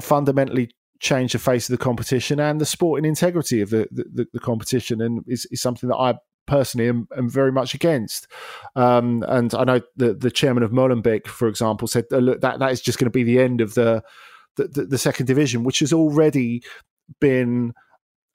fundamentally 0.00 0.70
change 1.00 1.32
the 1.32 1.38
face 1.38 1.68
of 1.68 1.76
the 1.76 1.82
competition 1.84 2.38
and 2.38 2.60
the 2.60 2.66
sporting 2.66 3.04
integrity 3.04 3.60
of 3.60 3.70
the 3.70 3.88
the, 3.90 4.26
the 4.32 4.40
competition, 4.40 5.00
and 5.00 5.24
is, 5.26 5.46
is 5.50 5.60
something 5.60 5.88
that 5.88 5.96
I 5.96 6.14
personally 6.46 6.88
am, 6.88 7.08
am, 7.16 7.28
very 7.28 7.52
much 7.52 7.74
against. 7.74 8.26
Um, 8.76 9.24
and 9.28 9.54
I 9.54 9.64
know 9.64 9.80
the 9.96 10.14
the 10.14 10.30
chairman 10.30 10.62
of 10.62 10.70
Molenbeek, 10.70 11.26
for 11.26 11.48
example, 11.48 11.88
said 11.88 12.06
look 12.10 12.40
that 12.40 12.58
that 12.58 12.72
is 12.72 12.80
just 12.80 12.98
going 12.98 13.06
to 13.06 13.10
be 13.10 13.24
the 13.24 13.40
end 13.40 13.60
of 13.60 13.74
the 13.74 14.02
the, 14.56 14.68
the 14.68 14.84
the, 14.84 14.98
second 14.98 15.26
division, 15.26 15.64
which 15.64 15.80
has 15.80 15.92
already 15.92 16.62
been 17.20 17.72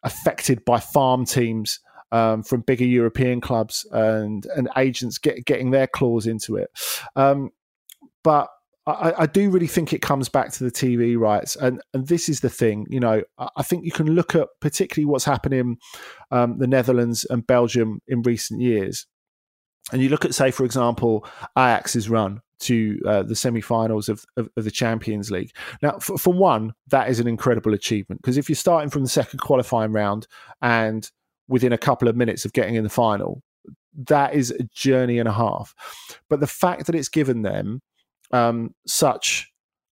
affected 0.03 0.64
by 0.66 0.80
farm 0.80 1.26
teams 1.26 1.80
um, 2.12 2.43
from 2.43 2.62
bigger 2.62 2.86
European 2.86 3.41
clubs 3.41 3.86
and 3.91 4.45
and 4.55 4.70
agents 4.78 5.18
get, 5.18 5.45
getting 5.45 5.72
their 5.72 5.88
claws 5.88 6.28
into 6.28 6.55
it. 6.55 6.70
Um, 7.16 7.51
but 8.24 8.49
I, 8.88 9.23
I, 9.23 9.25
do 9.25 9.49
really 9.49 9.67
think 9.67 9.91
it 9.91 10.01
comes 10.01 10.29
back 10.29 10.51
to 10.53 10.63
the 10.63 10.71
TV 10.71 11.17
rights, 11.17 11.57
and 11.57 11.81
and 11.93 12.07
this 12.07 12.29
is 12.29 12.39
the 12.39 12.49
thing. 12.49 12.88
You 12.89 13.01
know, 13.01 13.21
I 13.38 13.63
think 13.63 13.83
you 13.83 13.91
can 13.91 14.13
look 14.13 14.33
at 14.33 14.47
particularly 14.61 15.05
what's 15.05 15.25
happening 15.25 15.59
in 15.59 15.77
um, 16.31 16.57
the 16.57 16.67
Netherlands 16.67 17.25
and 17.29 17.45
Belgium 17.45 17.99
in 18.07 18.21
recent 18.21 18.61
years, 18.61 19.05
and 19.91 20.01
you 20.01 20.09
look 20.09 20.25
at, 20.25 20.33
say, 20.33 20.51
for 20.51 20.63
example, 20.63 21.27
Ajax's 21.57 22.09
run 22.09 22.41
to 22.59 22.99
uh, 23.05 23.23
the 23.23 23.35
semi-finals 23.35 24.09
of, 24.09 24.25
of, 24.35 24.49
of, 24.57 24.63
the 24.63 24.71
Champions 24.71 25.29
League. 25.29 25.51
Now, 25.83 25.99
for, 25.99 26.17
for 26.17 26.33
one, 26.33 26.73
that 26.88 27.07
is 27.07 27.19
an 27.19 27.27
incredible 27.27 27.73
achievement 27.75 28.21
because 28.21 28.38
if 28.38 28.49
you're 28.49 28.55
starting 28.55 28.89
from 28.89 29.03
the 29.03 29.09
second 29.09 29.39
qualifying 29.39 29.91
round 29.91 30.27
and 30.61 31.09
within 31.47 31.71
a 31.71 31.77
couple 31.77 32.07
of 32.07 32.15
minutes 32.15 32.45
of 32.45 32.53
getting 32.53 32.73
in 32.73 32.83
the 32.83 32.89
final, 32.89 33.43
that 34.07 34.33
is 34.33 34.51
a 34.51 34.63
journey 34.73 35.19
and 35.19 35.29
a 35.29 35.33
half. 35.33 35.75
But 36.29 36.39
the 36.39 36.47
fact 36.47 36.88
that 36.88 36.95
it's 36.95 37.09
given 37.09 37.43
them 37.43 37.81
um, 38.32 38.73
such 38.86 39.51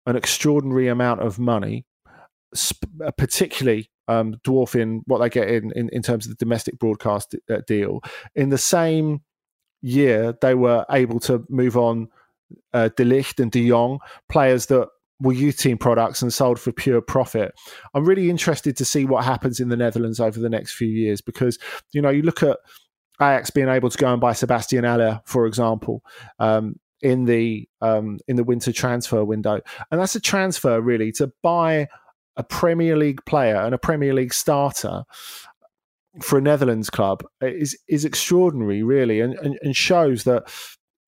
an 0.06 0.16
extraordinary 0.16 0.88
amount 0.88 1.20
of 1.20 1.38
money, 1.38 1.84
uh, 3.04 3.10
particularly 3.16 3.90
um, 4.08 4.36
dwarfing 4.42 5.02
what 5.06 5.18
they 5.18 5.28
get 5.28 5.48
in, 5.48 5.72
in, 5.76 5.88
in, 5.92 6.02
terms 6.02 6.26
of 6.26 6.30
the 6.30 6.44
domestic 6.44 6.78
broadcast 6.78 7.36
uh, 7.50 7.58
deal, 7.66 8.00
in 8.34 8.48
the 8.48 8.58
same 8.58 9.20
year 9.80 10.36
they 10.40 10.54
were 10.54 10.84
able 10.90 11.20
to 11.20 11.44
move 11.48 11.76
on 11.76 12.08
uh, 12.72 12.88
De 12.96 13.04
Ligt 13.04 13.40
and 13.40 13.50
De 13.50 13.68
Jong, 13.68 13.98
players 14.28 14.66
that 14.66 14.88
were 15.20 15.32
youth 15.32 15.58
team 15.58 15.78
products 15.78 16.20
and 16.20 16.32
sold 16.32 16.58
for 16.58 16.72
pure 16.72 17.00
profit. 17.00 17.52
I'm 17.94 18.04
really 18.04 18.28
interested 18.28 18.76
to 18.76 18.84
see 18.84 19.04
what 19.04 19.24
happens 19.24 19.60
in 19.60 19.68
the 19.68 19.76
Netherlands 19.76 20.20
over 20.20 20.40
the 20.40 20.50
next 20.50 20.74
few 20.74 20.88
years 20.88 21.20
because, 21.20 21.58
you 21.92 22.02
know, 22.02 22.10
you 22.10 22.22
look 22.22 22.42
at 22.42 22.58
Ajax 23.20 23.50
being 23.50 23.68
able 23.68 23.88
to 23.88 23.98
go 23.98 24.10
and 24.12 24.20
buy 24.20 24.32
Sebastian 24.32 24.84
Haller, 24.84 25.20
for 25.24 25.46
example, 25.46 26.02
um, 26.38 26.74
in 27.02 27.24
the 27.24 27.68
um, 27.80 28.18
in 28.28 28.36
the 28.36 28.44
winter 28.44 28.72
transfer 28.72 29.24
window, 29.24 29.60
and 29.90 30.00
that's 30.00 30.14
a 30.14 30.20
transfer 30.20 30.80
really 30.80 31.12
to 31.12 31.32
buy 31.42 31.88
a 32.36 32.42
Premier 32.42 32.96
League 32.96 33.24
player 33.26 33.56
and 33.56 33.74
a 33.74 33.78
Premier 33.78 34.14
League 34.14 34.32
starter 34.32 35.04
for 36.20 36.38
a 36.38 36.42
Netherlands 36.42 36.90
club 36.90 37.22
is 37.40 37.78
is 37.88 38.04
extraordinary, 38.04 38.82
really, 38.82 39.20
and, 39.20 39.34
and, 39.34 39.58
and 39.62 39.76
shows 39.76 40.24
that 40.24 40.52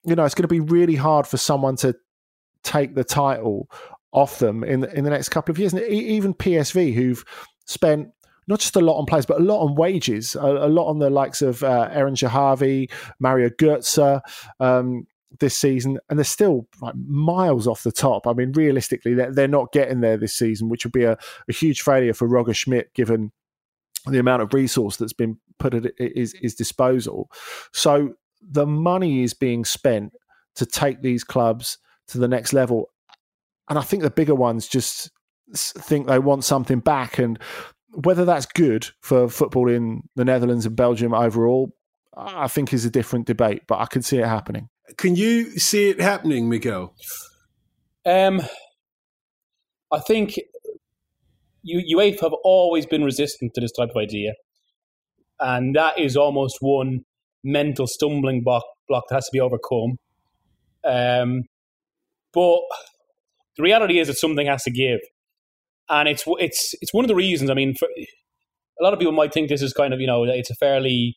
you 0.05 0.15
know 0.15 0.25
it's 0.25 0.35
going 0.35 0.43
to 0.43 0.49
be 0.49 0.61
really 0.61 0.97
hard 0.97 1.27
for 1.27 1.37
someone 1.37 1.77
to 1.77 1.95
take 2.63 2.95
the 2.95 3.05
title 3.05 3.69
off 4.13 4.39
them 4.39 4.65
in 4.65 4.85
in 4.85 5.05
the 5.05 5.11
next 5.11 5.29
couple 5.29 5.53
of 5.53 5.59
years. 5.59 5.73
And 5.73 5.83
even 5.83 6.35
PSV, 6.35 6.95
who've 6.95 7.25
spent 7.67 8.09
not 8.47 8.61
just 8.61 8.77
a 8.77 8.81
lot 8.81 8.99
on 8.99 9.07
players, 9.07 9.27
but 9.27 9.41
a 9.41 9.45
lot 9.45 9.65
on 9.65 9.75
wages, 9.75 10.35
a, 10.35 10.41
a 10.41 10.69
lot 10.69 10.89
on 10.89 10.99
the 10.99 11.11
likes 11.11 11.43
of 11.43 11.63
uh, 11.63 11.89
Eran 11.91 12.15
Zahavi, 12.15 12.91
Mario 13.19 13.49
Götze 13.49 14.21
um, 14.61 15.07
this 15.41 15.57
season, 15.57 15.99
and 16.09 16.18
they're 16.18 16.24
still 16.24 16.66
like 16.80 16.95
miles 17.07 17.66
off 17.66 17.82
the 17.82 17.93
top. 17.93 18.26
I 18.26 18.32
mean, 18.32 18.53
realistically, 18.53 19.14
they're, 19.14 19.32
they're 19.32 19.49
not 19.49 19.72
getting 19.72 20.01
there 20.01 20.16
this 20.16 20.35
season, 20.35 20.68
which 20.68 20.85
would 20.85 20.93
be 20.93 21.05
a, 21.05 21.18
a 21.49 21.53
huge 21.53 21.82
failure 21.82 22.14
for 22.14 22.28
Roger 22.28 22.55
Schmidt, 22.55 22.93
given 22.95 23.32
the 24.07 24.18
amount 24.18 24.43
of 24.43 24.53
resource 24.53 24.97
that's 24.97 25.12
been 25.12 25.39
put 25.59 25.74
at 25.74 25.93
his, 25.99 26.35
his 26.41 26.55
disposal. 26.55 27.30
So 27.72 28.14
the 28.43 28.66
money 28.66 29.22
is 29.22 29.35
being 29.35 29.64
spent 29.64 30.12
to 30.57 30.66
take 30.66 31.03
these 31.03 31.24
clubs 31.24 31.78
to 32.09 32.18
the 32.18 32.28
next 32.28 32.53
level. 32.53 32.91
And 33.68 33.78
I 33.78 33.82
think 33.82 34.03
the 34.03 34.11
bigger 34.11 34.35
ones 34.35 34.68
just 34.68 35.11
think 35.55 36.07
they 36.07 36.18
want 36.18 36.45
something 36.45 36.80
back. 36.80 37.18
And 37.18 37.39
whether 37.93 38.24
that's 38.24 38.47
good 38.47 38.89
for 39.01 39.28
football 39.28 39.70
in 39.70 40.03
the 40.16 40.24
Netherlands 40.24 40.66
and 40.66 40.76
Belgium 40.76 41.14
overall, 41.14 41.72
I 42.16 42.49
think 42.49 42.72
is 42.72 42.85
a 42.85 42.91
different 42.91 43.26
debate, 43.26 43.62
but 43.66 43.78
I 43.80 43.87
can 43.87 44.03
see 44.03 44.18
it 44.18 44.26
happening. 44.26 44.68
Can 44.97 45.16
you 45.16 45.59
see 45.59 45.89
it 45.89 46.01
happening, 46.01 46.49
Miguel? 46.49 46.95
Um, 48.07 48.43
I 49.91 50.01
think 50.01 50.39
you, 51.62 51.99
UEFA 51.99 52.20
have 52.20 52.35
always 52.45 52.87
been 52.87 53.03
resistant 53.03 53.53
to 53.55 53.61
this 53.61 53.72
type 53.72 53.91
of 53.91 53.97
idea. 53.97 54.35
And 55.41 55.74
that 55.74 55.99
is 55.99 56.16
almost 56.16 56.59
one 56.61 57.01
mental 57.43 57.87
stumbling 57.87 58.43
block, 58.43 58.64
block 58.89 59.05
that 59.09 59.16
has 59.16 59.24
to 59.26 59.30
be 59.32 59.41
overcome. 59.41 59.97
Um, 60.85 61.45
but 62.32 62.61
the 63.57 63.62
reality 63.62 63.99
is 63.99 64.09
that 64.09 64.18
something 64.18 64.47
has 64.47 64.62
to 64.64 64.70
give, 64.70 65.01
and 65.89 66.09
it's 66.09 66.24
it's 66.26 66.74
it's 66.80 66.93
one 66.93 67.05
of 67.05 67.09
the 67.09 67.14
reasons. 67.14 67.51
I 67.51 67.55
mean, 67.55 67.74
for, 67.74 67.89
a 67.89 68.82
lot 68.82 68.93
of 68.93 68.99
people 68.99 69.12
might 69.12 69.32
think 69.32 69.49
this 69.49 69.62
is 69.62 69.72
kind 69.72 69.95
of 69.95 70.01
you 70.01 70.07
know 70.07 70.24
it's 70.24 70.51
a 70.51 70.55
fairly 70.55 71.16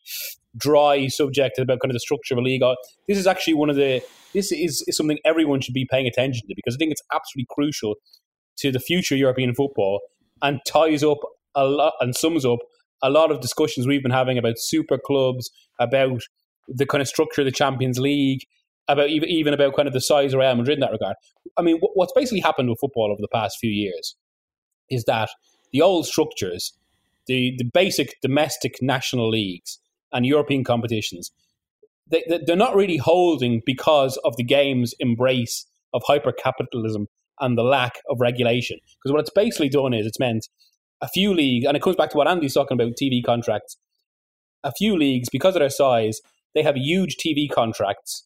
dry 0.56 1.06
subject 1.08 1.58
about 1.58 1.80
kind 1.80 1.90
of 1.90 1.94
the 1.94 2.00
structure 2.00 2.34
of 2.34 2.38
a 2.38 2.42
league. 2.42 2.62
Uh, 2.62 2.74
this 3.06 3.18
is 3.18 3.26
actually 3.26 3.54
one 3.54 3.70
of 3.70 3.76
the 3.76 4.02
this 4.32 4.52
is, 4.52 4.84
is 4.86 4.96
something 4.96 5.18
everyone 5.24 5.60
should 5.60 5.74
be 5.74 5.86
paying 5.90 6.06
attention 6.06 6.46
to 6.48 6.54
because 6.54 6.74
I 6.74 6.78
think 6.78 6.92
it's 6.92 7.02
absolutely 7.12 7.46
crucial 7.50 7.94
to 8.58 8.72
the 8.72 8.80
future 8.80 9.16
European 9.16 9.54
football 9.54 10.00
and 10.42 10.60
ties 10.66 11.02
up 11.02 11.18
a 11.54 11.64
lot 11.64 11.94
and 12.00 12.14
sums 12.14 12.44
up 12.44 12.58
a 13.02 13.10
lot 13.10 13.30
of 13.30 13.40
discussions 13.40 13.86
we've 13.86 14.02
been 14.02 14.10
having 14.10 14.38
about 14.38 14.58
super 14.58 14.98
clubs, 14.98 15.50
about 15.78 16.22
the 16.66 16.86
kind 16.86 17.00
of 17.00 17.08
structure 17.08 17.40
of 17.40 17.44
the 17.46 17.52
Champions 17.52 17.98
League, 17.98 18.44
about 18.88 19.08
even, 19.08 19.28
even 19.28 19.54
about 19.54 19.76
kind 19.76 19.86
of 19.86 19.94
the 19.94 20.00
size 20.00 20.32
of 20.32 20.40
Real 20.40 20.54
Madrid 20.54 20.76
in 20.76 20.80
that 20.80 20.92
regard. 20.92 21.16
I 21.56 21.62
mean, 21.62 21.78
what's 21.94 22.12
basically 22.14 22.40
happened 22.40 22.68
with 22.68 22.80
football 22.80 23.10
over 23.10 23.20
the 23.20 23.28
past 23.32 23.58
few 23.60 23.70
years 23.70 24.16
is 24.90 25.04
that 25.04 25.30
the 25.72 25.82
old 25.82 26.06
structures, 26.06 26.72
the, 27.26 27.54
the 27.58 27.64
basic 27.64 28.20
domestic 28.20 28.76
national 28.80 29.30
leagues 29.30 29.78
and 30.12 30.26
European 30.26 30.64
competitions, 30.64 31.30
they, 32.10 32.24
they're 32.46 32.56
not 32.56 32.74
really 32.74 32.96
holding 32.96 33.62
because 33.64 34.18
of 34.24 34.36
the 34.36 34.44
game's 34.44 34.94
embrace 34.98 35.66
of 35.92 36.02
hyper 36.06 36.32
capitalism 36.32 37.06
and 37.40 37.56
the 37.56 37.62
lack 37.62 38.00
of 38.10 38.20
regulation. 38.20 38.78
Because 39.02 39.12
what 39.12 39.20
it's 39.20 39.30
basically 39.30 39.68
done 39.68 39.94
is 39.94 40.06
it's 40.06 40.18
meant 40.18 40.48
a 41.00 41.08
few 41.08 41.32
leagues, 41.32 41.66
and 41.66 41.76
it 41.76 41.82
comes 41.82 41.96
back 41.96 42.10
to 42.10 42.16
what 42.16 42.26
Andy's 42.26 42.54
talking 42.54 42.74
about 42.74 42.94
TV 43.00 43.22
contracts. 43.24 43.76
A 44.64 44.72
few 44.72 44.96
leagues, 44.96 45.28
because 45.28 45.54
of 45.54 45.60
their 45.60 45.70
size, 45.70 46.20
they 46.54 46.62
have 46.62 46.76
huge 46.76 47.16
TV 47.24 47.48
contracts 47.48 48.24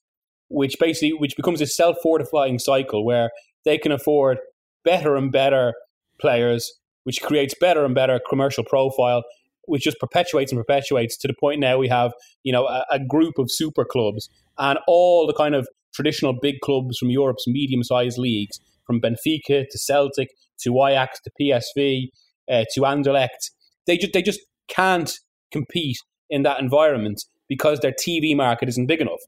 which 0.53 0.77
basically 0.79 1.13
which 1.15 1.37
becomes 1.37 1.61
a 1.61 1.67
self 1.67 1.97
fortifying 2.03 2.59
cycle 2.59 3.05
where 3.05 3.31
they 3.65 3.79
can 3.79 3.91
afford 3.91 4.39
better 4.85 5.17
and 5.17 5.33
better 5.33 5.73
players, 6.21 6.73
which 7.05 7.23
creates 7.23 7.55
better 7.59 7.85
and 7.85 7.95
better 7.95 8.21
commercial 8.29 8.65
profile, 8.65 9.23
which 9.67 9.83
just 9.83 9.99
perpetuates 9.99 10.53
and 10.53 10.61
perpetuates 10.61 11.17
to 11.17 11.29
the 11.29 11.35
point 11.39 11.61
now 11.61 11.79
we 11.79 11.89
have 11.89 12.13
you 12.43 12.53
know 12.53 12.67
a, 12.67 12.85
a 12.91 12.99
group 12.99 13.39
of 13.39 13.51
super 13.51 13.85
clubs 13.85 14.29
and 14.59 14.79
all 14.87 15.27
the 15.27 15.33
kind 15.33 15.55
of 15.55 15.67
traditional 15.93 16.33
big 16.33 16.61
clubs 16.61 16.99
from 16.99 17.11
Europe's 17.11 17.47
medium 17.47 17.83
sized 17.83 18.19
leagues, 18.19 18.61
from 18.87 19.01
Benfica 19.01 19.65
to 19.69 19.79
Celtic 19.79 20.29
to 20.63 20.85
Ajax 20.85 21.21
to 21.23 21.31
PSV 21.41 22.09
uh, 22.51 22.65
to 22.75 22.81
Anderlecht, 22.81 23.51
they 23.87 23.97
just 23.97 24.13
they 24.13 24.23
just 24.23 24.41
can't 24.69 25.13
compete 25.51 25.99
in 26.31 26.43
that 26.43 26.61
environment 26.61 27.25
because 27.49 27.81
their 27.81 27.93
TV 27.93 28.35
market 28.35 28.69
isn't 28.69 28.87
big 28.87 29.01
enough. 29.01 29.21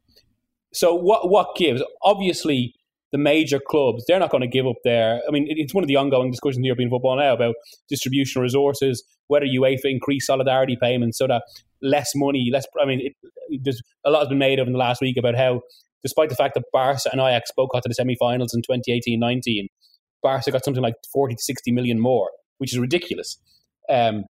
so 0.73 0.95
what 0.95 1.31
what 1.31 1.55
gives? 1.57 1.83
Obviously, 2.03 2.75
the 3.15 3.19
major 3.19 3.61
clubs 3.65 4.03
they're 4.09 4.19
not 4.19 4.33
going 4.33 4.41
to 4.41 4.49
give 4.49 4.67
up 4.67 4.75
their. 4.83 5.21
I 5.29 5.31
mean, 5.31 5.47
it's 5.49 5.73
one 5.73 5.85
of 5.85 5.89
the 5.89 5.95
ongoing 5.95 6.33
discussions 6.33 6.57
in 6.59 6.65
European 6.65 6.91
football 6.91 7.17
now 7.17 7.33
about 7.33 7.55
distribution 7.89 8.41
of 8.41 8.43
resources, 8.43 9.05
whether 9.29 9.47
UEFA 9.47 9.85
increase 9.85 10.27
solidarity 10.27 10.77
payments 10.83 11.19
so 11.19 11.29
that 11.29 11.45
less 11.81 12.11
money, 12.17 12.51
less. 12.53 12.67
I 12.83 12.85
mean, 12.85 13.01
it, 13.01 13.61
there's 13.63 13.81
a 14.05 14.11
lot 14.11 14.19
has 14.19 14.29
been 14.29 14.39
made 14.39 14.59
of 14.59 14.67
in 14.67 14.73
the 14.73 14.81
last 14.81 15.01
week 15.01 15.17
about 15.17 15.37
how, 15.37 15.61
despite 16.03 16.29
the 16.29 16.35
fact 16.35 16.55
that 16.55 16.65
Barca 16.73 17.09
and 17.13 17.21
Ajax 17.21 17.53
both 17.57 17.69
got 17.71 17.85
to 17.85 17.89
the 17.89 17.95
semi-finals 17.95 18.53
in 18.53 18.63
2018-19, 18.63 19.69
Barca 20.21 20.51
got 20.51 20.65
something 20.65 20.83
like 20.83 20.97
40 21.13 21.37
to 21.37 21.41
60 21.41 21.71
million 21.71 22.01
more, 22.01 22.31
which 22.59 22.73
is 22.73 22.81
ridiculous. 22.81 23.39
Um, 23.89 24.25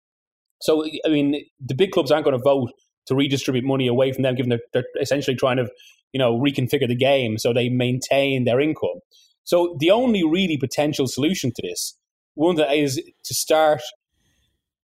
so, 0.61 0.85
I 1.07 1.09
mean, 1.09 1.45
the 1.65 1.77
big 1.77 1.93
clubs 1.93 2.11
aren't 2.11 2.25
going 2.25 2.37
to 2.37 2.43
vote 2.43 2.73
to 3.07 3.15
redistribute 3.15 3.65
money 3.65 3.87
away 3.87 4.13
from 4.13 4.25
them, 4.25 4.35
given 4.35 4.51
they're, 4.51 4.61
they're 4.73 4.85
essentially 5.01 5.37
trying 5.37 5.59
to, 5.59 5.69
you 6.13 6.19
know, 6.19 6.39
reconfigure 6.39 6.89
the 6.89 6.97
game 6.97 7.39
so 7.39 7.53
they 7.53 7.69
maintain 7.69 8.45
their 8.45 8.61
income. 8.61 9.01
So 9.45 9.77
the 9.81 9.91
only 9.91 10.23
really 10.25 10.57
potential 10.57 11.07
solution 11.07 11.53
to 11.57 11.63
this, 11.63 11.97
one 12.35 12.57
that 12.57 12.73
is 12.75 12.97
to 12.97 13.35
start 13.35 13.81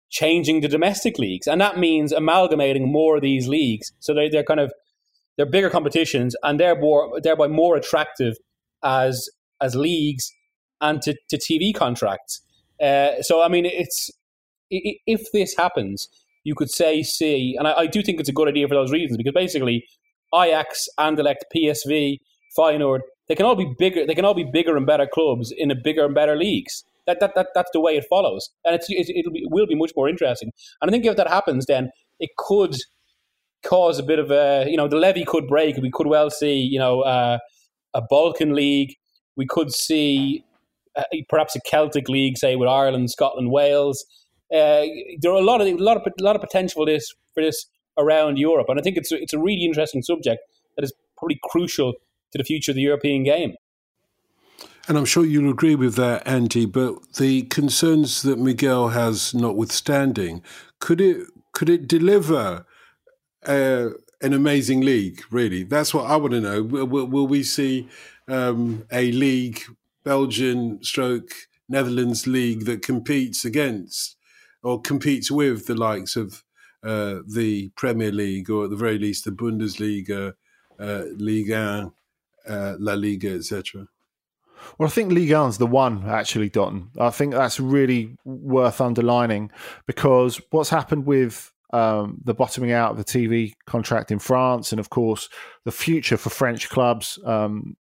changing 0.09 0.61
the 0.61 0.67
domestic 0.67 1.19
leagues, 1.19 1.47
and 1.47 1.59
that 1.59 1.78
means 1.78 2.11
amalgamating 2.11 2.91
more 2.91 3.17
of 3.17 3.21
these 3.21 3.47
leagues 3.47 3.91
so 3.99 4.13
they, 4.13 4.30
they're 4.30 4.43
kind 4.43 4.59
of 4.59 4.71
they're 5.36 5.45
bigger 5.45 5.69
competitions 5.69 6.36
and 6.43 6.59
thereby 6.59 7.19
thereby 7.21 7.47
more 7.47 7.76
attractive 7.76 8.38
as 8.84 9.30
as 9.61 9.76
leagues 9.76 10.32
and 10.82 11.01
to, 11.01 11.15
to 11.30 11.38
TV 11.38 11.73
contracts. 11.73 12.41
Uh, 12.82 13.21
so 13.21 13.43
I 13.43 13.47
mean, 13.47 13.65
it's 13.65 14.09
if 14.69 15.32
this 15.32 15.55
happens, 15.57 16.09
you 16.43 16.55
could 16.55 16.69
say 16.69 17.03
see, 17.03 17.55
and 17.57 17.67
I, 17.67 17.73
I, 17.73 17.88
do 17.88 18.01
think 18.01 18.19
it's 18.19 18.30
a 18.30 18.34
good 18.34 18.47
idea 18.47 18.67
for 18.67 18.73
those 18.73 18.91
reasons 18.91 19.17
because 19.17 19.34
basically 19.34 19.86
Ajax, 20.36 20.88
Anderlecht, 20.99 21.43
PSV, 21.55 22.17
Feyenoord, 22.57 22.99
they 23.27 23.36
can 23.36 23.45
all 23.45 23.55
be 23.55 23.73
bigger. 23.77 24.05
They 24.05 24.15
can 24.15 24.25
all 24.25 24.33
be 24.33 24.43
bigger 24.43 24.77
and 24.77 24.86
better 24.86 25.07
clubs 25.11 25.53
in 25.55 25.71
a 25.71 25.75
bigger 25.75 26.05
and 26.05 26.13
better 26.13 26.36
leagues. 26.36 26.83
That, 27.07 27.19
that, 27.19 27.36
that 27.36 27.47
that's 27.53 27.69
the 27.71 27.79
way 27.79 27.97
it 27.97 28.05
follows, 28.09 28.49
and 28.63 28.73
it's, 28.73 28.89
it, 28.89 29.09
it'll 29.15 29.31
be, 29.31 29.43
it 29.43 29.51
will 29.51 29.67
be 29.67 29.75
much 29.75 29.91
more 29.95 30.09
interesting. 30.09 30.51
And 30.81 30.89
I 30.89 30.91
think 30.91 31.05
if 31.05 31.15
that 31.17 31.27
happens, 31.27 31.67
then 31.67 31.91
it 32.19 32.31
could 32.38 32.75
cause 33.63 33.99
a 33.99 34.03
bit 34.03 34.19
of 34.19 34.31
a 34.31 34.65
you 34.67 34.77
know 34.77 34.88
the 34.88 34.95
levee 34.95 35.25
could 35.25 35.47
break. 35.47 35.77
We 35.77 35.91
could 35.91 36.07
well 36.07 36.29
see 36.29 36.55
you 36.55 36.79
know 36.79 37.01
uh, 37.01 37.38
a 37.93 38.01
Balkan 38.01 38.55
league. 38.55 38.95
We 39.36 39.45
could 39.45 39.71
see 39.71 40.43
uh, 40.95 41.03
perhaps 41.29 41.55
a 41.55 41.59
Celtic 41.61 42.09
league, 42.09 42.38
say 42.38 42.55
with 42.55 42.69
Ireland, 42.69 43.11
Scotland, 43.11 43.51
Wales. 43.51 44.03
Uh, 44.51 44.86
there 45.21 45.31
are 45.31 45.41
a 45.41 45.41
lot 45.41 45.61
of 45.61 45.67
a 45.67 45.73
lot 45.73 45.97
of 45.97 46.03
a 46.07 46.23
lot 46.23 46.36
of 46.36 46.41
potential 46.41 46.81
for 46.81 46.86
this 46.86 47.13
for 47.33 47.43
this 47.43 47.65
around 47.97 48.37
Europe, 48.37 48.67
and 48.69 48.79
I 48.79 48.83
think 48.83 48.97
it's 48.97 49.11
it's 49.11 49.33
a 49.33 49.39
really 49.39 49.65
interesting 49.65 50.01
subject 50.01 50.41
that 50.75 50.83
is 50.83 50.93
probably 51.17 51.39
crucial 51.43 51.93
to 52.31 52.37
the 52.37 52.43
future 52.43 52.71
of 52.71 52.75
the 52.75 52.81
European 52.81 53.23
game. 53.23 53.55
And 54.87 54.97
I'm 54.97 55.05
sure 55.05 55.25
you'll 55.25 55.51
agree 55.51 55.75
with 55.75 55.95
that, 55.95 56.27
Andy. 56.27 56.65
But 56.65 57.13
the 57.13 57.43
concerns 57.43 58.21
that 58.21 58.37
Miguel 58.37 58.89
has, 58.89 59.33
notwithstanding, 59.33 60.43
could 60.79 61.01
it 61.01 61.27
could 61.53 61.69
it 61.69 61.87
deliver 61.87 62.65
uh, 63.45 63.89
an 64.21 64.33
amazing 64.33 64.81
league? 64.81 65.23
Really, 65.31 65.63
that's 65.63 65.93
what 65.93 66.05
I 66.05 66.17
want 66.17 66.33
to 66.33 66.41
know. 66.41 66.61
Will, 66.61 67.07
will 67.07 67.27
we 67.27 67.41
see 67.41 67.89
um, 68.27 68.85
a 68.91 69.11
league, 69.11 69.61
Belgian 70.03 70.83
stroke 70.83 71.31
Netherlands 71.67 72.27
league 72.27 72.65
that 72.65 72.83
competes 72.83 73.43
against 73.43 74.17
or 74.61 74.81
competes 74.81 75.31
with 75.31 75.65
the 75.65 75.75
likes 75.75 76.15
of 76.15 76.43
uh, 76.86 77.19
the 77.27 77.69
Premier 77.75 78.11
League 78.11 78.49
or 78.49 78.65
at 78.65 78.69
the 78.69 78.75
very 78.75 78.99
least 78.99 79.25
the 79.25 79.31
Bundesliga, 79.31 80.33
uh, 80.79 81.03
Liga, 81.17 81.91
uh, 82.47 82.75
La 82.79 82.93
Liga, 82.93 83.31
etc. 83.33 83.88
Well, 84.77 84.88
I 84.88 84.91
think 84.91 85.11
Ligue 85.11 85.29
1's 85.29 85.57
the 85.57 85.67
one, 85.67 86.07
actually, 86.07 86.49
Don. 86.49 86.89
I 86.99 87.09
think 87.09 87.33
that's 87.33 87.59
really 87.59 88.15
worth 88.23 88.81
underlining 88.81 89.51
because 89.86 90.41
what's 90.51 90.69
happened 90.69 91.05
with 91.05 91.51
um, 91.73 92.21
the 92.23 92.33
bottoming 92.33 92.71
out 92.71 92.91
of 92.91 92.97
the 92.97 93.03
TV 93.03 93.53
contract 93.65 94.11
in 94.11 94.19
France, 94.19 94.71
and 94.71 94.79
of 94.79 94.89
course, 94.89 95.29
the 95.65 95.71
future 95.71 96.17
for 96.17 96.29
French 96.29 96.69
clubs, 96.69 97.19
um, 97.25 97.75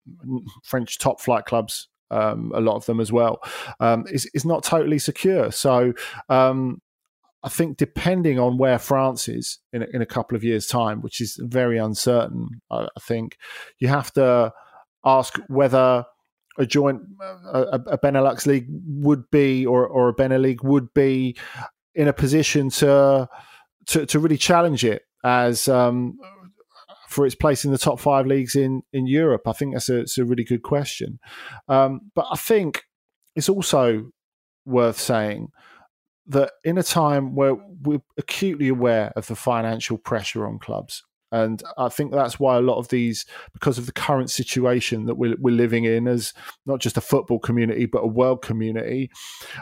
French 0.63 0.97
top 0.97 1.21
flight 1.21 1.45
clubs, 1.45 1.89
um, 2.09 2.51
a 2.55 2.61
lot 2.61 2.75
of 2.75 2.85
them 2.85 2.99
as 2.99 3.11
well, 3.11 3.39
um, 3.79 4.05
is, 4.09 4.29
is 4.33 4.45
not 4.45 4.63
totally 4.63 4.99
secure. 4.99 5.51
So, 5.51 5.93
um, 6.29 6.81
I 7.43 7.49
think 7.49 7.77
depending 7.77 8.39
on 8.39 8.57
where 8.57 8.79
France 8.79 9.27
is 9.27 9.59
in, 9.73 9.83
in 9.93 10.01
a 10.01 10.05
couple 10.05 10.35
of 10.35 10.43
years' 10.43 10.65
time, 10.65 11.01
which 11.01 11.19
is 11.19 11.37
very 11.41 11.77
uncertain, 11.77 12.61
I, 12.71 12.85
I 12.85 12.99
think 13.01 13.37
you 13.79 13.89
have 13.89 14.13
to 14.13 14.53
ask 15.05 15.37
whether 15.47 16.05
a 16.57 16.65
joint 16.65 17.01
a, 17.51 17.79
a, 17.87 17.97
Benelux 17.97 18.45
league 18.45 18.67
would 18.69 19.29
be 19.31 19.65
or 19.65 19.87
or 19.87 20.09
a 20.09 20.15
Benelux 20.15 20.41
league 20.41 20.63
would 20.63 20.93
be 20.93 21.35
in 21.95 22.07
a 22.07 22.13
position 22.13 22.69
to 22.69 23.27
to, 23.87 24.05
to 24.05 24.19
really 24.19 24.37
challenge 24.37 24.85
it 24.85 25.03
as 25.23 25.67
um, 25.67 26.17
for 27.09 27.25
its 27.25 27.35
place 27.35 27.65
in 27.65 27.71
the 27.71 27.77
top 27.77 27.99
five 27.99 28.25
leagues 28.25 28.55
in 28.55 28.83
in 28.93 29.07
Europe. 29.07 29.47
I 29.47 29.53
think 29.53 29.73
that's 29.73 29.89
a, 29.89 30.05
a 30.21 30.25
really 30.25 30.43
good 30.43 30.63
question, 30.63 31.19
um, 31.67 32.11
but 32.15 32.27
I 32.31 32.35
think 32.35 32.83
it's 33.35 33.49
also 33.49 34.11
worth 34.65 34.99
saying 34.99 35.49
that 36.27 36.51
in 36.63 36.77
a 36.77 36.83
time 36.83 37.35
where 37.35 37.55
we're 37.55 38.01
acutely 38.17 38.69
aware 38.69 39.11
of 39.15 39.27
the 39.27 39.35
financial 39.35 39.97
pressure 39.97 40.47
on 40.47 40.59
clubs 40.59 41.03
and 41.33 41.63
I 41.79 41.89
think 41.89 42.11
that's 42.11 42.39
why 42.39 42.57
a 42.57 42.61
lot 42.61 42.77
of 42.77 42.89
these, 42.89 43.25
because 43.53 43.79
of 43.79 43.87
the 43.87 43.91
current 43.91 44.29
situation 44.29 45.05
that 45.05 45.15
we're, 45.15 45.35
we're 45.39 45.55
living 45.55 45.83
in 45.83 46.07
as 46.07 46.31
not 46.67 46.79
just 46.79 46.95
a 46.95 47.01
football 47.01 47.39
community, 47.39 47.87
but 47.87 48.03
a 48.03 48.07
world 48.07 48.43
community, 48.43 49.09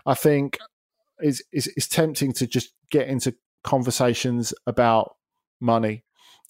I 0.06 0.14
think 0.14 0.60
is 1.22 1.42
is 1.54 1.88
tempting 1.88 2.34
to 2.34 2.48
just 2.48 2.74
get 2.90 3.08
into 3.08 3.34
conversations 3.64 4.54
about 4.68 5.16
money. 5.62 6.04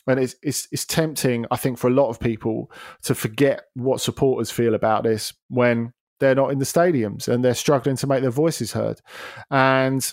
And 0.07 0.19
it's, 0.19 0.35
it's, 0.41 0.67
it's 0.71 0.85
tempting, 0.85 1.45
I 1.51 1.57
think, 1.57 1.77
for 1.77 1.87
a 1.87 1.93
lot 1.93 2.09
of 2.09 2.19
people 2.19 2.71
to 3.03 3.13
forget 3.13 3.65
what 3.75 4.01
supporters 4.01 4.49
feel 4.49 4.73
about 4.73 5.03
this 5.03 5.31
when 5.49 5.93
they're 6.21 6.35
not 6.35 6.51
in 6.51 6.59
the 6.59 6.65
stadiums 6.65 7.27
and 7.27 7.43
they're 7.43 7.53
struggling 7.53 7.97
to 7.97 8.07
make 8.07 8.21
their 8.21 8.31
voices 8.31 8.71
heard. 8.71 9.01
And, 9.49 10.09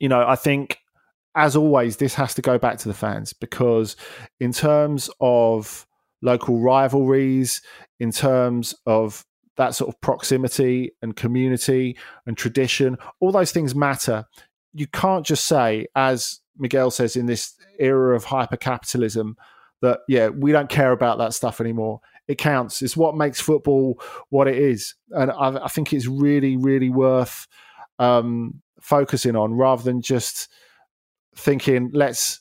you 0.00 0.08
know, 0.08 0.26
I 0.26 0.34
think 0.34 0.78
as 1.36 1.56
always, 1.56 1.96
this 1.96 2.14
has 2.14 2.34
to 2.34 2.42
go 2.42 2.58
back 2.58 2.78
to 2.78 2.88
the 2.88 2.94
fans 2.94 3.32
because, 3.32 3.96
in 4.40 4.52
terms 4.52 5.10
of 5.20 5.86
local 6.22 6.60
rivalries, 6.60 7.60
in 7.98 8.12
terms 8.12 8.74
of 8.86 9.24
that 9.56 9.74
sort 9.74 9.88
of 9.88 10.00
proximity 10.00 10.92
and 11.02 11.16
community 11.16 11.96
and 12.26 12.36
tradition, 12.36 12.96
all 13.20 13.32
those 13.32 13.52
things 13.52 13.74
matter. 13.74 14.24
You 14.72 14.86
can't 14.88 15.24
just 15.24 15.46
say, 15.46 15.86
as 15.94 16.40
Miguel 16.56 16.90
says 16.90 17.14
in 17.16 17.26
this 17.26 17.54
era 17.78 18.16
of 18.16 18.24
hyper 18.24 18.56
capitalism, 18.56 19.36
that, 19.82 20.00
yeah, 20.08 20.28
we 20.28 20.50
don't 20.50 20.68
care 20.68 20.92
about 20.92 21.18
that 21.18 21.34
stuff 21.34 21.60
anymore. 21.60 22.00
It 22.26 22.38
counts. 22.38 22.82
It's 22.82 22.96
what 22.96 23.16
makes 23.16 23.40
football 23.40 24.00
what 24.30 24.48
it 24.48 24.56
is. 24.56 24.94
And 25.10 25.30
I, 25.30 25.64
I 25.64 25.68
think 25.68 25.92
it's 25.92 26.06
really, 26.06 26.56
really 26.56 26.90
worth 26.90 27.46
um, 27.98 28.62
focusing 28.80 29.36
on 29.36 29.54
rather 29.54 29.82
than 29.82 30.00
just 30.00 30.48
thinking 31.36 31.90
let's 31.92 32.40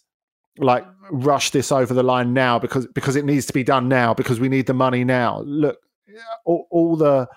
like 0.60 0.86
rush 1.12 1.50
this 1.50 1.72
over 1.72 1.94
the 1.94 2.04
line 2.04 2.34
now 2.34 2.60
because 2.60 2.86
because 2.88 3.16
it 3.16 3.26
needs 3.26 3.46
to 3.48 3.54
be 3.54 3.64
done 3.64 3.88
now 3.88 4.14
because 4.14 4.40
we 4.40 4.50
need 4.50 4.68
the 4.68 4.74
money 4.74 5.04
now. 5.04 5.42
Look, 5.42 5.78
all, 6.46 6.68
all 6.70 6.96
the 6.96 7.28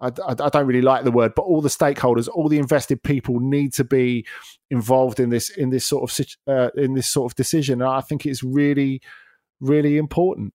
I, 0.00 0.10
I, 0.28 0.48
don't 0.48 0.66
really 0.66 0.82
like 0.82 1.04
the 1.04 1.12
word, 1.12 1.32
but 1.34 1.42
all 1.42 1.60
the 1.60 1.68
stakeholders, 1.68 2.28
all 2.28 2.48
the 2.48 2.58
invested 2.58 3.02
people 3.02 3.40
need 3.40 3.72
to 3.74 3.84
be 3.84 4.26
involved 4.70 5.20
in 5.20 5.30
this 5.30 5.50
in 5.50 5.70
this 5.70 5.86
sort 5.86 6.10
of 6.10 6.26
uh, 6.46 6.70
in 6.76 6.94
this 6.94 7.08
sort 7.08 7.30
of 7.30 7.36
decision. 7.36 7.80
And 7.80 7.90
I 7.90 8.00
think 8.00 8.26
it's 8.26 8.42
really 8.42 9.00
really 9.60 9.96
important. 9.96 10.52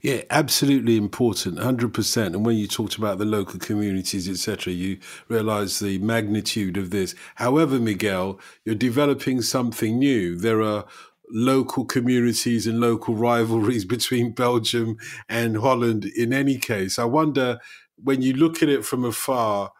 Yeah, 0.00 0.22
absolutely 0.30 0.96
important, 0.96 1.58
hundred 1.58 1.94
percent. 1.94 2.34
And 2.34 2.44
when 2.44 2.56
you 2.56 2.66
talked 2.66 2.96
about 2.96 3.18
the 3.18 3.24
local 3.24 3.58
communities, 3.58 4.28
etc., 4.28 4.72
you 4.72 4.98
realise 5.28 5.78
the 5.78 5.98
magnitude 5.98 6.76
of 6.76 6.90
this. 6.90 7.14
However, 7.36 7.78
Miguel, 7.78 8.40
you're 8.64 8.74
developing 8.74 9.42
something 9.42 9.98
new. 9.98 10.36
There 10.36 10.62
are 10.62 10.84
local 11.30 11.84
communities 11.84 12.66
and 12.66 12.80
local 12.80 13.14
rivalries 13.28 13.84
between 13.84 14.32
Belgium 14.32 14.96
and 15.28 15.56
Holland. 15.58 16.04
In 16.04 16.32
any 16.32 16.58
case, 16.58 16.98
I 16.98 17.04
wonder 17.04 17.58
when 17.96 18.22
you 18.22 18.32
look 18.34 18.62
at 18.62 18.68
it 18.68 18.84
from 18.84 19.04
afar, 19.04 19.72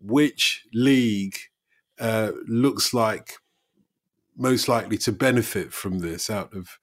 which 0.00 0.64
league 0.72 1.36
uh, 1.98 2.32
looks 2.46 2.94
like 2.94 3.34
most 4.36 4.68
likely 4.68 4.96
to 4.98 5.12
benefit 5.12 5.72
from 5.72 5.98
this 5.98 6.30
out 6.30 6.54
of 6.54 6.78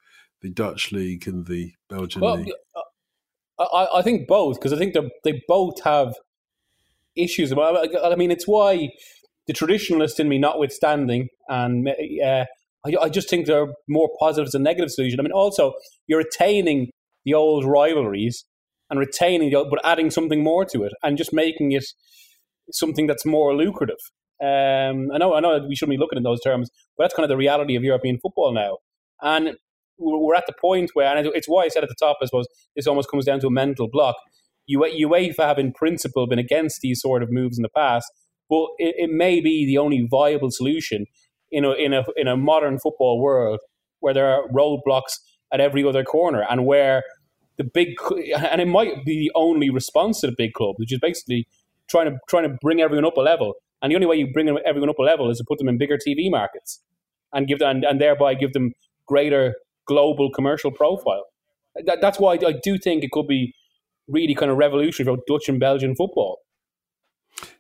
the 0.46 0.52
Dutch 0.52 0.92
league 0.92 1.28
and 1.28 1.48
the 1.48 1.74
Belgian 1.90 2.22
well, 2.22 2.36
league? 2.36 2.54
I, 3.60 3.88
I 3.96 4.02
think 4.04 4.28
both 4.28 4.60
because 4.60 4.74
I 4.74 4.78
think 4.78 4.94
they 4.94 5.10
they 5.24 5.42
both 5.48 5.82
have 5.84 6.14
issues. 7.16 7.52
I 7.52 8.16
mean, 8.16 8.30
it's 8.30 8.48
why 8.48 8.90
the 9.48 9.54
traditionalist 9.54 10.20
in 10.20 10.30
me, 10.30 10.38
notwithstanding, 10.38 11.30
and 11.50 11.88
uh, 11.90 12.46
I, 12.86 12.96
I 13.02 13.10
just 13.10 13.28
think 13.28 13.48
there 13.48 13.64
are 13.64 13.74
more 13.90 14.10
positives 14.20 14.54
and 14.54 14.64
negative 14.64 14.92
solutions. 14.92 15.20
I 15.20 15.24
mean, 15.24 15.32
also 15.32 15.74
you're 16.06 16.20
attaining 16.20 16.92
the 17.24 17.34
old 17.34 17.66
rivalries 17.66 18.46
and 18.92 19.00
retaining 19.00 19.50
the, 19.50 19.56
old, 19.56 19.72
but 19.72 19.84
adding 19.84 20.12
something 20.12 20.44
more 20.44 20.64
to 20.66 20.84
it 20.84 20.94
and 21.02 21.18
just 21.18 21.34
making 21.34 21.72
it 21.72 21.86
something 22.72 23.08
that's 23.08 23.26
more 23.26 23.56
lucrative. 23.56 23.98
Um, 24.40 25.10
I 25.12 25.18
know, 25.18 25.34
I 25.34 25.40
know, 25.40 25.66
we 25.68 25.76
shouldn't 25.76 25.98
be 25.98 26.00
looking 26.00 26.18
in 26.18 26.24
those 26.24 26.42
terms, 26.42 26.70
but 26.98 27.06
that's 27.06 27.16
kind 27.16 27.24
of 27.24 27.30
the 27.30 27.38
reality 27.38 27.76
of 27.76 27.84
European 27.84 28.20
football 28.22 28.54
now. 28.54 28.78
And 29.22 29.56
we're 29.98 30.36
at 30.36 30.46
the 30.48 30.54
point 30.60 30.92
where, 30.94 31.16
and 31.16 31.28
it's 31.34 31.48
why 31.48 31.64
I 31.64 31.68
said 31.70 31.84
at 31.84 31.90
the 31.90 31.96
top, 32.00 32.18
I 32.22 32.26
suppose 32.26 32.48
this 32.76 32.88
almost 32.88 33.10
comes 33.10 33.26
down 33.26 33.40
to 33.42 33.48
a 33.48 33.52
mental 33.52 33.88
block. 33.90 34.16
UEFA 34.70 35.38
have, 35.38 35.60
in 35.60 35.72
principle, 35.72 36.28
been 36.28 36.40
against 36.40 36.82
these 36.82 37.02
sort 37.02 37.22
of 37.22 37.32
moves 37.32 37.58
in 37.58 37.62
the 37.62 37.70
past, 37.70 38.12
but 38.50 38.68
it, 38.78 38.96
it 38.98 39.10
may 39.12 39.40
be 39.40 39.66
the 39.66 39.78
only 39.78 40.08
viable 40.10 40.52
solution 40.52 41.06
in 41.52 41.64
a 41.64 41.72
in 41.74 41.94
a 41.94 42.04
in 42.16 42.28
a 42.28 42.36
modern 42.36 42.80
football 42.80 43.22
world 43.22 43.60
where 44.00 44.14
there 44.14 44.28
are 44.28 44.48
roadblocks 44.50 45.20
at 45.54 45.60
every 45.60 45.84
other 45.84 46.04
corner, 46.04 46.46
and 46.50 46.66
where 46.66 47.04
the 47.58 47.64
big 47.64 47.96
and 48.38 48.60
it 48.62 48.68
might 48.68 49.06
be 49.06 49.20
the 49.20 49.32
only 49.36 49.70
response 49.70 50.22
to 50.22 50.28
the 50.28 50.36
big 50.38 50.54
club, 50.54 50.76
which 50.78 50.92
is 50.92 51.00
basically 51.00 51.48
trying 51.90 52.10
to 52.10 52.18
trying 52.28 52.50
to 52.50 52.58
bring 52.62 52.82
everyone 52.82 53.06
up 53.06 53.18
a 53.18 53.22
level. 53.22 53.54
And 53.82 53.92
the 53.92 53.96
only 53.96 54.08
way 54.08 54.16
you 54.16 54.32
bring 54.32 54.50
everyone 54.66 54.90
up 54.90 54.98
a 54.98 55.04
level 55.04 55.30
is 55.30 55.38
to 55.38 55.46
put 55.48 55.60
them 55.60 55.70
in 55.70 55.78
bigger 55.78 55.98
TV 55.98 56.32
markets 56.32 56.82
and 57.34 57.48
give 57.48 57.60
them, 57.60 57.70
and, 57.70 57.84
and 57.84 58.02
thereby 58.02 58.34
give 58.34 58.54
them 58.54 58.72
greater 59.08 59.54
global 59.88 60.30
commercial 60.32 60.72
profile. 60.72 61.26
That, 61.86 62.00
that's 62.02 62.20
why 62.20 62.34
I 62.34 62.54
do 62.64 62.78
think 62.78 63.04
it 63.04 63.12
could 63.12 63.28
be 63.28 63.54
really 64.08 64.36
kind 64.36 64.52
of 64.52 64.58
revolutionary 64.58 65.16
for 65.16 65.24
Dutch 65.28 65.50
and 65.50 65.60
Belgian 65.60 65.96
football. 65.96 66.40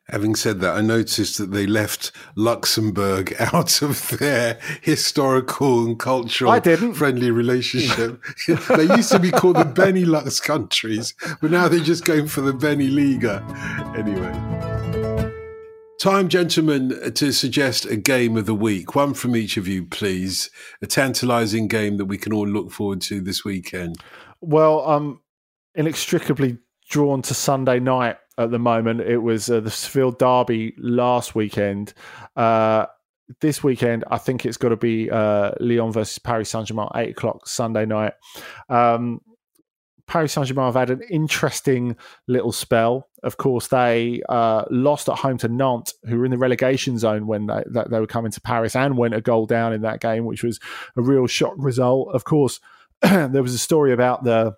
Having 0.10 0.36
said 0.36 0.60
that, 0.62 0.76
I 0.76 0.82
noticed 0.82 1.40
that 1.40 1.52
they 1.52 1.66
left 1.66 2.12
Luxembourg 2.36 3.36
out 3.40 3.82
of 3.82 4.10
their 4.10 4.60
historical 4.82 5.84
and 5.84 6.00
cultural 6.00 6.52
I 6.52 6.60
didn't. 6.60 6.94
friendly 6.94 7.32
relationship. 7.32 8.22
they 8.70 8.84
used 8.84 9.12
to 9.12 9.20
be 9.20 9.32
called 9.32 9.58
the 9.58 9.64
Benelux 9.64 10.42
countries, 10.42 11.16
but 11.42 11.50
now 11.50 11.68
they're 11.68 11.80
just 11.80 12.06
going 12.06 12.28
for 12.28 12.42
the 12.42 12.54
Beneliga. 12.54 13.42
Anyway. 13.98 15.05
Time, 16.00 16.28
gentlemen, 16.28 17.14
to 17.14 17.32
suggest 17.32 17.86
a 17.86 17.96
game 17.96 18.36
of 18.36 18.46
the 18.46 18.54
week. 18.54 18.96
One 18.96 19.14
from 19.14 19.36
each 19.36 19.56
of 19.56 19.68
you, 19.68 19.86
please. 19.86 20.50
A 20.82 20.88
tantalizing 20.88 21.68
game 21.68 21.98
that 21.98 22.06
we 22.06 22.18
can 22.18 22.34
all 22.34 22.48
look 22.48 22.70
forward 22.70 23.02
to 23.04 23.22
this 23.22 23.46
weekend. 23.46 23.98
Well, 24.42 24.82
I'm 24.82 25.22
inextricably 25.74 26.58
drawn 26.90 27.22
to 27.24 27.34
Sunday 27.34 27.80
night 27.80 28.18
at 28.38 28.52
the 28.52 28.60
moment. 28.60 29.02
It 29.02 29.20
was 29.20 29.50
uh, 29.50 29.62
the 29.62 29.72
Seville 29.72 30.12
Derby 30.12 30.74
last 30.78 31.34
weekend. 31.34 31.94
Uh, 32.36 32.88
this 33.40 33.64
weekend, 33.64 34.04
I 34.12 34.18
think 34.18 34.46
it's 34.46 34.58
got 34.58 34.70
to 34.70 34.78
be 34.78 35.10
uh, 35.10 35.52
Lyon 35.60 35.92
versus 35.92 36.20
Paris 36.20 36.50
Saint 36.50 36.68
Germain, 36.68 36.90
eight 36.96 37.12
o'clock 37.12 37.48
Sunday 37.48 37.86
night. 37.86 38.14
Um, 38.70 39.22
Paris 40.08 40.34
Saint 40.34 40.48
Germain 40.48 40.66
have 40.66 40.76
had 40.76 40.90
an 40.90 41.02
interesting 41.10 41.96
little 42.28 42.52
spell. 42.52 43.10
Of 43.24 43.38
course, 43.38 43.68
they 43.68 44.22
uh, 44.30 44.66
lost 44.70 45.10
at 45.10 45.18
home 45.18 45.38
to 45.40 45.48
Nantes, 45.48 45.96
who 46.08 46.20
were 46.20 46.26
in 46.26 46.32
the 46.32 46.38
relegation 46.38 46.98
zone 46.98 47.26
when 47.28 47.48
they, 47.48 47.64
they 47.68 48.00
were 48.00 48.08
coming 48.08 48.32
to 48.32 48.42
Paris 48.42 48.76
and 48.76 48.98
went 48.98 49.16
a 49.16 49.22
goal 49.22 49.46
down 49.46 49.74
in 49.74 49.82
that 49.82 50.02
game, 50.02 50.26
which 50.26 50.44
was 50.44 50.60
a 50.96 51.02
real 51.02 51.28
shock 51.28 51.56
result. 51.58 52.10
Of 52.14 52.24
course, 52.24 52.60
there 53.02 53.44
was 53.44 53.54
a 53.54 53.60
story 53.60 53.94
about 53.94 54.24
the 54.24 54.54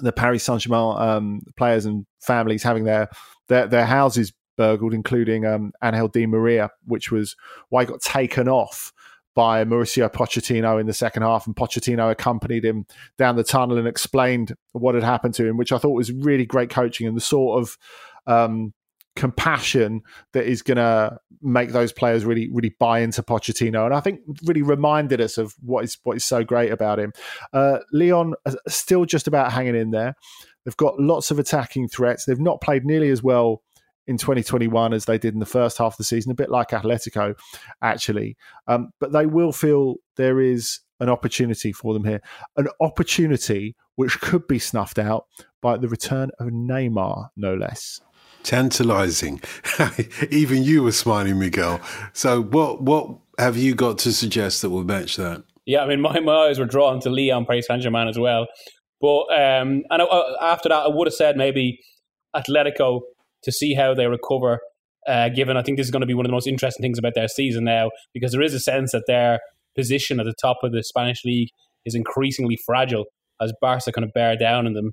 the 0.00 0.12
Paris 0.12 0.44
Saint 0.44 0.60
Germain 0.60 0.96
um, 0.98 1.42
players 1.56 1.86
and 1.86 2.06
families 2.20 2.62
having 2.62 2.84
their 2.84 3.08
their, 3.48 3.66
their 3.66 3.86
houses 3.86 4.32
burgled, 4.56 4.92
including 4.92 5.46
um, 5.46 5.72
Angel 5.82 6.08
Di 6.08 6.26
Maria, 6.26 6.70
which 6.84 7.10
was 7.10 7.36
why 7.68 7.82
he 7.84 7.86
got 7.86 8.02
taken 8.02 8.48
off 8.48 8.92
by 9.38 9.64
Mauricio 9.64 10.12
Pochettino 10.12 10.80
in 10.80 10.88
the 10.88 10.92
second 10.92 11.22
half, 11.22 11.46
and 11.46 11.54
Pochettino 11.54 12.10
accompanied 12.10 12.64
him 12.64 12.86
down 13.18 13.36
the 13.36 13.44
tunnel 13.44 13.78
and 13.78 13.86
explained 13.86 14.52
what 14.72 14.96
had 14.96 15.04
happened 15.04 15.32
to 15.34 15.46
him, 15.46 15.56
which 15.56 15.70
I 15.70 15.78
thought 15.78 15.90
was 15.90 16.10
really 16.10 16.44
great 16.44 16.70
coaching 16.70 17.06
and 17.06 17.16
the 17.16 17.20
sort 17.20 17.62
of 17.62 17.78
um, 18.26 18.74
compassion 19.14 20.02
that 20.32 20.44
is 20.44 20.62
going 20.62 20.78
to 20.78 21.18
make 21.40 21.70
those 21.70 21.92
players 21.92 22.24
really 22.24 22.50
really 22.52 22.74
buy 22.80 22.98
into 22.98 23.22
Pochettino 23.22 23.84
and 23.84 23.94
I 23.94 24.00
think 24.00 24.22
really 24.44 24.62
reminded 24.62 25.20
us 25.20 25.38
of 25.38 25.54
what 25.60 25.84
is 25.84 25.96
what 26.02 26.16
is 26.16 26.24
so 26.24 26.42
great 26.42 26.72
about 26.72 26.98
him. 26.98 27.12
Uh, 27.52 27.78
Lyon 27.92 28.34
still 28.66 29.04
just 29.04 29.28
about 29.28 29.52
hanging 29.52 29.76
in 29.76 29.92
there. 29.92 30.16
They've 30.64 30.76
got 30.76 30.98
lots 30.98 31.30
of 31.30 31.38
attacking 31.38 31.88
threats. 31.88 32.24
They've 32.24 32.40
not 32.40 32.60
played 32.60 32.84
nearly 32.84 33.10
as 33.10 33.22
well 33.22 33.62
in 34.08 34.16
2021 34.16 34.92
as 34.92 35.04
they 35.04 35.18
did 35.18 35.34
in 35.34 35.40
the 35.40 35.46
first 35.46 35.78
half 35.78 35.92
of 35.92 35.98
the 35.98 36.04
season, 36.04 36.32
a 36.32 36.34
bit 36.34 36.50
like 36.50 36.70
Atletico, 36.70 37.38
actually. 37.82 38.36
Um, 38.66 38.90
but 38.98 39.12
they 39.12 39.26
will 39.26 39.52
feel 39.52 39.96
there 40.16 40.40
is 40.40 40.80
an 40.98 41.08
opportunity 41.08 41.72
for 41.72 41.94
them 41.94 42.04
here, 42.04 42.20
an 42.56 42.68
opportunity 42.80 43.76
which 43.94 44.20
could 44.20 44.46
be 44.48 44.58
snuffed 44.58 44.98
out 44.98 45.26
by 45.60 45.76
the 45.76 45.88
return 45.88 46.30
of 46.40 46.48
Neymar, 46.48 47.28
no 47.36 47.54
less. 47.54 48.00
Tantalizing. 48.42 49.40
Even 50.30 50.64
you 50.64 50.82
were 50.82 50.92
smiling, 50.92 51.38
Miguel. 51.38 51.80
So, 52.12 52.42
what 52.42 52.80
what 52.82 53.18
have 53.38 53.56
you 53.56 53.74
got 53.74 53.98
to 53.98 54.12
suggest 54.12 54.62
that 54.62 54.70
will 54.70 54.84
match 54.84 55.16
that? 55.16 55.42
Yeah, 55.66 55.82
I 55.82 55.86
mean, 55.86 56.00
my, 56.00 56.18
my 56.20 56.46
eyes 56.46 56.58
were 56.58 56.64
drawn 56.64 57.00
to 57.00 57.10
Lyon 57.10 57.44
Paris 57.44 57.66
Saint 57.66 57.82
Germain 57.82 58.08
as 58.08 58.18
well. 58.18 58.46
But 59.00 59.24
um, 59.32 59.82
and 59.90 60.02
I, 60.02 60.34
after 60.40 60.68
that, 60.70 60.84
I 60.84 60.88
would 60.88 61.08
have 61.08 61.14
said 61.14 61.36
maybe 61.36 61.80
Atletico 62.34 63.00
to 63.42 63.52
see 63.52 63.74
how 63.74 63.94
they 63.94 64.06
recover. 64.06 64.60
Uh, 65.06 65.28
given 65.30 65.56
I 65.56 65.62
think 65.62 65.78
this 65.78 65.86
is 65.86 65.90
going 65.90 66.00
to 66.00 66.06
be 66.06 66.14
one 66.14 66.26
of 66.26 66.28
the 66.28 66.34
most 66.34 66.46
interesting 66.46 66.82
things 66.82 66.98
about 66.98 67.14
their 67.14 67.28
season 67.28 67.64
now, 67.64 67.90
because 68.12 68.32
there 68.32 68.42
is 68.42 68.54
a 68.54 68.60
sense 68.60 68.92
that 68.92 69.04
their 69.06 69.40
position 69.76 70.20
at 70.20 70.26
the 70.26 70.34
top 70.40 70.58
of 70.62 70.72
the 70.72 70.82
Spanish 70.82 71.24
league 71.24 71.48
is 71.86 71.94
increasingly 71.94 72.58
fragile 72.66 73.06
as 73.40 73.52
Barca 73.60 73.92
kind 73.92 74.04
of 74.04 74.12
bear 74.12 74.36
down 74.36 74.66
on 74.66 74.74
them. 74.74 74.92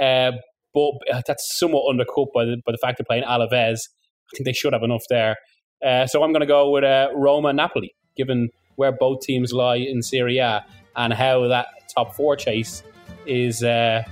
Uh, 0.00 0.32
but 0.74 0.92
that's 1.26 1.58
somewhat 1.58 1.88
undercut 1.88 2.28
by 2.34 2.44
the 2.44 2.56
by 2.66 2.72
the 2.72 2.78
fact 2.78 2.98
they're 2.98 3.06
playing 3.06 3.24
Alaves. 3.24 3.80
I 3.80 4.36
think 4.36 4.44
they 4.44 4.52
should 4.52 4.72
have 4.72 4.82
enough 4.82 5.04
there. 5.08 5.36
Uh, 5.84 6.06
so 6.06 6.22
I'm 6.22 6.32
going 6.32 6.40
to 6.40 6.46
go 6.46 6.70
with 6.70 6.84
uh, 6.84 7.08
Roma 7.14 7.52
Napoli, 7.52 7.94
given 8.16 8.48
where 8.76 8.92
both 8.92 9.20
teams 9.20 9.52
lie 9.52 9.76
in 9.76 10.02
Serie 10.02 10.38
A 10.38 10.64
and 10.96 11.12
how 11.12 11.46
that 11.48 11.68
top 11.94 12.14
four 12.14 12.36
chase 12.36 12.82
is. 13.26 13.62
Uh, 13.62 14.02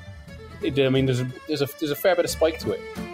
I 0.63 0.89
mean, 0.89 1.07
there's 1.07 1.21
a, 1.21 1.31
there's 1.49 1.63
a 1.63 1.69
there's 1.79 1.91
a 1.91 1.97
fair 1.97 2.17
bit 2.17 2.25
of 2.25 2.31
spike 2.31 2.59
to 2.61 2.73
it. 2.73 3.14